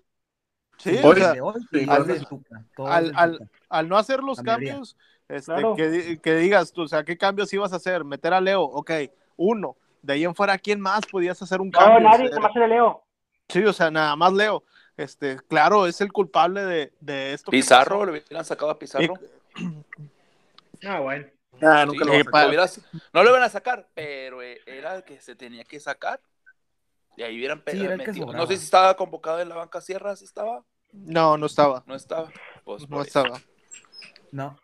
Sí, 0.78 0.96
o 1.02 1.08
Hoy- 1.08 1.16
sea, 1.16 1.32
de 1.32 1.40
hoy, 1.40 1.60
sí, 1.70 1.84
y 1.86 1.90
al- 1.90 2.24
Tuca, 2.26 2.64
al- 2.86 3.38
al- 3.68 3.88
no 3.88 3.96
hacer 3.98 4.22
los 4.22 4.40
cambios, 4.40 4.96
este, 5.28 5.52
Claro. 5.52 5.74
que, 5.76 6.18
que 6.22 6.34
digas 6.36 6.72
tú, 6.72 6.82
o 6.82 6.88
sea, 6.88 7.02
¿qué 7.04 7.18
cambios 7.18 7.52
ibas 7.52 7.72
a 7.72 7.76
hacer? 7.76 8.04
Meter 8.04 8.32
a 8.32 8.40
Leo, 8.40 8.62
ok, 8.62 8.90
uno. 9.36 9.76
De 10.02 10.12
ahí 10.14 10.24
en 10.24 10.34
fuera, 10.34 10.56
¿quién 10.58 10.80
más 10.80 11.04
podías 11.06 11.40
hacer 11.42 11.60
un 11.60 11.70
No, 11.70 11.78
cambio? 11.78 12.00
nadie, 12.00 12.26
O 12.26 12.28
sea, 12.28 12.36
nomás 12.36 12.56
era 12.56 12.66
Leo. 12.68 13.04
Sí, 13.48 13.64
o 13.64 13.72
sea, 13.72 13.90
nada 13.90 14.14
más 14.16 14.32
Leo. 14.32 14.64
Este, 14.96 15.36
claro, 15.48 15.86
es 15.86 16.00
el 16.00 16.12
culpable 16.12 16.64
de, 16.64 16.92
de 17.00 17.32
esto. 17.32 17.50
Pizarro, 17.50 18.04
le 18.04 18.12
hubieran 18.12 18.44
sacado 18.44 18.70
a 18.70 18.78
Pizarro. 18.78 19.14
Ah, 20.86 21.00
bueno. 21.00 21.26
Ah, 21.62 21.84
Sí, 21.90 21.96
lo 21.96 22.12
eh, 22.12 22.24
no 23.12 23.22
lo 23.24 23.30
iban 23.30 23.42
a 23.42 23.48
sacar, 23.48 23.88
pero 23.94 24.42
eh, 24.42 24.60
era 24.66 24.94
el 24.96 25.02
que 25.04 25.20
se 25.20 25.34
tenía 25.34 25.64
que 25.64 25.80
sacar. 25.80 26.20
Y 27.16 27.22
ahí 27.22 27.36
hubieran 27.36 27.62
pe- 27.62 27.72
Sí. 27.72 28.20
No 28.20 28.46
sé 28.46 28.56
si 28.56 28.64
estaba 28.64 28.96
convocado 28.96 29.40
en 29.40 29.48
la 29.48 29.56
banca 29.56 29.80
Sierra, 29.80 30.14
si 30.14 30.24
estaba, 30.24 30.64
No, 30.92 31.36
no 31.36 31.46
estaba. 31.46 31.82
no 31.86 31.96
estaba. 31.96 32.30
Pues 32.64 32.88
No 32.88 33.02
estaba. 33.02 33.40
No, 34.30 34.56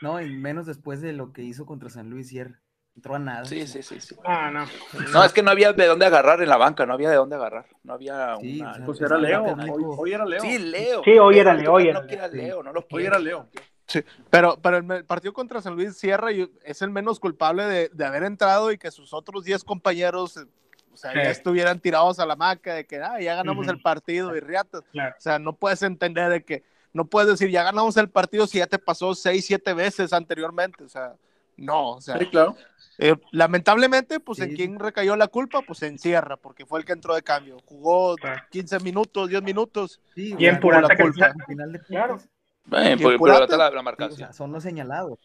no, 0.00 0.20
y 0.20 0.28
menos 0.28 0.66
después 0.66 1.00
de 1.00 1.12
lo 1.12 1.32
que 1.32 1.42
hizo 1.42 1.66
contra 1.66 1.88
San 1.90 2.08
Luis 2.10 2.28
Sierra. 2.28 2.60
Entró 2.98 3.14
a 3.14 3.18
nada. 3.20 3.44
Sí, 3.44 3.64
sí, 3.68 3.80
sí, 3.80 4.00
sí. 4.00 4.16
Ah, 4.24 4.50
no. 4.50 4.66
No, 5.12 5.22
es 5.22 5.32
que 5.32 5.40
no 5.40 5.52
había 5.52 5.72
de 5.72 5.86
dónde 5.86 6.04
agarrar 6.04 6.42
en 6.42 6.48
la 6.48 6.56
banca, 6.56 6.84
no 6.84 6.94
había 6.94 7.08
de 7.10 7.14
dónde 7.14 7.36
agarrar. 7.36 7.64
No 7.84 7.92
había 7.92 8.34
Sí, 8.40 8.60
una. 8.60 8.84
Pues 8.84 9.00
era 9.00 9.16
Leo. 9.16 9.44
Hoy, 9.44 9.84
hoy 9.86 10.12
era 10.14 10.26
Leo. 10.26 10.40
Sí, 10.40 10.58
Leo. 10.58 11.04
Sí, 11.04 11.12
hoy 11.16 11.38
era 11.38 11.52
Pero 11.52 11.62
Leo, 11.62 11.72
hoy 11.74 11.92
No 11.92 12.02
era 12.08 12.26
Leo. 12.26 12.42
Leo, 12.42 12.62
no 12.64 12.72
lo 12.72 12.84
Hoy 12.90 13.06
era 13.06 13.20
Leo. 13.20 13.46
Sí, 13.86 14.00
pero, 14.30 14.58
pero 14.60 14.78
el, 14.78 15.04
partido 15.04 15.32
contra 15.32 15.62
San 15.62 15.76
Luis 15.76 15.96
Sierra 15.96 16.32
y- 16.32 16.50
es 16.64 16.82
el 16.82 16.90
menos 16.90 17.20
culpable 17.20 17.66
de, 17.66 17.88
de 17.90 18.04
haber 18.04 18.24
entrado 18.24 18.72
y 18.72 18.78
que 18.78 18.90
sus 18.90 19.12
otros 19.14 19.44
10 19.44 19.62
compañeros 19.62 20.36
eh, 20.38 20.44
o 20.92 20.96
sea, 20.96 21.12
Sí. 21.12 21.18
ya 21.18 21.30
estuvieran 21.30 21.78
tirados 21.78 22.18
a 22.18 22.26
la 22.26 22.34
maca 22.34 22.74
de 22.74 22.84
que 22.84 22.96
ah, 23.00 23.20
ya 23.20 23.36
ganamos 23.36 23.66
Ujú. 23.66 23.76
el 23.76 23.80
partido 23.80 24.34
y 24.34 24.40
riatas. 24.40 24.82
Claro. 24.90 25.14
O 25.16 25.20
sea, 25.20 25.38
no 25.38 25.52
puedes 25.52 25.82
entender 25.84 26.30
de 26.30 26.42
que, 26.44 26.64
no 26.92 27.04
puedes 27.04 27.30
decir 27.30 27.48
ya 27.48 27.62
ganamos 27.62 27.96
el 27.96 28.10
partido 28.10 28.48
si 28.48 28.58
ya 28.58 28.66
te 28.66 28.80
pasó 28.80 29.14
6, 29.14 29.46
7 29.46 29.72
veces 29.72 30.12
anteriormente. 30.12 30.82
O 30.82 30.88
sea, 30.88 31.14
no, 31.58 31.90
o 31.96 32.00
sea, 32.00 32.18
Sí, 32.18 32.26
claro. 32.26 32.56
eh, 32.98 33.14
lamentablemente, 33.32 34.20
pues 34.20 34.40
en 34.40 34.54
quién 34.56 34.78
recayó 34.78 35.14
la 35.16 35.28
culpa, 35.28 35.60
pues 35.62 35.82
en 35.82 35.98
Sierra, 35.98 36.36
porque 36.36 36.64
fue 36.66 36.80
el 36.80 36.86
que 36.86 36.92
entró 36.92 37.14
de 37.14 37.22
cambio. 37.22 37.58
Jugó 37.66 38.16
Claro. 38.16 38.42
15 38.50 38.80
minutos, 38.80 39.28
10 39.28 39.42
minutos. 39.42 40.00
Sí, 40.14 40.34
Y 40.38 40.46
en 40.46 40.52
sea, 40.52 40.60
pura 40.60 40.80
la 40.80 40.96
culpa. 40.96 41.26
Al 41.26 41.44
final 41.46 41.72
de 41.72 41.80
Claro. 41.80 42.18
Y 42.66 42.70
por- 42.70 42.80
el 42.82 42.98
pero 42.98 43.18
Purata, 43.18 43.56
la, 43.56 43.64
la 43.64 43.70
sí, 43.70 43.76
o 43.78 43.82
marcación. 43.82 44.16
sea, 44.18 44.32
son 44.32 44.52
los 44.52 44.62
señalados. 44.62 45.18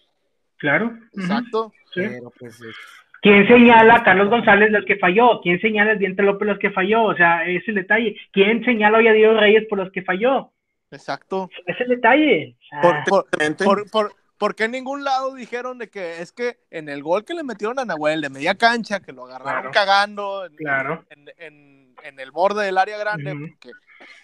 Claro. 0.57 0.97
Exacto. 1.17 1.71
Sí. 1.93 2.01
Pero 2.07 2.31
pues 2.39 2.55
es- 2.61 2.75
¿Quién 3.21 3.47
señala 3.47 3.95
a 3.95 4.03
Carlos 4.03 4.29
González 4.29 4.69
los 4.71 4.83
que 4.85 4.97
falló? 4.97 5.39
¿Quién 5.41 5.59
señala 5.61 5.91
a 5.91 5.95
Diente 5.95 6.23
López 6.23 6.45
los 6.47 6.59
que 6.59 6.71
falló? 6.71 7.03
O 7.03 7.15
sea, 7.15 7.45
es 7.45 7.65
el 7.69 7.75
detalle. 7.75 8.17
¿Quién 8.33 8.63
señala 8.65 8.97
hoy 8.97 9.07
a 9.07 9.13
Diego 9.13 9.33
Reyes 9.39 9.65
por 9.69 9.77
los 9.79 9.91
que 9.93 10.01
falló? 10.03 10.51
Exacto. 10.91 11.49
Es 11.65 11.79
el 11.81 11.87
detalle. 11.89 12.55
O 12.59 12.65
sea, 12.81 12.81
Por, 12.81 13.25
por, 13.65 13.89
por, 13.89 14.13
por, 14.37 14.49
¿por 14.49 14.55
qué 14.55 14.65
en 14.65 14.71
ningún 14.71 15.03
lado 15.03 15.33
dijeron 15.33 15.77
de 15.77 15.89
que 15.89 16.21
es 16.21 16.31
que 16.31 16.57
en 16.71 16.89
el 16.89 17.01
gol 17.03 17.23
que 17.25 17.33
le 17.33 17.43
metieron 17.43 17.79
a 17.79 17.85
Nahuel 17.85 18.21
de 18.21 18.29
media 18.29 18.55
cancha, 18.55 18.99
que 18.99 19.11
lo 19.13 19.25
agarraron 19.25 19.61
Claro. 19.61 19.71
cagando 19.71 20.45
en, 20.45 20.55
Claro. 20.55 21.05
en, 21.09 21.29
en- 21.37 21.95
en 22.03 22.19
el 22.19 22.31
borde 22.31 22.65
del 22.65 22.77
área 22.77 22.97
grande, 22.97 23.33
porque 23.33 23.71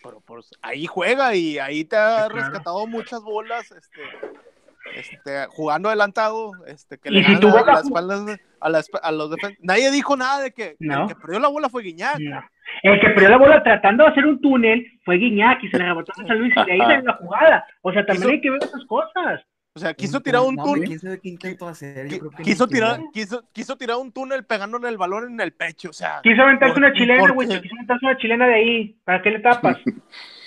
pero, 0.03 0.19
pues, 0.21 0.49
ahí 0.61 0.85
juega 0.85 1.33
y 1.35 1.57
ahí 1.59 1.85
te 1.85 1.95
ha 1.95 2.27
claro. 2.27 2.35
rescatado 2.35 2.85
muchas 2.87 3.21
bolas, 3.21 3.71
este, 3.71 4.01
este, 4.95 5.45
jugando 5.49 5.87
adelantado, 5.89 6.51
este, 6.65 6.97
que 6.97 7.11
le 7.11 7.25
a, 7.25 7.29
la- 7.39 7.63
las 7.63 7.85
espaldas 7.85 8.39
a, 8.59 8.69
la 8.69 8.79
esp- 8.79 8.99
a 9.01 9.11
los 9.11 9.29
defensores. 9.29 9.59
Nadie 9.63 9.91
dijo 9.91 10.17
nada 10.17 10.41
de 10.41 10.51
que 10.51 10.75
No. 10.79 11.03
el 11.03 11.07
que 11.07 11.15
perdió 11.15 11.39
la 11.39 11.47
bola 11.47 11.69
fue 11.69 11.83
Guiñac. 11.83 12.19
No. 12.19 12.43
El 12.83 12.99
que 12.99 13.09
perdió 13.11 13.29
la 13.29 13.37
bola 13.37 13.63
tratando 13.63 14.03
de 14.03 14.09
hacer 14.11 14.25
un 14.25 14.41
túnel 14.41 14.85
fue 15.05 15.15
Guiñac 15.17 15.63
y 15.63 15.69
se 15.69 15.77
le 15.77 15.85
rebotó 15.85 16.11
a 16.11 16.27
San 16.27 16.37
Luis 16.39 16.53
y 16.55 16.65
de 16.65 16.71
ahí 16.73 16.79
salió 16.79 17.01
la 17.03 17.13
jugada. 17.13 17.65
O 17.81 17.91
sea, 17.93 18.05
también 18.05 18.31
hay 18.31 18.41
que 18.41 18.49
ver 18.49 18.63
esas 18.63 18.83
cosas. 18.85 19.41
O 19.75 19.79
sea, 19.79 19.93
quiso 19.93 20.19
tirar 20.19 20.41
un 20.41 20.55
túnel. 20.57 20.99
Quiso 22.43 22.67
tirar, 22.67 22.99
quiso, 23.13 23.43
quiso 23.53 23.77
tirar 23.77 23.97
un 23.97 24.11
túnel 24.11 24.43
pegándole 24.45 24.89
el 24.89 24.97
balón 24.97 25.31
en 25.33 25.39
el 25.41 25.53
pecho, 25.53 25.89
o 25.89 25.93
sea. 25.93 26.19
Quiso 26.23 26.41
aventarse 26.41 26.73
¿por- 26.73 26.83
una 26.83 26.93
chilena, 26.93 27.31
güey. 27.31 27.47
Quiso 27.47 27.75
aventarse 27.75 28.05
una 28.05 28.17
chilena 28.17 28.47
de 28.47 28.53
ahí. 28.55 28.99
¿Para 29.03 29.21
qué 29.21 29.29
le 29.31 29.39
tapas? 29.41 29.77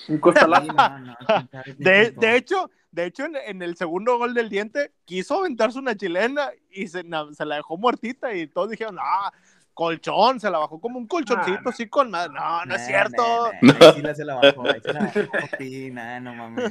Un 0.09 0.19
costalazo. 0.19 0.75
De, 1.79 2.11
de 2.11 2.37
hecho, 2.37 2.71
de 2.91 3.07
hecho, 3.07 3.25
en, 3.25 3.37
en 3.37 3.63
el 3.63 3.77
segundo 3.77 4.19
gol 4.19 4.35
del 4.35 4.49
diente, 4.49 4.93
quiso 5.05 5.39
aventarse 5.39 5.79
una 5.79 5.97
chilena 5.97 6.51
y 6.71 6.89
se, 6.89 7.05
na- 7.05 7.33
se 7.33 7.45
la 7.47 7.57
dejó 7.57 7.77
muertita 7.79 8.35
y 8.35 8.49
todos 8.49 8.71
dijeron, 8.71 8.97
ah, 9.01 9.33
colchón, 9.75 10.39
se 10.41 10.51
la 10.51 10.59
bajó 10.59 10.81
como 10.81 10.99
un 10.99 11.07
colchoncito 11.07 11.61
Ah, 11.65 11.71
así 11.71 11.89
con 11.89 12.11
madre. 12.11 12.33
No, 12.35 12.65
no 12.65 12.75
es 12.75 12.87
cierto. 12.87 13.23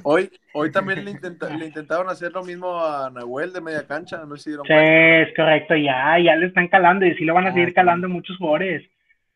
Hoy, 0.03 0.31
hoy 0.53 0.71
también 0.71 1.03
le, 1.05 1.11
intenta- 1.11 1.49
le 1.49 1.65
intentaron 1.65 2.09
hacer 2.09 2.31
lo 2.31 2.43
mismo 2.43 2.79
a 2.83 3.09
Nahuel 3.09 3.53
de 3.53 3.61
media 3.61 3.85
cancha, 3.87 4.23
no 4.25 4.35
sé 4.37 4.43
si 4.43 4.49
dieron 4.51 4.65
Sí, 4.65 4.73
es 4.73 5.35
correcto, 5.35 5.75
ya, 5.75 6.17
ya 6.19 6.35
le 6.35 6.47
están 6.47 6.67
calando 6.67 7.05
y 7.05 7.15
sí 7.15 7.23
lo 7.25 7.33
van 7.33 7.45
a 7.47 7.49
Ah, 7.49 7.53
seguir 7.53 7.69
sí. 7.69 7.73
calando 7.75 8.07
muchos 8.09 8.37
jugadores. 8.37 8.83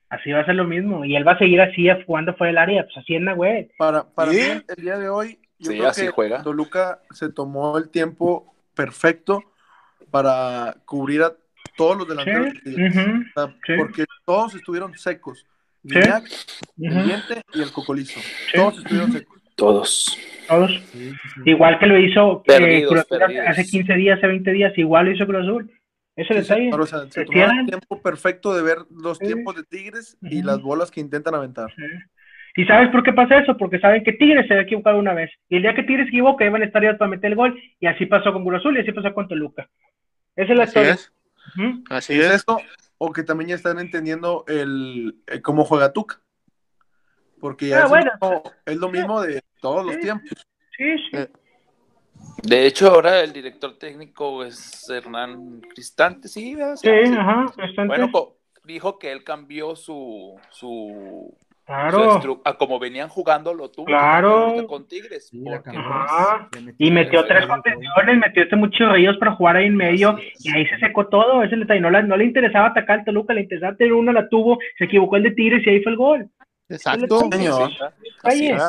Así 0.09 0.31
va 0.31 0.41
a 0.41 0.45
ser 0.45 0.55
lo 0.55 0.65
mismo. 0.65 1.03
Y 1.03 1.15
él 1.15 1.27
va 1.27 1.33
a 1.33 1.37
seguir 1.37 1.59
así 1.61 1.87
jugando 2.05 2.33
fuera 2.35 2.49
del 2.51 2.57
área. 2.59 2.83
Pues 2.83 2.97
así 2.97 3.15
es, 3.15 3.35
güey. 3.35 3.69
Para, 3.77 4.03
para 4.03 4.31
Sí. 4.31 4.37
mí, 4.37 4.61
el 4.77 4.83
día 4.83 4.97
de 4.99 5.09
hoy, 5.09 5.39
yo 5.57 5.71
Sí, 5.71 5.77
creo 5.77 5.89
así 5.89 6.01
que 6.03 6.11
juega. 6.11 6.43
Toluca 6.43 6.99
se 7.09 7.29
tomó 7.31 7.77
el 7.77 7.89
tiempo 7.89 8.53
perfecto 8.75 9.41
para 10.11 10.75
cubrir 10.85 11.23
a 11.23 11.33
todos 11.77 11.97
los 11.97 12.07
Sí, 12.07 12.09
delanteros. 12.09 12.53
sí. 12.63 13.75
Porque 13.77 14.05
todos 14.25 14.55
estuvieron 14.55 14.97
secos. 14.97 15.45
Sí. 15.83 15.93
Guiñac, 15.99 16.23
el 16.81 17.05
diente 17.05 17.41
y 17.53 17.61
el 17.61 17.71
cocolizo. 17.71 18.19
Todos 18.53 18.77
estuvieron 18.79 19.11
secos. 19.11 19.41
Todos. 19.55 20.17
Todos. 20.47 20.71
Sí, 20.91 21.11
sí, 21.11 21.11
sí. 21.35 21.41
Igual 21.45 21.79
que 21.79 21.85
lo 21.87 21.97
hizo 21.97 22.39
eh, 22.39 22.43
Perdidos, 22.45 22.91
Cruz 23.05 23.21
Azul 23.21 23.37
hace 23.47 23.65
15 23.65 23.93
días, 23.95 24.17
hace 24.17 24.27
20 24.27 24.51
días, 24.51 24.77
igual 24.77 25.05
lo 25.05 25.11
hizo 25.11 25.25
Cruz 25.25 25.43
Azul. 25.43 25.71
Ese 26.17 26.33
Sí, 26.33 26.39
detalle. 26.41 26.61
señor, 26.65 26.81
o 26.81 26.85
sea, 26.85 26.99
se 27.09 27.21
el 27.21 27.27
tiempo 27.67 28.01
perfecto 28.01 28.53
de 28.55 28.63
ver 28.63 28.77
los 28.89 29.17
Sí. 29.17 29.25
tiempos 29.27 29.55
de 29.55 29.63
Tigres 29.63 30.17
y 30.21 30.41
las 30.43 30.61
bolas 30.61 30.91
que 30.91 31.01
intentan 31.01 31.35
aventar. 31.35 31.71
Sí. 31.75 31.83
¿Y 32.57 32.65
sabes 32.65 32.89
por 32.89 33.03
qué 33.03 33.11
pasa 33.13 33.37
eso? 33.39 33.57
Porque 33.57 33.79
saben 33.79 34.01
que 34.03 34.13
Tigres 34.13 34.47
se 34.47 34.53
va 34.55 34.61
a 34.61 34.63
equivocar 34.63 34.95
una 34.95 35.13
vez. 35.13 35.29
Y 35.49 35.57
el 35.57 35.61
día 35.63 35.75
que 35.75 35.83
Tigres 35.83 36.05
se 36.05 36.09
equivoca, 36.09 36.45
iban 36.45 36.61
a 36.61 36.65
estar 36.65 36.81
ya 36.81 36.97
para 36.97 37.11
meter 37.11 37.29
el 37.31 37.35
gol. 37.35 37.61
Y 37.81 37.85
así 37.87 38.05
pasó 38.05 38.31
con 38.33 38.43
Cruz 38.45 38.59
Azul 38.59 38.77
y 38.77 38.79
así 38.81 38.91
pasó 38.93 39.13
con 39.13 39.27
Toluca. 39.27 39.69
Esa 40.37 40.51
es 40.53 40.57
la 40.57 40.63
Así 40.63 40.69
historia. 40.71 40.93
es. 40.93 41.11
Ujú. 41.57 41.83
Así 41.89 42.13
¿Es 42.13 42.25
es. 42.25 42.31
eso? 42.35 42.59
O 42.97 43.11
que 43.11 43.23
también 43.23 43.49
ya 43.49 43.55
están 43.55 43.79
entendiendo 43.79 44.45
el, 44.47 45.21
eh, 45.27 45.41
cómo 45.41 45.65
juega 45.65 45.91
Tuca. 45.93 46.21
Porque 47.39 47.67
ya 47.69 47.81
Ah, 47.81 47.83
es, 47.83 47.89
bueno. 47.89 48.11
lo 48.21 48.29
mismo, 48.29 48.53
es 48.65 48.77
lo 48.77 48.89
mismo 48.89 49.21
de 49.21 49.43
todos 49.61 49.85
los 49.85 49.95
Sí. 49.95 50.01
tiempos. 50.01 50.29
Sí, 50.77 50.97
sí. 51.09 51.17
Eh, 51.17 51.29
De 52.43 52.65
hecho, 52.65 52.89
ahora 52.89 53.21
el 53.21 53.33
director 53.33 53.77
técnico 53.77 54.43
es 54.43 54.89
Hernán 54.89 55.61
Cristante, 55.61 56.27
sí, 56.27 56.55
¿verdad? 56.55 56.75
Sí, 56.75 56.89
ajá. 56.89 57.53
Bueno, 57.87 58.09
dijo 58.63 58.99
que 58.99 59.11
él 59.11 59.23
cambió 59.23 59.75
su, 59.75 60.39
su 60.49 61.35
claro. 61.65 62.41
a 62.45 62.53
como 62.53 62.79
venían 62.79 63.09
jugando 63.09 63.53
lo 63.53 63.69
tuvo 63.69 63.85
Claro. 63.85 64.65
con 64.67 64.87
Tigres. 64.87 65.31
Porque. 65.43 65.71
Ajá. 65.77 66.49
Metió 66.61 66.73
Y 66.77 66.91
metió 66.91 67.25
tres 67.25 67.45
contenciones, 67.47 68.17
metió 68.17 68.43
este 68.43 68.55
muchos 68.55 68.91
ríos 68.93 69.17
para 69.17 69.33
jugar 69.35 69.57
ahí 69.57 69.65
en 69.65 69.75
medio. 69.75 70.15
Y 70.39 70.51
ahí 70.55 70.65
se 70.67 70.77
secó 70.79 71.07
todo. 71.07 71.43
Ese 71.43 71.55
detalle. 71.55 71.81
No, 71.81 71.89
la- 71.89 72.01
no 72.03 72.15
le 72.17 72.25
interesaba 72.25 72.67
atacar 72.67 72.99
al 72.99 73.05
Toluca, 73.05 73.33
le 73.33 73.41
interesaba 73.41 73.75
tener 73.75 73.93
uno, 73.93 74.11
la 74.11 74.29
tuvo, 74.29 74.57
se 74.77 74.85
equivocó 74.85 75.15
el 75.17 75.23
de 75.23 75.31
Tigres 75.31 75.65
y 75.65 75.69
ahí 75.69 75.83
fue 75.83 75.91
el 75.91 75.97
gol. 75.97 76.29
Exacto. 76.69 77.27
Señor. 77.31 77.71
Así 78.23 78.47
es. 78.49 78.61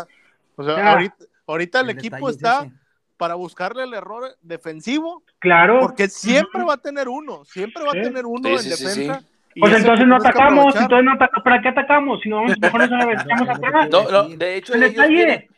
O 0.56 0.64
sea, 0.64 0.76
Ya. 0.76 0.92
ahorita, 0.92 1.14
ahorita 1.46 1.80
el, 1.80 1.90
El 1.90 1.98
equipo 1.98 2.28
está 2.30 2.62
ese. 2.64 2.72
para 3.18 3.34
buscarle 3.34 3.84
el 3.84 3.94
error 3.94 4.24
defensivo, 4.42 5.22
Claro. 5.38 5.80
porque 5.80 6.08
siempre 6.08 6.62
va 6.64 6.74
a 6.74 6.78
tener 6.78 7.08
uno, 7.08 7.44
siempre 7.44 7.84
va 7.84 7.92
Sí. 7.92 7.98
a 7.98 8.02
tener 8.02 8.26
uno 8.26 8.48
Sí, 8.48 8.54
en 8.54 8.58
sí, 8.60 8.70
sí, 8.72 8.84
defensa. 9.00 9.22
Pues 9.60 9.74
entonces 9.76 10.06
no 10.06 10.16
atacamos, 10.16 10.58
aprovechar. 10.58 10.82
entonces 10.82 11.04
no 11.04 11.12
atacamos. 11.12 11.44
¿Para 11.44 11.62
qué 11.62 11.68
atacamos? 11.68 12.20
Si 12.22 12.28
no, 12.28 12.36
vamos, 12.36 12.58
mejor 12.60 12.90
nos 12.90 13.02
aventamos 13.02 13.48
atrás. 13.48 13.88
No, 13.90 14.10
no, 14.10 14.28
de 14.28 14.56
hecho, 14.56 14.74
El 14.74 14.82
ellos 14.82 14.94
detalle. 14.96 15.14
vienen, 15.14 15.48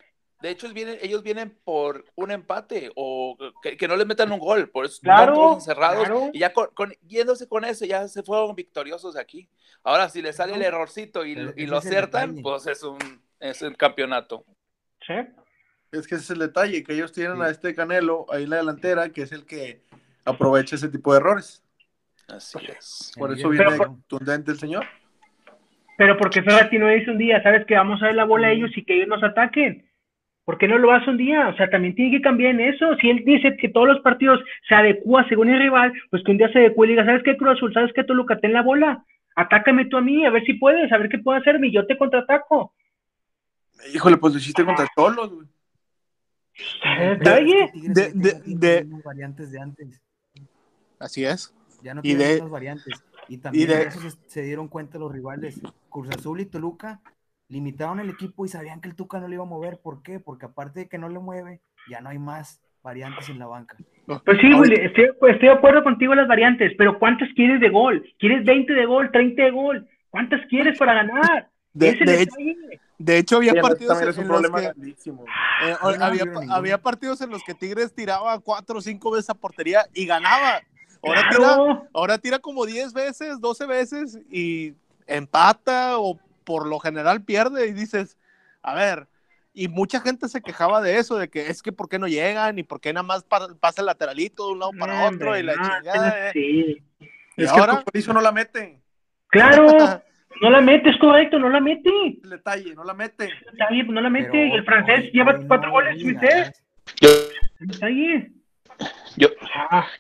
de 0.41 0.51
hecho 0.51 0.69
vienen, 0.73 0.99
ellos 1.03 1.23
vienen 1.23 1.59
por 1.65 2.05
un 2.15 2.31
empate 2.31 2.91
o 2.95 3.37
que, 3.63 3.77
que 3.77 3.89
no 3.89 3.97
les 3.97 4.07
metan 4.07 4.31
un 4.31 4.39
gol, 4.39 4.69
por 4.71 4.85
eso 4.85 4.99
Claro, 5.03 5.23
están 5.23 5.35
todos 5.35 5.57
encerrados 5.57 6.05
claro. 6.07 6.31
y 6.33 6.39
ya 6.39 6.53
con, 6.53 6.69
con- 6.75 6.93
yéndose 7.07 7.49
con 7.49 7.65
eso 7.65 7.85
ya 7.87 8.07
se 8.07 8.23
fueron 8.23 8.55
victoriosos 8.55 9.15
de 9.15 9.21
aquí. 9.21 9.49
Ahora 9.83 10.09
si 10.09 10.23
les 10.23 10.37
sale 10.37 10.55
el 10.55 10.63
errorcito 10.63 11.25
y, 11.27 11.33
y 11.57 11.67
lo 11.67 11.79
acertan, 11.79 12.37
pues 12.43 12.67
es 12.69 12.83
un 12.85 12.99
es 13.41 13.63
un 13.63 13.75
campeonato. 13.75 14.45
Sí. 15.07 15.15
Es 15.91 16.07
que 16.07 16.17
ese 16.17 16.25
es 16.25 16.31
el 16.31 16.39
detalle, 16.41 16.85
que 16.85 16.93
ellos 16.93 17.13
tienen 17.13 17.37
Sí. 17.37 17.43
a 17.43 17.49
este 17.49 17.75
Canelo 17.75 18.27
ahí 18.31 18.45
en 18.45 18.51
la 18.51 18.57
delantera, 18.57 19.09
que 19.09 19.23
es 19.23 19.33
el 19.33 19.47
que 19.47 19.83
aprovecha 20.25 20.77
ese 20.77 20.89
tipo 20.89 21.13
de 21.13 21.19
errores. 21.19 21.65
Así 22.29 22.59
es. 22.77 23.13
Por 23.19 23.33
eso 23.33 23.49
viene 23.49 23.65
pero- 23.67 23.79
contundente 23.87 24.51
el 24.53 24.59
señor. 24.59 24.85
Pero 25.97 26.17
porque 26.17 26.43
Ferrati 26.43 26.79
no 26.79 26.87
dice 26.89 27.11
un 27.11 27.19
día, 27.19 27.43
¿sabes 27.43 27.67
que 27.67 27.75
Vamos 27.75 28.01
a 28.03 28.07
ver 28.07 28.15
la 28.15 28.25
bola 28.25 28.49
a 28.49 28.51
ellos 28.53 28.71
y 28.77 28.85
que 28.85 28.95
ellos 28.97 29.09
nos 29.09 29.23
ataquen. 29.25 29.85
¿Por 30.45 30.57
qué 30.57 30.69
no 30.69 30.79
lo 30.79 30.93
hace 30.93 31.11
un 31.11 31.17
día? 31.17 31.49
O 31.49 31.57
sea, 31.57 31.69
también 31.69 31.95
tiene 31.95 32.11
que 32.17 32.23
cambiar 32.23 32.53
en 32.53 32.61
eso. 32.61 32.97
Si 33.01 33.11
él 33.11 33.23
dice 33.25 33.57
que 33.57 33.69
todos 33.69 33.89
los 33.89 34.01
partidos 34.01 34.41
se 34.69 34.75
adecúa 34.75 35.27
según 35.29 35.49
el 35.51 35.59
rival, 35.59 35.93
pues 36.11 36.23
que 36.25 36.31
un 36.31 36.39
día 36.39 36.51
se 36.53 36.61
adecúe 36.61 36.85
y 36.85 36.89
diga, 36.91 37.05
¿sabes 37.05 37.23
qué, 37.25 37.37
Cruz 37.37 37.57
Azul? 37.57 37.75
¿Sabes 37.75 37.93
qué, 37.95 38.05
Toluca? 38.05 38.39
Ten 38.39 38.53
la 38.53 38.63
bola. 38.63 39.05
Atácame 39.35 39.87
tú 39.87 39.97
a 39.97 40.01
mí, 40.01 40.25
a 40.25 40.31
ver 40.31 40.45
si 40.45 40.55
puedes, 40.55 40.91
a 40.93 40.99
ver 40.99 41.09
qué 41.09 41.19
puedo 41.19 41.39
hacerme 41.39 41.67
y 41.69 41.73
yo 41.73 41.87
te 41.87 41.99
contraataco. 41.99 42.73
Híjole, 43.93 44.17
pues 44.17 44.33
lo 44.33 44.39
hiciste 44.39 44.65
contra 44.65 44.87
Cholos, 44.97 45.33
güey. 45.35 45.47
De- 47.19 48.13
de- 48.15 48.43
de- 48.45 48.87
variantes 49.05 49.53
de 49.53 49.61
antes. 49.61 50.01
Así 50.99 51.25
es. 51.25 51.55
Ya 51.83 51.95
no 51.95 52.01
Y 52.01 52.03
tienen 52.15 52.27
de- 52.27 52.35
esas 52.35 52.51
variantes. 52.51 53.05
Y 53.29 53.39
también 53.39 53.69
de- 53.69 53.77
de 53.77 53.85
eso 53.85 54.01
se, 54.01 54.11
se 54.27 54.43
dieron 54.43 54.69
cuenta 54.69 54.99
los 54.99 55.13
rivales. 55.13 55.61
Cruz 55.91 56.09
Azul 56.11 56.41
y 56.41 56.47
Toluca 56.47 57.01
limitaron 57.49 58.01
el 58.01 58.11
equipo 58.11 58.45
y 58.45 58.49
sabían 58.49 58.81
que 58.81 58.89
el 58.89 58.95
Tuca 58.95 59.21
no 59.21 59.29
le 59.29 59.35
iba 59.35 59.45
a 59.45 59.47
mover. 59.49 59.79
¿Por 59.79 60.03
qué? 60.03 60.21
Porque 60.21 60.47
aparte 60.47 60.81
de 60.81 60.89
que 60.89 60.99
no 60.99 61.09
le 61.09 61.19
mueve, 61.19 61.61
ya 61.91 62.01
no 62.01 62.11
hay 62.11 62.19
más 62.19 62.61
variantes 62.83 63.29
en 63.29 63.39
la 63.39 63.47
banca. 63.47 63.77
Pues 64.07 64.39
sí, 64.41 64.53
Willy, 64.55 64.77
estoy, 64.77 65.11
pues 65.19 65.35
estoy 65.35 65.49
de 65.49 65.55
acuerdo 65.55 65.83
contigo 65.83 66.13
en 66.13 66.21
las 66.21 66.29
variantes, 66.29 66.73
pero 66.79 66.99
¿cuántas 66.99 67.29
quieres 67.35 67.61
de 67.61 67.69
gol? 67.69 68.05
¿Quieres 68.19 68.45
20 68.45 68.73
de 68.73 68.87
gol, 68.87 69.11
30 69.13 69.43
de 69.43 69.51
gol? 69.51 69.87
¿Cuántas 70.11 70.41
quieres 70.49 70.79
para 70.79 70.95
ganar? 70.95 71.51
De, 71.75 71.87
de 71.93 71.93
hecho, 71.93 72.05
detalle. 72.07 72.57
de 72.99 73.19
hecho, 73.19 73.37
había 73.37 73.53
Sí, 73.53 73.61
partidos 73.61 74.01
en 74.01 74.07
los 74.07 74.17
que 74.17 74.23
eh, 74.23 75.77
no, 75.83 76.05
había, 76.05 76.25
había 76.51 76.79
partidos 76.79 77.21
en 77.21 77.31
los 77.31 77.43
que 77.45 77.55
Tigres 77.55 77.95
tiraba 77.95 78.39
cuatro 78.41 78.79
o 78.79 78.81
cinco 78.81 79.11
veces 79.11 79.31
a 79.31 79.35
portería 79.35 79.85
y 79.93 80.07
ganaba. 80.07 80.61
Ahora 81.03 81.29
tira, 81.31 81.89
ahora 81.95 82.19
tira 82.19 82.39
como 82.39 82.67
10 82.67 82.93
veces, 82.93 83.41
12 83.41 83.67
veces 83.67 84.19
y 84.31 84.75
empata 85.07 85.99
o 85.99 86.19
por 86.45 86.67
lo 86.67 86.79
general 86.79 87.23
pierde 87.23 87.69
y 87.69 87.73
dices, 87.73 88.17
a 88.63 88.75
ver, 88.75 89.07
y 89.55 89.69
mucha 89.69 90.01
gente 90.01 90.29
se 90.29 90.41
quejaba 90.43 90.81
de 90.81 90.99
eso, 90.99 91.17
de 91.17 91.29
que 91.29 91.49
es 91.49 91.63
que 91.63 91.73
por 91.73 91.89
qué 91.89 91.99
no 91.99 92.07
llegan 92.09 92.59
y 92.59 92.63
por 92.63 92.81
qué 92.81 92.93
nada 92.93 93.03
más 93.05 93.25
pa- 93.25 93.55
pasa 93.61 93.81
el 93.83 93.87
lateralito 93.87 94.47
de 94.47 94.53
un 94.53 94.59
lado 94.61 94.73
para 94.79 95.07
Hombre, 95.09 95.27
otro 95.29 95.39
y 95.39 95.43
la 95.43 95.55
no, 95.57 95.63
chingada. 95.63 96.29
eh. 96.29 96.31
sí. 96.33 96.83
Y 97.37 97.45
es 97.45 97.53
que 97.53 97.59
ahora, 97.61 97.73
el 97.75 97.79
Cocolizo 97.85 98.13
no 98.13 98.21
la 98.21 98.33
mete. 98.33 98.81
Claro, 99.29 99.67
no 100.43 100.51
la 100.51 100.61
mete, 100.61 100.91
es 100.91 100.97
correcto, 100.99 101.39
no 101.39 101.49
la 101.49 101.61
mete. 101.61 101.91
El 102.23 102.31
detalle, 102.31 102.75
no 102.75 102.83
la 102.85 102.95
mete. 102.95 103.31
Está 103.53 103.69
bien, 103.71 103.87
no 103.93 104.01
la 104.01 104.11
mete. 104.11 104.31
Pero 104.31 104.47
y 104.47 104.53
el 104.59 104.65
francés 104.65 105.01
hoy- 105.05 105.11
lleva 105.13 105.33
hoy 105.37 105.45
cuatro 105.47 105.69
no, 105.69 105.73
goles 105.75 106.05
más. 106.05 106.23
Yo, 109.19 109.29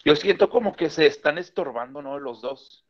yo, 0.05 0.17
siento 0.17 0.49
como 0.49 0.75
que 0.75 0.91
se 0.91 1.07
están 1.07 1.39
estorbando, 1.39 2.03
¿no? 2.03 2.19
Los 2.19 2.41
dos. 2.41 2.85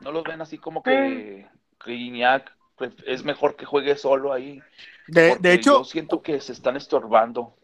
No 0.00 0.12
los 0.12 0.24
ven 0.24 0.40
así 0.40 0.56
como 0.56 0.82
que, 0.82 1.46
que 1.84 1.90
Guiñac 1.92 2.50
pues, 2.76 2.94
es 3.06 3.22
mejor 3.22 3.54
que 3.56 3.66
juegue 3.66 3.96
solo 3.96 4.32
ahí. 4.32 4.62
de, 5.06 5.36
de 5.38 5.52
hecho, 5.52 5.80
yo 5.80 5.84
siento 5.84 6.22
que 6.22 6.40
se 6.40 6.52
están 6.52 6.76
estorbando. 6.76 7.54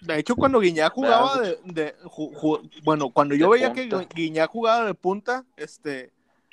De 0.00 0.18
hecho, 0.18 0.34
cuando 0.34 0.58
Guiñac 0.58 0.92
jugaba 0.92 1.38
de, 1.38 1.58
de- 1.64 1.96
ju- 2.04 2.32
ju- 2.32 2.82
bueno, 2.82 3.10
cuando 3.10 3.34
yo 3.34 3.50
De 3.50 3.58
veía 3.58 3.72
que. 3.72 3.88
Guiñac 4.14 4.50
jugaba 4.50 4.86
de 4.86 4.94
punta, 4.94 5.44
este, 5.56 6.12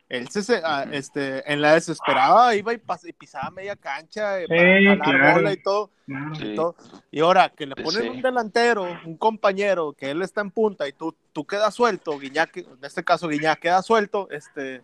él 0.10 0.28
se, 0.30 0.42
se- 0.44 0.62
ah, 0.64 0.86
este, 0.92 1.52
en 1.52 1.62
la 1.62 1.76
desesperada 1.76 2.56
iba 2.56 2.74
y, 2.74 2.78
pas- 2.78 3.08
y 3.08 3.14
pisaba 3.14 3.50
media 3.52 3.76
cancha 3.76 4.42
eh, 4.42 4.48
Sí, 4.50 4.98
para 4.98 5.18
claro. 5.20 5.34
bola 5.36 5.54
y 5.54 5.62
todo. 5.64 5.92
Sí. 6.08 6.48
y 6.54 6.56
todo. 6.56 6.76
Y 7.12 7.20
ahora 7.20 7.50
que 7.50 7.68
le 7.68 7.76
ponen 7.76 8.02
sí. 8.02 8.10
un 8.10 8.22
delantero, 8.22 8.84
un 9.06 9.16
compañero, 9.18 9.94
que 9.94 10.10
él 10.10 10.22
está 10.24 10.42
en 10.42 10.50
punta 10.50 10.88
y 10.88 10.92
tú, 10.94 11.16
tú 11.32 11.46
quedas 11.46 11.76
suelto, 11.76 12.18
Guiñac, 12.18 12.58
en 12.58 12.66
este 12.82 13.04
caso 13.04 13.28
Guiñac 13.28 13.60
queda 13.60 13.82
suelto, 13.84 14.28
este, 14.32 14.82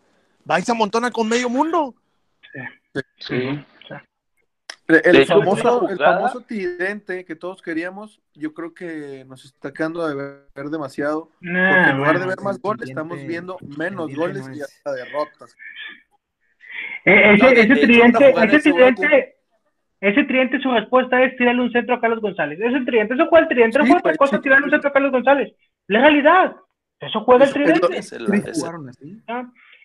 va 0.50 0.60
y 0.60 0.62
se 0.62 0.72
amontona 0.72 1.10
con 1.10 1.28
medio 1.28 1.50
mundo. 1.50 1.96
Sí. 3.20 3.66
El, 4.88 5.16
hecho, 5.16 5.40
famoso, 5.40 5.90
el 5.90 5.98
famoso 5.98 6.42
tridente 6.42 7.26
que 7.26 7.36
todos 7.36 7.62
queríamos, 7.64 8.22
yo 8.36 8.54
creo 8.54 8.74
que 8.76 9.26
nos 9.28 9.44
está 9.44 9.74
quedando 9.74 10.08
de 10.08 10.14
ver, 10.54 10.70
demasiado. 10.70 11.32
Porque 11.40 11.90
en 11.90 11.98
lugar 11.98 12.20
de 12.20 12.26
ver 12.28 12.40
más 12.44 12.58
el 12.58 12.62
goles, 12.62 12.90
estamos 12.90 13.18
viendo 13.26 13.58
menos 13.78 14.10
el 14.12 14.16
goles 14.16 14.48
no 14.48 14.54
y 14.56 14.60
es- 14.60 14.64
hasta 14.66 14.94
derrotas. 14.94 15.56
Eh, 17.06 17.34
ese, 17.34 17.44
No, 17.44 17.50
ese 17.50 17.62
hecho, 17.64 17.74
tridente, 17.82 18.30
ese 18.30 18.56
el 18.56 18.62
tridente, 18.62 19.36
ese 20.02 20.24
tridente, 20.26 20.60
su 20.60 20.72
respuesta 20.72 21.24
es 21.24 21.36
tirarle 21.38 21.62
un 21.62 21.72
centro 21.72 21.96
a 21.96 22.02
Carlos 22.02 22.22
González. 22.22 22.60
Ese 22.60 22.68
es 22.70 22.76
el 22.76 22.86
tridente, 22.86 23.14
eso 23.16 23.26
juega 23.28 23.44
el 23.44 23.50
tridente, 23.50 23.78
no 23.80 23.86
Sí, 23.86 23.90
juega 23.92 24.00
otra 24.02 24.12
pues, 24.12 24.18
cosa, 24.18 24.38
sí. 24.38 24.44
tirarle 24.44 24.66
un 24.66 24.72
centro 24.72 24.90
a 24.90 24.94
Carlos 24.94 25.12
González. 25.12 25.54
Legalidad. 25.88 26.56
Eso 27.00 27.22
juega 27.24 27.44
el 27.46 27.50
Eso- 27.50 27.54
tridente. 27.60 27.98
Es 27.98 28.12
el- 28.12 28.28
Sí, 28.28 28.44
es-. 28.46 28.66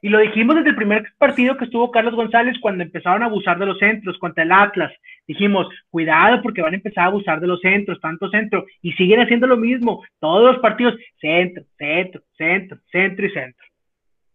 Y 0.03 0.09
lo 0.09 0.19
dijimos 0.19 0.57
desde 0.57 0.71
el 0.71 0.77
primer 0.77 1.13
partido 1.19 1.57
que 1.57 1.65
estuvo 1.67 1.91
Carlos 1.91 2.15
González 2.15 2.57
cuando 2.61 2.83
empezaron 2.83 3.23
a 3.23 3.27
abusar 3.27 3.59
de 3.59 3.67
los 3.67 3.79
centros 3.79 4.17
contra 4.19 4.45
el 4.45 4.53
Atlas. 4.53 4.93
Dijimos, 5.27 5.67
cuidado 5.91 6.41
porque 6.43 6.63
van 6.63 6.73
a 6.73 6.77
empezar 6.77 7.05
a 7.05 7.07
abusar 7.09 7.39
de 7.41 7.47
los 7.47 7.61
centros, 7.61 8.01
tanto 8.01 8.29
centro. 8.31 8.65
Y 8.83 8.93
siguen 8.93 9.21
haciendo 9.21 9.47
lo 9.47 9.57
mismo. 9.57 10.03
Todos 10.19 10.53
los 10.55 10.63
partidos, 10.63 10.95
centro, 11.21 11.65
centro, 11.77 12.23
centro, 12.37 12.79
centro 12.91 13.27
y 13.27 13.31
centro. 13.31 13.67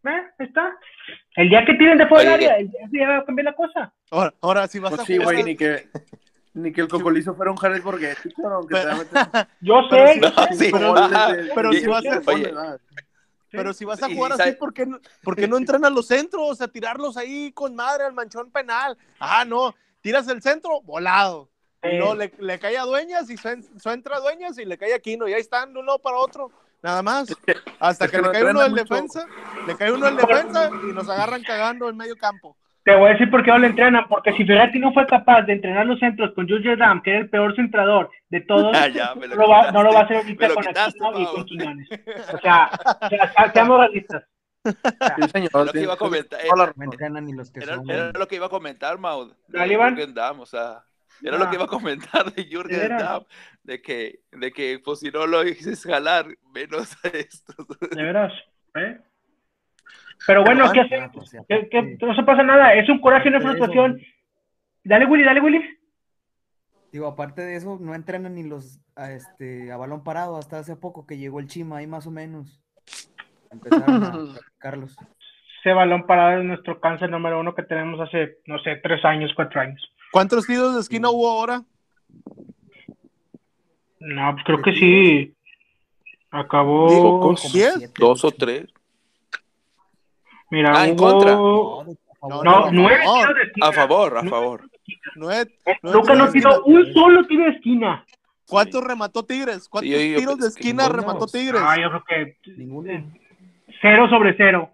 ¿Eh? 0.08 0.22
Está. 0.38 0.78
El 1.36 1.50
día 1.50 1.66
que 1.66 1.74
tiren 1.74 1.98
de 1.98 2.06
fuera 2.08 2.32
del 2.32 2.34
área, 2.34 2.58
el 2.58 2.70
día 2.70 2.88
que 2.92 3.06
va 3.08 3.18
a 3.18 3.26
cambiar 3.26 3.46
la 3.46 3.54
cosa. 3.54 3.92
Ahora, 4.12 4.34
ahora 4.42 4.68
si 4.68 4.78
vas 4.78 4.92
Pues 4.92 5.02
a 5.02 5.06
sí, 5.06 5.18
güey, 5.18 5.44
ni 5.44 5.56
que, 5.56 5.88
ni 6.54 6.72
que 6.72 6.82
el 6.82 6.88
cocolizo 6.88 7.34
fuera 7.34 7.50
un 7.52 7.58
Jared 7.58 7.82
Borghetti, 7.82 8.30
Yo 8.30 9.82
Pero 9.90 9.90
sé, 9.90 10.22
yo 10.22 10.32
pero- 11.56 11.74
si 11.74 11.88
vas 11.88 12.06
a-. 12.06 12.78
Pero 13.56 13.74
si 13.74 13.86
vas 13.86 14.02
a 14.04 14.10
jugar 14.10 14.34
así, 14.34 14.52
¿por 14.54 14.74
qué, 14.74 14.86
no, 14.86 15.00
por 15.24 15.36
qué 15.36 15.48
no 15.48 15.58
entrenan 15.58 15.94
los 15.94 16.08
centros? 16.08 16.62
A 16.62 16.68
tirarlos 16.68 17.18
ahí 17.18 17.52
con 17.52 17.76
madre 17.76 18.06
al 18.06 18.14
manchón 18.14 18.52
penal. 18.52 18.98
Ah, 19.20 19.46
no. 19.46 19.76
Tiras 20.02 20.28
el 20.28 20.42
centro, 20.42 20.82
volado. 20.82 21.50
Y 21.84 21.98
no, 21.98 22.16
le, 22.16 22.32
le 22.40 22.60
cae 22.60 22.78
a 22.78 22.84
Dueñas 22.84 23.30
y 23.30 23.38
su, 23.38 23.50
su 23.80 23.90
entra 23.90 24.18
a 24.18 24.20
Dueñas 24.20 24.58
y 24.58 24.66
le 24.66 24.78
cae 24.78 24.94
a 24.94 25.00
Quino. 25.00 25.28
Y 25.28 25.34
ahí 25.34 25.42
están 25.42 25.74
de 25.74 25.80
uno 25.80 26.00
para 26.00 26.18
otro. 26.18 26.52
Nada 26.82 27.02
más. 27.02 27.28
Hasta 27.80 28.06
es 28.06 28.12
que, 28.12 28.18
que 28.18 28.24
le 28.24 28.32
cae 28.32 28.44
uno 28.44 28.62
del 28.62 28.72
mucho. 28.72 28.84
defensa. 28.84 29.26
Le 29.66 29.76
cae 29.76 29.92
uno 29.92 30.06
del 30.06 30.18
defensa 30.18 30.70
y 30.84 30.94
nos 30.94 31.10
agarran 31.10 31.42
cagando 31.44 31.90
en 31.90 31.98
medio 31.98 32.16
campo. 32.16 32.56
Te 32.86 32.96
voy 32.96 33.10
a 33.10 33.14
decir 33.14 33.30
por 33.32 33.44
qué 33.44 33.50
no 33.52 33.58
lo 33.58 33.66
entrenan, 33.66 34.08
porque 34.08 34.32
si 34.34 34.46
Ferretti 34.46 34.78
no 34.80 34.94
fue 34.94 35.06
capaz 35.08 35.42
de 35.42 35.54
entrenar 35.54 35.86
los 35.88 36.00
centros 36.00 36.32
con 36.36 36.48
Jules 36.48 36.78
Dam, 36.78 37.02
que 37.02 37.10
era 37.10 37.20
el 37.20 37.30
peor 37.32 37.56
centrador 37.56 38.12
de 38.30 38.42
todos, 38.42 38.78
Ah, 38.78 38.88
ya, 38.88 39.14
me 39.16 39.28
lo 39.28 39.36
no, 39.36 39.42
lo 39.42 39.50
va, 39.50 39.58
quitaste. 39.62 39.74
no 39.74 39.84
lo 39.84 39.94
va 39.94 40.00
a 40.00 40.04
hacer 40.04 40.18
ahorita 40.18 40.50
con 40.54 40.68
Aquino 40.68 41.20
y 41.20 41.26
con 41.26 41.46
Quiñones. 41.46 41.90
O 42.34 42.38
sea, 42.38 42.70
o 43.02 43.10
sea, 43.10 43.34
se- 43.48 43.52
seamos 43.54 43.80
realistas. 43.80 44.24
Sí, 44.64 45.30
señor. 45.32 45.66
Lo 45.66 45.72
que 45.72 45.82
iba 45.82 45.94
a 45.94 45.98
comentar, 45.98 46.40
toda 46.42 46.56
la 46.56 46.56
No 46.58 46.66
razón. 46.68 46.84
entrenan 46.84 47.26
ni 47.26 47.34
los 47.34 47.52
que 47.52 47.60
Era, 47.60 47.76
son. 47.76 47.90
era 47.90 48.12
lo 48.12 48.28
que 48.28 48.36
iba 48.36 48.46
a 48.46 48.50
comentar, 48.50 48.98
Mau. 49.00 49.28
de 49.28 49.34
Dale, 49.48 49.74
Iván. 49.74 49.96
Jürgen 49.96 50.14
Damm, 50.14 50.40
o 50.40 50.46
sea, 50.46 50.84
era 51.24 51.38
Ah. 51.38 51.40
lo 51.40 51.50
que 51.50 51.56
iba 51.56 51.66
a 51.66 51.68
comentar 51.68 52.26
de 52.34 52.44
¿De 52.44 52.50
Jürgen? 52.50 52.98
Damm, 52.98 53.24
de 53.64 53.82
que, 53.82 54.20
de 54.32 54.52
que 54.52 54.80
pues 54.86 55.00
si 55.00 55.10
no 55.10 55.26
lo 55.26 55.44
dices 55.44 55.84
jalar, 55.84 56.28
menos 56.54 56.96
a 57.04 57.08
estos. 57.10 57.66
De 57.92 58.04
veras. 58.04 58.32
¿eh? 58.76 59.00
Pero 60.28 60.44
bueno, 60.44 60.72
¿qué 60.72 60.82
hacer? 60.82 61.10
¿Qué- 61.48 61.98
no 62.02 62.16
se 62.16 62.24
pasa 62.24 62.44
nada, 62.44 62.74
es 62.74 62.88
un 62.90 63.00
coraje 63.00 63.28
y 63.28 63.32
una 63.32 63.42
frustración. 63.42 64.00
Dale, 64.84 65.06
Willy, 65.06 65.24
dale, 65.24 65.42
Willy. 65.42 65.64
Digo, 66.92 67.08
aparte 67.08 67.42
de 67.42 67.56
eso, 67.58 67.78
no 67.82 67.94
entrenan 67.94 68.36
ni 68.36 68.44
los 68.44 68.80
a, 68.96 69.12
este, 69.12 69.72
a 69.72 69.78
balón 69.78 70.04
parado 70.04 70.38
hasta 70.38 70.60
hace 70.60 70.76
poco 70.76 71.06
que 71.06 71.18
llegó 71.18 71.40
el 71.40 71.48
Chima 71.48 71.78
ahí 71.78 71.88
más 71.88 72.08
o 72.08 72.12
menos. 72.12 72.62
Empezaron 73.52 74.04
a 74.04 74.12
practicarlos. 74.34 74.96
Ese 75.60 75.74
balón 75.74 76.06
parado 76.06 76.40
es 76.40 76.46
nuestro 76.46 76.80
cáncer 76.80 77.10
número 77.10 77.40
uno 77.40 77.54
que 77.56 77.64
tenemos 77.64 78.00
hace, 78.00 78.38
no 78.46 78.60
sé, 78.60 78.78
tres 78.78 79.04
años, 79.04 79.32
cuatro 79.36 79.60
años. 79.60 79.82
¿Cuántos 80.12 80.46
tiros 80.46 80.76
de 80.76 80.82
esquina 80.82 81.10
hubo 81.10 81.30
ahora? 81.30 81.64
No, 84.00 84.32
pues 84.34 84.46
creo 84.46 84.62
que 84.62 84.74
sí. 84.74 85.34
Acabó. 86.32 87.36
Dos 88.00 88.24
o 88.24 88.32
tres. 88.32 88.68
Mira, 90.56 90.72
Ah, 90.74 90.88
en 90.88 90.96
contra. 90.96 91.34
No, 91.34 91.82
a 91.82 91.84
No, 91.86 91.96
favor. 92.30 92.46
No, 92.46 92.60
no, 92.62 92.72
nueve 92.72 93.04
no. 93.04 93.14
tiros 93.20 93.36
de 93.36 93.44
esquina. 93.44 93.68
A 93.68 93.72
favor, 93.74 94.18
a 94.18 94.22
No. 94.24 94.30
favor. 94.30 94.62
Nueve, 95.18 95.52
nueve 95.66 95.80
Luca 95.84 96.14
tiros 96.14 96.18
no 96.18 96.26
de 96.28 96.32
tiró 96.32 96.64
un 96.64 96.94
solo 96.94 97.28
tiro 97.28 97.44
de 97.44 97.50
esquina. 97.52 98.06
¿Cuántos 98.48 98.84
remató 98.84 99.24
Tigres? 99.26 99.68
¿Cuántos 99.68 99.92
Sí, 99.94 99.98
yo- 100.12 100.14
yo 100.14 100.20
tiros 100.20 100.40
de 100.40 100.48
esquina 100.48 100.84
ninguno. 100.84 101.02
remató 101.02 101.28
Tigres? 101.28 101.62
Ah, 101.62 101.76
yo 101.78 101.90
creo 101.90 102.04
que 102.08 102.52
Ninguno. 102.56 103.12
cero 103.82 104.08
sobre 104.10 104.34
cero. 104.38 104.70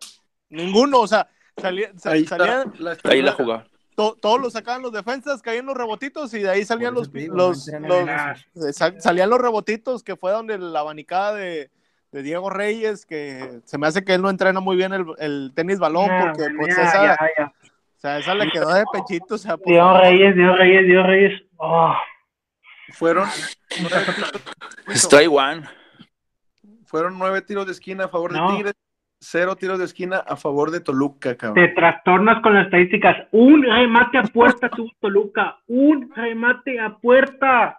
Ninguno, 0.49 0.99
o 0.99 1.07
sea, 1.07 1.27
salía- 1.57 1.89
Ahí 2.05 2.25
salían, 2.25 2.69
Ahí 2.75 2.79
la 2.84 2.91
estrella. 2.93 3.32
jugada. 3.32 3.65
to- 3.95 4.15
todos 4.21 4.39
los 4.39 4.53
sacaban 4.53 4.82
los 4.82 4.91
defensas, 4.93 5.41
caían 5.41 5.65
los 5.65 5.75
rebotitos 5.75 6.34
y 6.34 6.39
de 6.39 6.49
ahí 6.49 6.63
salían 6.65 6.93
los, 6.93 7.11
digo, 7.11 7.51
en 7.73 8.09
eh, 8.09 8.73
sal- 8.73 8.99
salían 9.01 9.29
los 9.29 9.39
rebotitos 9.39 10.01
que 10.03 10.15
fue 10.15 10.32
donde 10.32 10.57
la 10.57 10.79
abanicada 10.79 11.36
de, 11.36 11.69
de 12.12 12.24
Diego 12.24 12.49
Reyes, 12.49 13.05
que 13.05 13.59
se 13.64 13.78
me 13.78 13.88
hace 13.88 14.03
que 14.03 14.14
él 14.14 14.22
no 14.22 14.30
entrena 14.30 14.59
muy 14.59 14.76
bien 14.76 14.91
el, 14.93 15.05
el 15.20 15.51
tenis 15.55 15.80
balón, 15.80 16.09
porque 16.20 16.43
pues 16.57 16.78
esa, 16.78 17.14
o 17.14 17.99
sea, 17.99 18.18
esa 18.20 18.36
le 18.36 18.49
quedó 18.51 18.74
de 18.74 18.84
pechito, 18.91 19.36
o 19.36 19.38
sea, 19.38 19.55
Dios 19.66 19.80
favor. 19.80 20.01
Reyes, 20.01 20.36
Dios 20.36 20.57
Reyes, 20.57 20.86
Dios 20.86 21.05
Reyes. 21.07 21.41
Oh, 21.57 21.95
Fueron 22.93 23.28
Strike 24.89 25.32
one. 25.32 25.62
fueron 26.86 27.18
nueve 27.18 27.41
tiros 27.41 27.66
de 27.66 27.72
esquina 27.72 28.05
a 28.05 28.09
favor 28.09 28.34
de. 28.34 28.39
Tigres, 28.55 28.74
cero 29.20 29.55
tiros 29.55 29.80
de 29.80 29.86
esquina 29.86 30.18
a 30.18 30.36
favor 30.36 30.72
de 30.72 30.82
Toluca, 30.82 31.30
te 31.32 31.38
cabrón. 31.38 31.74
trastornas 31.76 32.41
con 32.41 32.53
las 32.55 32.66
estadísticas. 32.66 33.16
Un 33.32 33.64
remate 33.64 34.18
a 34.18 34.24
puerta 34.24 34.70
tuvo 34.70 34.89
Toluca. 34.99 35.59
Un 35.68 36.12
remate 36.14 36.80
a 36.80 36.97
puerta. 36.97 37.78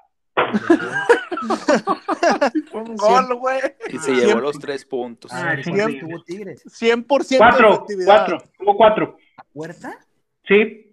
Un 2.72 2.96
gol, 2.96 3.34
güey. 3.36 3.60
Y 3.88 3.98
se 3.98 4.12
llevó 4.14 4.40
los 4.40 4.58
tres 4.58 4.84
puntos. 4.84 5.30
Ah, 5.32 5.50
Ah, 5.52 5.56
sí, 5.62 5.70
¿cuántos 5.70 5.92
sí. 5.92 6.00
tuvo 6.00 6.22
Tigres? 6.24 6.64
100% 6.66 7.28
de 7.28 7.38
Cuatro, 7.38 7.68
efectividad. 7.74 8.06
cuatro. 8.26 8.38
Hubo 8.60 8.76
cuatro. 8.76 9.16
¿Puerta? 9.52 9.98
Sí. 10.46 10.90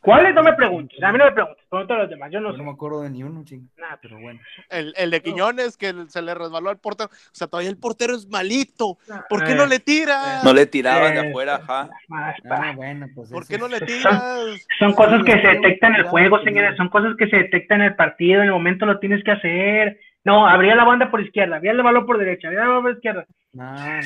¿Cuáles? 0.00 0.34
No 0.34 0.42
me 0.42 0.52
preguntes. 0.54 1.02
A 1.02 1.12
mí 1.12 1.18
no 1.18 1.24
me 1.24 1.32
preguntes. 1.32 1.64
Pregúntale 1.76 2.00
a 2.00 2.02
los 2.04 2.10
demás. 2.10 2.30
Yo 2.32 2.40
no 2.40 2.48
Yo 2.50 2.52
no 2.52 2.58
sé. 2.58 2.64
me 2.64 2.70
acuerdo 2.72 3.02
de 3.02 3.10
ni 3.10 3.22
uno, 3.22 3.44
ching. 3.44 3.68
Nada, 3.76 3.98
Pero 4.02 4.18
bueno. 4.20 4.40
El, 4.70 4.92
el 4.96 5.10
de 5.10 5.22
Quiñones, 5.22 5.76
que 5.76 5.94
se 6.08 6.22
le 6.22 6.34
resbaló 6.34 6.70
al 6.70 6.78
portero. 6.78 7.10
O 7.12 7.34
sea, 7.34 7.46
todavía 7.46 7.70
el 7.70 7.78
portero 7.78 8.14
es 8.14 8.26
malito. 8.28 8.98
¿Por 9.28 9.44
qué 9.44 9.52
Eh, 9.52 9.56
no 9.56 9.66
le 9.66 9.78
tiras? 9.80 10.42
No 10.44 10.52
le 10.52 10.66
tiraban 10.66 11.14
de 11.14 11.20
Eh, 11.20 11.28
afuera, 11.30 11.56
ajá. 11.56 11.88
Ah, 12.12 12.34
pa. 12.48 12.72
bueno, 12.72 13.06
pues. 13.14 13.30
¿Por 13.30 13.42
eso 13.42 13.48
qué 13.50 13.58
no 13.58 13.68
le 13.68 13.80
tiras? 13.86 14.66
Son 14.78 14.92
cosas 14.94 15.22
que 15.24 15.32
se 15.32 15.46
detectan 15.48 15.94
en 15.94 16.00
el 16.00 16.06
juego, 16.08 16.42
señores. 16.42 16.76
Son 16.76 16.88
cosas 16.88 17.14
que 17.18 17.28
se 17.28 17.36
detectan 17.36 17.80
en 17.80 17.88
el 17.88 17.96
partido. 17.96 18.40
En 18.40 18.46
el 18.46 18.52
momento 18.52 18.86
lo 18.86 18.98
tienes 18.98 19.22
que 19.24 19.30
hacer. 19.32 20.00
No, 20.24 20.46
abría 20.46 20.74
la 20.74 20.84
banda 20.84 21.10
por 21.10 21.20
izquierda, 21.20 21.56
abría 21.56 21.72
el 21.72 21.82
balón 21.82 22.04
por 22.04 22.18
derecha, 22.18 22.48
abría 22.48 22.62
la 22.62 22.68
banda 22.68 22.82
por 22.82 22.92
izquierda. 22.96 23.26
No, 23.52 23.72
no. 23.72 24.00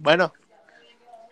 Bueno, 0.00 0.32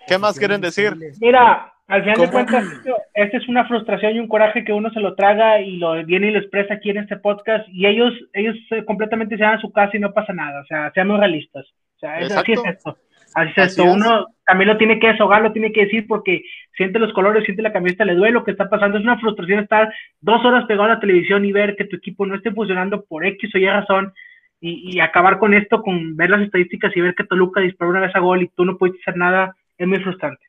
¿qué 0.06 0.18
más 0.18 0.38
quieren 0.38 0.60
decir? 0.60 0.96
Mira, 1.20 1.72
al 1.88 2.02
final 2.02 2.16
de 2.16 2.20
¿Cómo? 2.26 2.32
cuentas, 2.32 2.64
esto, 2.72 2.96
esta 3.14 3.36
es 3.38 3.48
una 3.48 3.66
frustración 3.66 4.14
y 4.14 4.20
un 4.20 4.28
coraje 4.28 4.62
que 4.64 4.72
uno 4.72 4.90
se 4.90 5.00
lo 5.00 5.14
traga 5.14 5.60
y 5.60 5.76
lo 5.78 6.04
viene 6.04 6.28
y 6.28 6.30
lo 6.32 6.38
expresa 6.38 6.74
aquí 6.74 6.90
en 6.90 6.98
este 6.98 7.16
podcast 7.16 7.66
y 7.70 7.86
ellos, 7.86 8.12
ellos 8.34 8.56
eh, 8.70 8.84
completamente 8.84 9.36
se 9.36 9.42
van 9.42 9.56
a 9.58 9.60
su 9.60 9.72
casa 9.72 9.96
y 9.96 10.00
no 10.00 10.12
pasa 10.12 10.32
nada. 10.32 10.60
O 10.60 10.66
sea, 10.66 10.90
seamos 10.92 11.18
realistas. 11.18 11.66
O 11.96 11.98
sea, 11.98 12.20
es- 12.20 12.30
así 12.36 12.52
es 12.52 12.62
esto. 12.64 12.96
Así 13.34 13.50
es 13.50 13.58
Así 13.58 13.80
esto. 13.80 13.82
es. 13.84 13.94
Uno 13.96 14.26
también 14.46 14.68
lo 14.68 14.76
tiene 14.78 14.98
que 14.98 15.08
deshogar, 15.08 15.42
lo 15.42 15.52
tiene 15.52 15.70
que 15.72 15.84
decir 15.84 16.06
porque 16.06 16.42
siente 16.76 16.98
los 16.98 17.12
colores, 17.12 17.44
siente 17.44 17.62
la 17.62 17.72
camiseta, 17.72 18.04
le 18.06 18.14
duele 18.14 18.32
lo 18.32 18.44
que 18.44 18.52
está 18.52 18.68
pasando. 18.70 18.96
Es 18.98 19.04
una 19.04 19.18
frustración 19.18 19.60
estar 19.60 19.92
dos 20.20 20.44
horas 20.44 20.64
pegado 20.66 20.84
a 20.90 20.94
la 20.94 21.00
televisión 21.00 21.44
y 21.44 21.52
ver 21.52 21.76
que 21.76 21.84
tu 21.84 21.96
equipo 21.96 22.24
no 22.26 22.34
esté 22.36 22.50
funcionando 22.52 23.04
por 23.04 23.26
X 23.26 23.54
o 23.54 23.58
Y 23.58 23.66
razón 23.66 24.12
y, 24.60 24.94
y 24.96 25.00
acabar 25.00 25.38
con 25.38 25.52
esto, 25.54 25.82
con 25.82 26.16
ver 26.16 26.30
las 26.30 26.40
estadísticas 26.42 26.96
y 26.96 27.00
ver 27.00 27.14
que 27.14 27.24
Toluca 27.24 27.60
disparó 27.60 27.90
una 27.90 28.00
vez 28.00 28.14
a 28.16 28.20
gol 28.20 28.42
y 28.42 28.48
tú 28.48 28.64
no 28.64 28.76
puedes 28.78 28.96
hacer 29.00 29.16
nada, 29.16 29.54
es 29.76 29.86
muy 29.86 29.98
frustrante. 30.00 30.44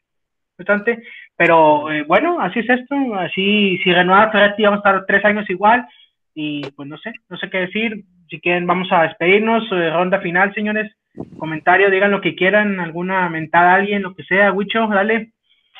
Frustrante, 0.55 1.03
pero 1.39 1.89
eh, 1.89 2.03
bueno, 2.03 2.41
así 2.41 2.59
es 2.59 2.69
esto. 2.69 2.95
Así, 3.15 3.77
si 3.77 3.93
renueva 3.93 4.29
Ferretti, 4.29 4.63
vamos 4.63 4.81
a 4.83 4.89
estar 4.89 5.05
tres 5.05 5.23
años 5.23 5.49
igual. 5.49 5.87
Y 6.35 6.69
pues 6.71 6.85
no 6.89 6.97
sé, 6.97 7.13
no 7.29 7.37
sé 7.37 7.49
qué 7.49 7.59
decir. 7.59 8.03
Si 8.29 8.41
quieren, 8.41 8.67
vamos 8.67 8.89
a 8.91 9.03
despedirnos. 9.03 9.63
eh, 9.71 9.89
ronda 9.89 10.19
final, 10.19 10.53
señores. 10.53 10.91
Comentario, 11.37 11.89
digan 11.89 12.11
lo 12.11 12.19
que 12.19 12.35
quieran, 12.35 12.81
alguna 12.81 13.29
mentada 13.29 13.71
a 13.71 13.75
alguien, 13.75 14.01
lo 14.01 14.13
que 14.15 14.23
sea. 14.25 14.51
Huicho, 14.51 14.85
dale. 14.87 15.31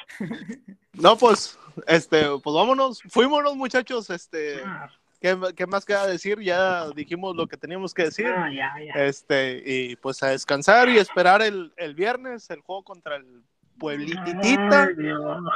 No, 0.93 1.15
pues, 1.17 1.57
este, 1.87 2.25
pues 2.43 2.53
vámonos, 2.53 3.01
fuímonos 3.09 3.55
muchachos, 3.55 4.09
este, 4.09 4.55
Ah, 4.65 4.89
¿qué, 5.21 5.37
qué 5.55 5.65
más 5.65 5.85
queda 5.85 6.05
decir? 6.07 6.39
Ya 6.41 6.89
dijimos 6.89 7.37
lo 7.37 7.47
que 7.47 7.55
teníamos 7.55 7.93
que 7.93 8.03
decir, 8.05 8.25
ah, 8.27 8.51
ya, 8.51 8.73
ya. 8.83 9.05
este, 9.05 9.63
y 9.65 9.95
pues 9.95 10.21
a 10.23 10.29
descansar 10.29 10.89
y 10.89 10.97
esperar 10.97 11.41
el, 11.41 11.71
el 11.77 11.93
viernes 11.95 12.49
el 12.49 12.59
juego 12.59 12.83
contra 12.83 13.15
el 13.15 13.43
Pueblititita, 13.79 14.89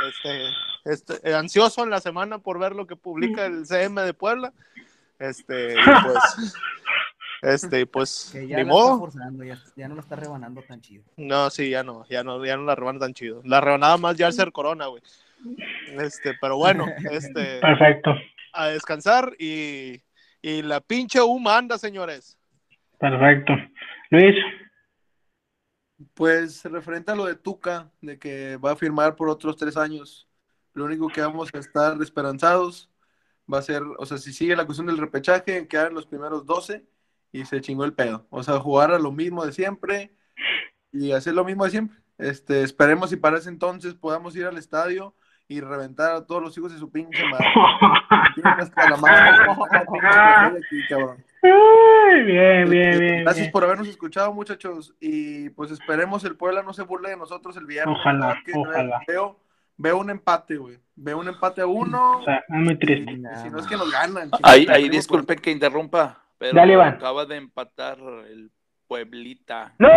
este, 0.07 0.41
este, 0.85 1.29
eh, 1.29 1.33
ansioso 1.35 1.83
en 1.83 1.89
la 1.89 1.99
semana 1.99 2.39
por 2.39 2.59
ver 2.59 2.73
lo 2.73 2.87
que 2.87 2.95
publica 2.95 3.45
el 3.45 3.65
CM 3.65 4.01
de 4.01 4.13
Puebla, 4.13 4.53
este, 5.19 5.75
pues, 6.05 6.55
este, 7.41 7.85
pues, 7.85 8.29
Que 8.31 8.47
ya 8.47 8.57
ni 8.57 8.63
la 8.63 8.69
modo. 8.69 8.99
forzando, 8.99 9.43
ya, 9.43 9.57
ya 9.75 9.87
no 9.87 9.95
la 9.95 10.01
está 10.01 10.15
rebanando 10.15 10.61
tan 10.63 10.81
chido. 10.81 11.03
No, 11.17 11.49
sí, 11.49 11.69
ya 11.69 11.83
no, 11.83 12.05
ya 12.09 12.23
no, 12.23 12.43
ya 12.45 12.55
no 12.57 12.63
la 12.63 12.75
reban 12.75 12.99
tan 12.99 13.13
chido. 13.13 13.41
La 13.43 13.61
rebanada 13.61 13.97
más 13.97 14.15
ya 14.17 14.27
al 14.27 14.33
ser 14.33 14.51
corona, 14.51 14.87
güey. 14.87 15.01
Este, 15.99 16.33
pero 16.39 16.57
bueno, 16.57 16.85
este, 17.11 17.59
Perfecto, 17.59 18.15
a 18.53 18.67
descansar 18.67 19.33
y, 19.37 20.01
y 20.41 20.61
la 20.61 20.79
pinche 20.79 21.21
U 21.21 21.37
manda, 21.39 21.77
señores. 21.77 22.37
perfecto. 22.97 23.53
Luis, 24.09 24.35
Pues 26.13 26.63
referente 26.65 27.11
a 27.11 27.15
lo 27.15 27.25
de 27.25 27.35
Tuca, 27.35 27.91
de 28.01 28.19
que 28.19 28.57
va 28.57 28.71
a 28.71 28.75
firmar 28.75 29.15
por 29.15 29.29
otros 29.29 29.57
tres 29.57 29.77
años, 29.77 30.27
lo 30.73 30.85
único 30.85 31.07
que 31.07 31.21
vamos 31.21 31.49
a 31.53 31.59
estar 31.59 32.01
esperanzados 32.01 32.89
va 33.51 33.59
a 33.59 33.61
ser, 33.61 33.83
o 33.97 34.05
sea, 34.05 34.17
si 34.17 34.33
sigue 34.33 34.55
la 34.55 34.65
cuestión 34.65 34.87
del 34.87 34.97
repechaje, 34.97 35.67
quedar 35.67 35.87
en 35.87 35.95
los 35.95 36.05
primeros 36.05 36.45
12 36.45 36.85
y 37.31 37.45
se 37.45 37.61
chingó 37.61 37.85
el 37.85 37.93
pedo. 37.93 38.27
O 38.29 38.43
sea, 38.43 38.59
jugar 38.59 38.91
a 38.91 38.99
lo 38.99 39.11
mismo 39.11 39.45
de 39.45 39.51
siempre, 39.51 40.15
y 40.91 41.11
hacer 41.11 41.33
lo 41.33 41.43
mismo 41.43 41.65
de 41.65 41.71
siempre. 41.71 41.97
Este, 42.17 42.61
esperemos 42.61 43.11
y 43.11 43.17
para 43.17 43.37
ese 43.37 43.49
entonces 43.49 43.95
podamos 43.95 44.35
ir 44.35 44.45
al 44.45 44.57
estadio 44.57 45.15
y 45.47 45.59
reventar 45.59 46.15
a 46.15 46.25
todos 46.25 46.41
los 46.41 46.57
hijos 46.57 46.71
de 46.71 46.79
su 46.79 46.89
pinche 46.89 47.23
madre. 47.25 47.47
Cabrón. 51.43 51.61
Ay, 52.11 52.23
bien, 52.23 52.69
bien, 52.69 52.99
bien. 52.99 53.23
Gracias 53.23 53.45
bien. 53.45 53.51
por 53.51 53.63
habernos 53.63 53.87
escuchado, 53.87 54.33
muchachos. 54.33 54.95
Y 54.99 55.49
pues 55.51 55.71
esperemos 55.71 56.23
el 56.23 56.35
Puebla 56.37 56.63
no 56.63 56.73
se 56.73 56.83
burle 56.83 57.09
de 57.09 57.17
nosotros 57.17 57.55
el 57.57 57.65
viernes. 57.65 57.97
Ojalá, 57.99 58.37
ojalá. 58.55 59.01
Veo, 59.07 59.39
veo 59.77 59.97
un 59.97 60.09
empate, 60.09 60.57
güey. 60.57 60.79
Veo 60.95 61.19
un 61.19 61.27
empate 61.27 61.61
a 61.61 61.67
uno. 61.67 62.19
O 62.19 62.23
sea, 62.23 62.37
es 62.37 62.43
muy 62.49 62.77
triste. 62.77 63.11
y 63.11 63.15
si 63.41 63.49
no 63.49 63.59
es 63.59 63.67
que 63.67 63.75
nos 63.77 63.91
ganan. 63.91 64.29
Ahí, 64.43 64.65
ahí 64.69 64.89
disculpen 64.89 65.39
que 65.39 65.51
interrumpa, 65.51 66.23
pero 66.37 66.55
Dale, 66.55 66.73
Iván. 66.73 66.93
acaba 66.95 67.25
de 67.25 67.35
empatar 67.37 67.97
el 68.29 68.51
Pueblita. 68.87 69.73
No, 69.79 69.89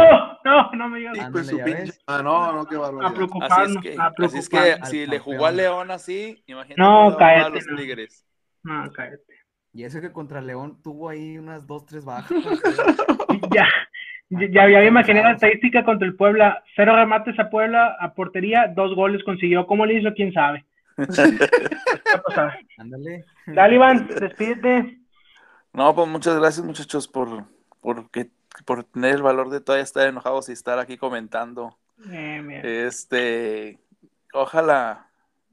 no, 0.45 0.71
no 0.73 0.89
me 0.89 0.99
digas. 1.01 1.19
Pinche- 1.31 1.63
ves. 1.65 2.01
Ah, 2.07 2.23
no, 2.23 2.53
no, 2.53 2.65
qué 2.67 2.77
A 2.77 2.79
barbaridad. 2.79 3.15
preocuparnos, 3.15 3.59
Así 3.59 3.77
es 3.77 3.83
que, 3.83 4.01
a 4.01 4.07
así 4.07 4.39
es 4.39 4.49
que 4.49 4.87
si 4.87 5.07
le 5.07 5.19
jugó 5.19 5.45
a. 5.47 5.51
León 5.53 5.91
así, 5.91 6.43
imagínate 6.47 6.81
No, 6.81 7.11
va 7.11 7.15
a 7.15 7.19
cállate, 7.19 7.51
los 7.57 7.67
no. 7.67 7.77
Tigres. 7.77 8.27
No, 8.63 8.91
cállate. 8.93 9.36
Y 9.77 9.85
eso 9.85 10.01
que 10.01 10.11
contra 10.11 10.41
León 10.41 10.79
tuvo 10.83 11.11
ahí 11.11 11.37
unas 11.37 11.67
dos, 11.67 11.85
tres 11.87 12.05
bajas. 12.05 12.31
Ya, 13.55 13.69
ya, 14.31 14.47
ya, 14.51 14.69
ya 14.71 14.79
me 14.81 14.87
imaginé 14.87 15.23
la 15.23 15.33
estadística 15.33 15.85
contra 15.85 16.07
el 16.09 16.17
Puebla. 16.17 16.63
Cero 16.75 16.97
remates 16.97 17.39
a 17.39 17.51
Puebla, 17.51 17.97
a 18.01 18.15
portería, 18.15 18.67
dos 18.75 18.95
goles 18.95 19.23
consiguió. 19.25 19.67
¿Cómo 19.67 19.85
le 19.87 19.99
hizo? 20.01 20.13
¿Quién 20.15 20.33
sabe? 20.33 20.65
Ándale. 22.79 23.25
Dale, 23.47 23.75
Iván, 23.75 24.09
despídete. 24.09 24.99
No, 25.73 25.95
pues 25.95 26.09
muchas 26.09 26.39
gracias 26.39 26.65
muchachos 26.65 27.07
por, 27.07 27.45
por, 27.81 28.11
que- 28.11 28.31
por 28.65 28.85
tener 28.85 29.17
el 29.17 29.23
valor 29.23 29.51
de 29.51 29.61
todavía 29.61 29.85
estar 29.85 30.09
enojados 30.09 30.49
y 30.49 30.53
estar 30.53 30.79
aquí 30.79 30.97
comentando. 30.97 31.77
Bien, 31.99 32.49
bien. 32.49 32.63
Este, 32.65 33.79
ojalá 34.33 35.11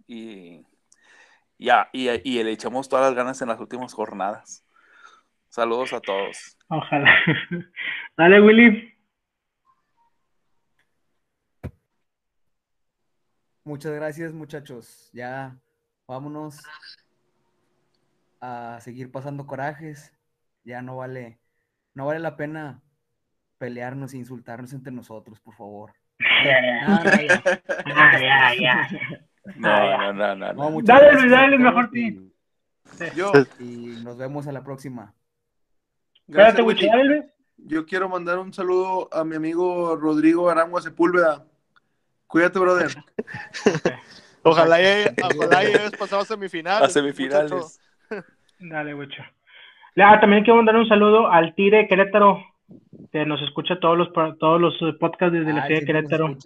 y 0.07 0.61
ya, 1.63 1.89
y, 1.93 2.09
y 2.09 2.43
le 2.43 2.51
echamos 2.51 2.89
todas 2.89 3.05
las 3.05 3.15
ganas 3.15 3.41
en 3.41 3.47
las 3.47 3.59
últimas 3.59 3.93
jornadas. 3.93 4.65
Saludos 5.47 5.93
a 5.93 6.01
todos. 6.01 6.57
Ojalá. 6.67 7.15
Dale, 8.17 8.41
Willy. 8.41 8.93
Muchas 13.63 13.93
gracias, 13.93 14.33
muchachos. 14.33 15.09
Ya 15.13 15.55
vámonos 16.05 16.59
a 18.41 18.79
seguir 18.81 19.09
pasando 19.09 19.47
corajes. 19.47 20.13
Ya 20.65 20.81
no 20.81 20.97
vale, 20.97 21.39
no 21.93 22.07
vale 22.07 22.19
la 22.19 22.35
pena 22.35 22.81
pelearnos 23.57 24.13
e 24.13 24.17
insultarnos 24.17 24.73
entre 24.73 24.91
nosotros, 24.91 25.39
por 25.39 25.55
favor. 25.55 25.93
Ya. 26.19 27.53
Ah, 27.85 28.19
ya, 28.19 28.53
ya. 28.59 29.22
No, 29.63 30.13
no, 30.13 30.13
no, 30.13 30.35
no, 30.35 30.53
No, 30.53 30.69
no. 30.69 30.81
Dale, 30.83 31.01
gracias 31.05 31.21
Luis, 31.21 31.31
dale, 31.31 31.57
mejor 31.57 31.89
y- 31.93 32.31
Yo, 33.15 33.31
Y 33.59 34.01
nos 34.03 34.17
vemos 34.17 34.47
a 34.47 34.51
la 34.51 34.63
próxima. 34.63 35.13
Gracias, 36.27 36.65
dale, 36.65 37.03
Luis. 37.05 37.23
Yo 37.57 37.85
quiero 37.85 38.09
mandar 38.09 38.39
un 38.39 38.51
saludo 38.53 39.09
a 39.13 39.23
mi 39.23 39.35
amigo 39.35 39.95
Rodrigo 39.95 40.49
Arangua 40.49 40.81
Sepúlveda. 40.81 41.45
Cuídate, 42.27 42.59
brother. 42.59 42.91
Ojalá 44.43 44.81
y, 44.81 45.05
ojalá 45.23 45.63
y 45.63 45.67
hayas 45.67 45.91
pasado 45.91 46.23
a 46.23 46.25
semifinales. 46.25 46.89
A 46.89 46.89
semifinales. 46.89 47.51
muchacho. 47.51 48.25
Dale, 48.59 48.93
Wicho. 48.93 49.23
Ah, 49.97 50.19
también 50.19 50.43
quiero 50.43 50.57
mandar 50.57 50.75
un 50.75 50.87
saludo 50.87 51.31
al 51.31 51.53
Tire 51.55 51.87
Querétaro, 51.87 52.43
que 53.11 53.25
nos 53.25 53.41
escucha 53.43 53.79
todos 53.79 53.97
los, 53.97 54.11
todos 54.39 54.59
los 54.59 54.73
podcasts 54.99 55.33
desde 55.33 55.53
la 55.53 55.65
ciudad 55.67 55.79
de 55.81 55.85
Querétaro. 55.85 56.37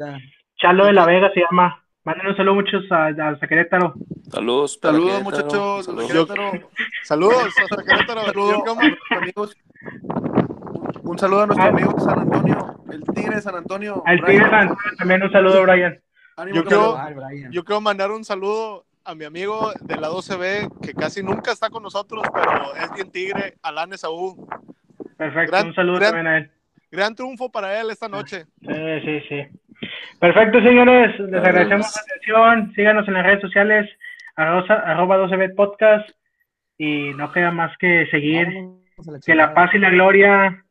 Chalo 0.57 0.85
de 0.85 0.93
la 0.93 1.05
Vega 1.05 1.31
se 1.33 1.41
llama. 1.41 1.83
Manden 2.07 2.27
un 2.27 2.37
saludo 2.37 2.55
muchos 2.55 2.89
a, 2.89 3.07
a 3.07 3.37
Querétaro. 3.47 3.93
Saludos, 4.31 4.79
Saludos, 4.81 5.23
muchachos. 5.23 5.85
Saludos. 5.85 6.07
Querétaro. 6.07 6.51
Saludos 7.03 7.53
hasta 7.61 7.83
Querétaro. 7.83 8.21
saludo 8.27 8.51
Yo 8.51 8.57
a 8.61 8.63
como- 8.65 8.81
nuestros 8.81 9.11
amigos. 9.21 9.57
Un 11.03 11.17
saludo 11.19 11.41
a 11.41 11.45
nuestro 11.47 11.65
Ah. 11.65 11.69
amigo 11.69 11.91
de 11.93 11.99
San 12.01 12.19
Antonio, 12.19 12.75
el 12.93 13.03
Tigre 13.13 13.35
de 13.35 13.41
San 13.41 13.55
Antonio. 13.55 14.03
Al 14.05 14.19
Brian. 14.21 14.25
Tigre 14.37 14.49
San 14.49 14.59
Antonio 14.69 14.91
también 14.97 15.23
un 15.23 15.31
saludo, 15.33 15.63
Brian. 15.63 15.99
Yo 16.53 16.63
quiero- 16.63 16.97
Brian. 17.13 17.51
Yo 17.51 17.63
quiero 17.65 17.81
mandar 17.81 18.11
un 18.11 18.23
saludo 18.23 18.85
a 19.03 19.13
mi 19.13 19.25
amigo 19.25 19.73
de 19.81 19.95
la 19.97 20.07
12B, 20.07 20.69
que 20.81 20.93
casi 20.93 21.21
nunca 21.23 21.51
está 21.51 21.69
con 21.69 21.83
nosotros, 21.83 22.23
pero 22.33 22.73
es 22.75 22.93
bien 22.93 23.11
tigre, 23.11 23.57
Alan 23.61 23.91
Esaú. 23.91 24.47
Perfecto, 25.17 25.51
Gran- 25.51 25.67
un 25.67 25.75
saludo 25.75 25.95
gran- 25.99 26.11
también 26.13 26.27
a 26.27 26.37
él. 26.37 26.51
Gran 26.89 27.15
triunfo 27.15 27.51
para 27.51 27.81
él 27.81 27.89
esta 27.89 28.07
noche. 28.07 28.45
Sí, 28.61 29.01
sí, 29.03 29.19
sí. 29.27 29.59
Perfecto, 30.19 30.61
señores. 30.61 31.19
Les 31.19 31.43
agradecemos 31.43 31.95
la 31.95 32.01
atención. 32.01 32.73
Síganos 32.75 33.07
en 33.07 33.13
las 33.13 33.25
redes 33.25 33.41
sociales, 33.41 33.89
arroba, 34.35 34.75
arroba 34.75 35.17
12B 35.17 35.55
Podcast. 35.55 36.09
Y 36.77 37.11
no 37.15 37.31
queda 37.31 37.51
más 37.51 37.75
que 37.77 38.07
seguir. 38.11 38.47
Que 39.25 39.35
la 39.35 39.53
paz 39.53 39.73
y 39.73 39.79
la 39.79 39.89
gloria 39.89 40.63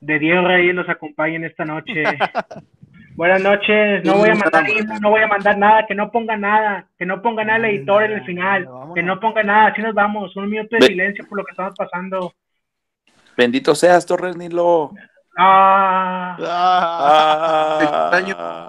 de 0.00 0.18
Dios 0.18 0.44
Reyes 0.44 0.74
los 0.74 0.88
acompañen 0.88 1.44
esta 1.44 1.64
noche. 1.64 2.04
Buenas 3.16 3.42
noches. 3.42 4.04
No 4.04 4.18
voy 4.18 4.28
a 4.28 4.34
mandar 4.34 4.64
no 5.00 5.10
voy 5.10 5.22
a 5.22 5.26
mandar 5.26 5.56
nada, 5.56 5.86
que 5.86 5.94
no 5.94 6.10
ponga 6.10 6.36
nada, 6.36 6.86
que 6.98 7.06
no 7.06 7.22
ponga 7.22 7.44
nada 7.44 7.58
el 7.58 7.76
editor 7.76 8.02
en 8.02 8.12
el 8.12 8.24
final, 8.26 8.68
que 8.94 9.02
no 9.02 9.18
ponga 9.18 9.42
nada, 9.42 9.68
así 9.68 9.80
nos 9.80 9.94
vamos, 9.94 10.36
un 10.36 10.50
minuto 10.50 10.76
de 10.76 10.86
silencio 10.86 11.26
por 11.26 11.38
lo 11.38 11.44
que 11.44 11.52
estamos 11.52 11.74
pasando. 11.74 12.34
Bendito 13.34 13.74
seas, 13.74 14.04
Torres 14.04 14.36
Nilo. 14.36 14.92
Ah, 15.36 16.36
Ah. 16.40 16.98
Ah. 17.00 17.78
Extraño. 17.82 18.66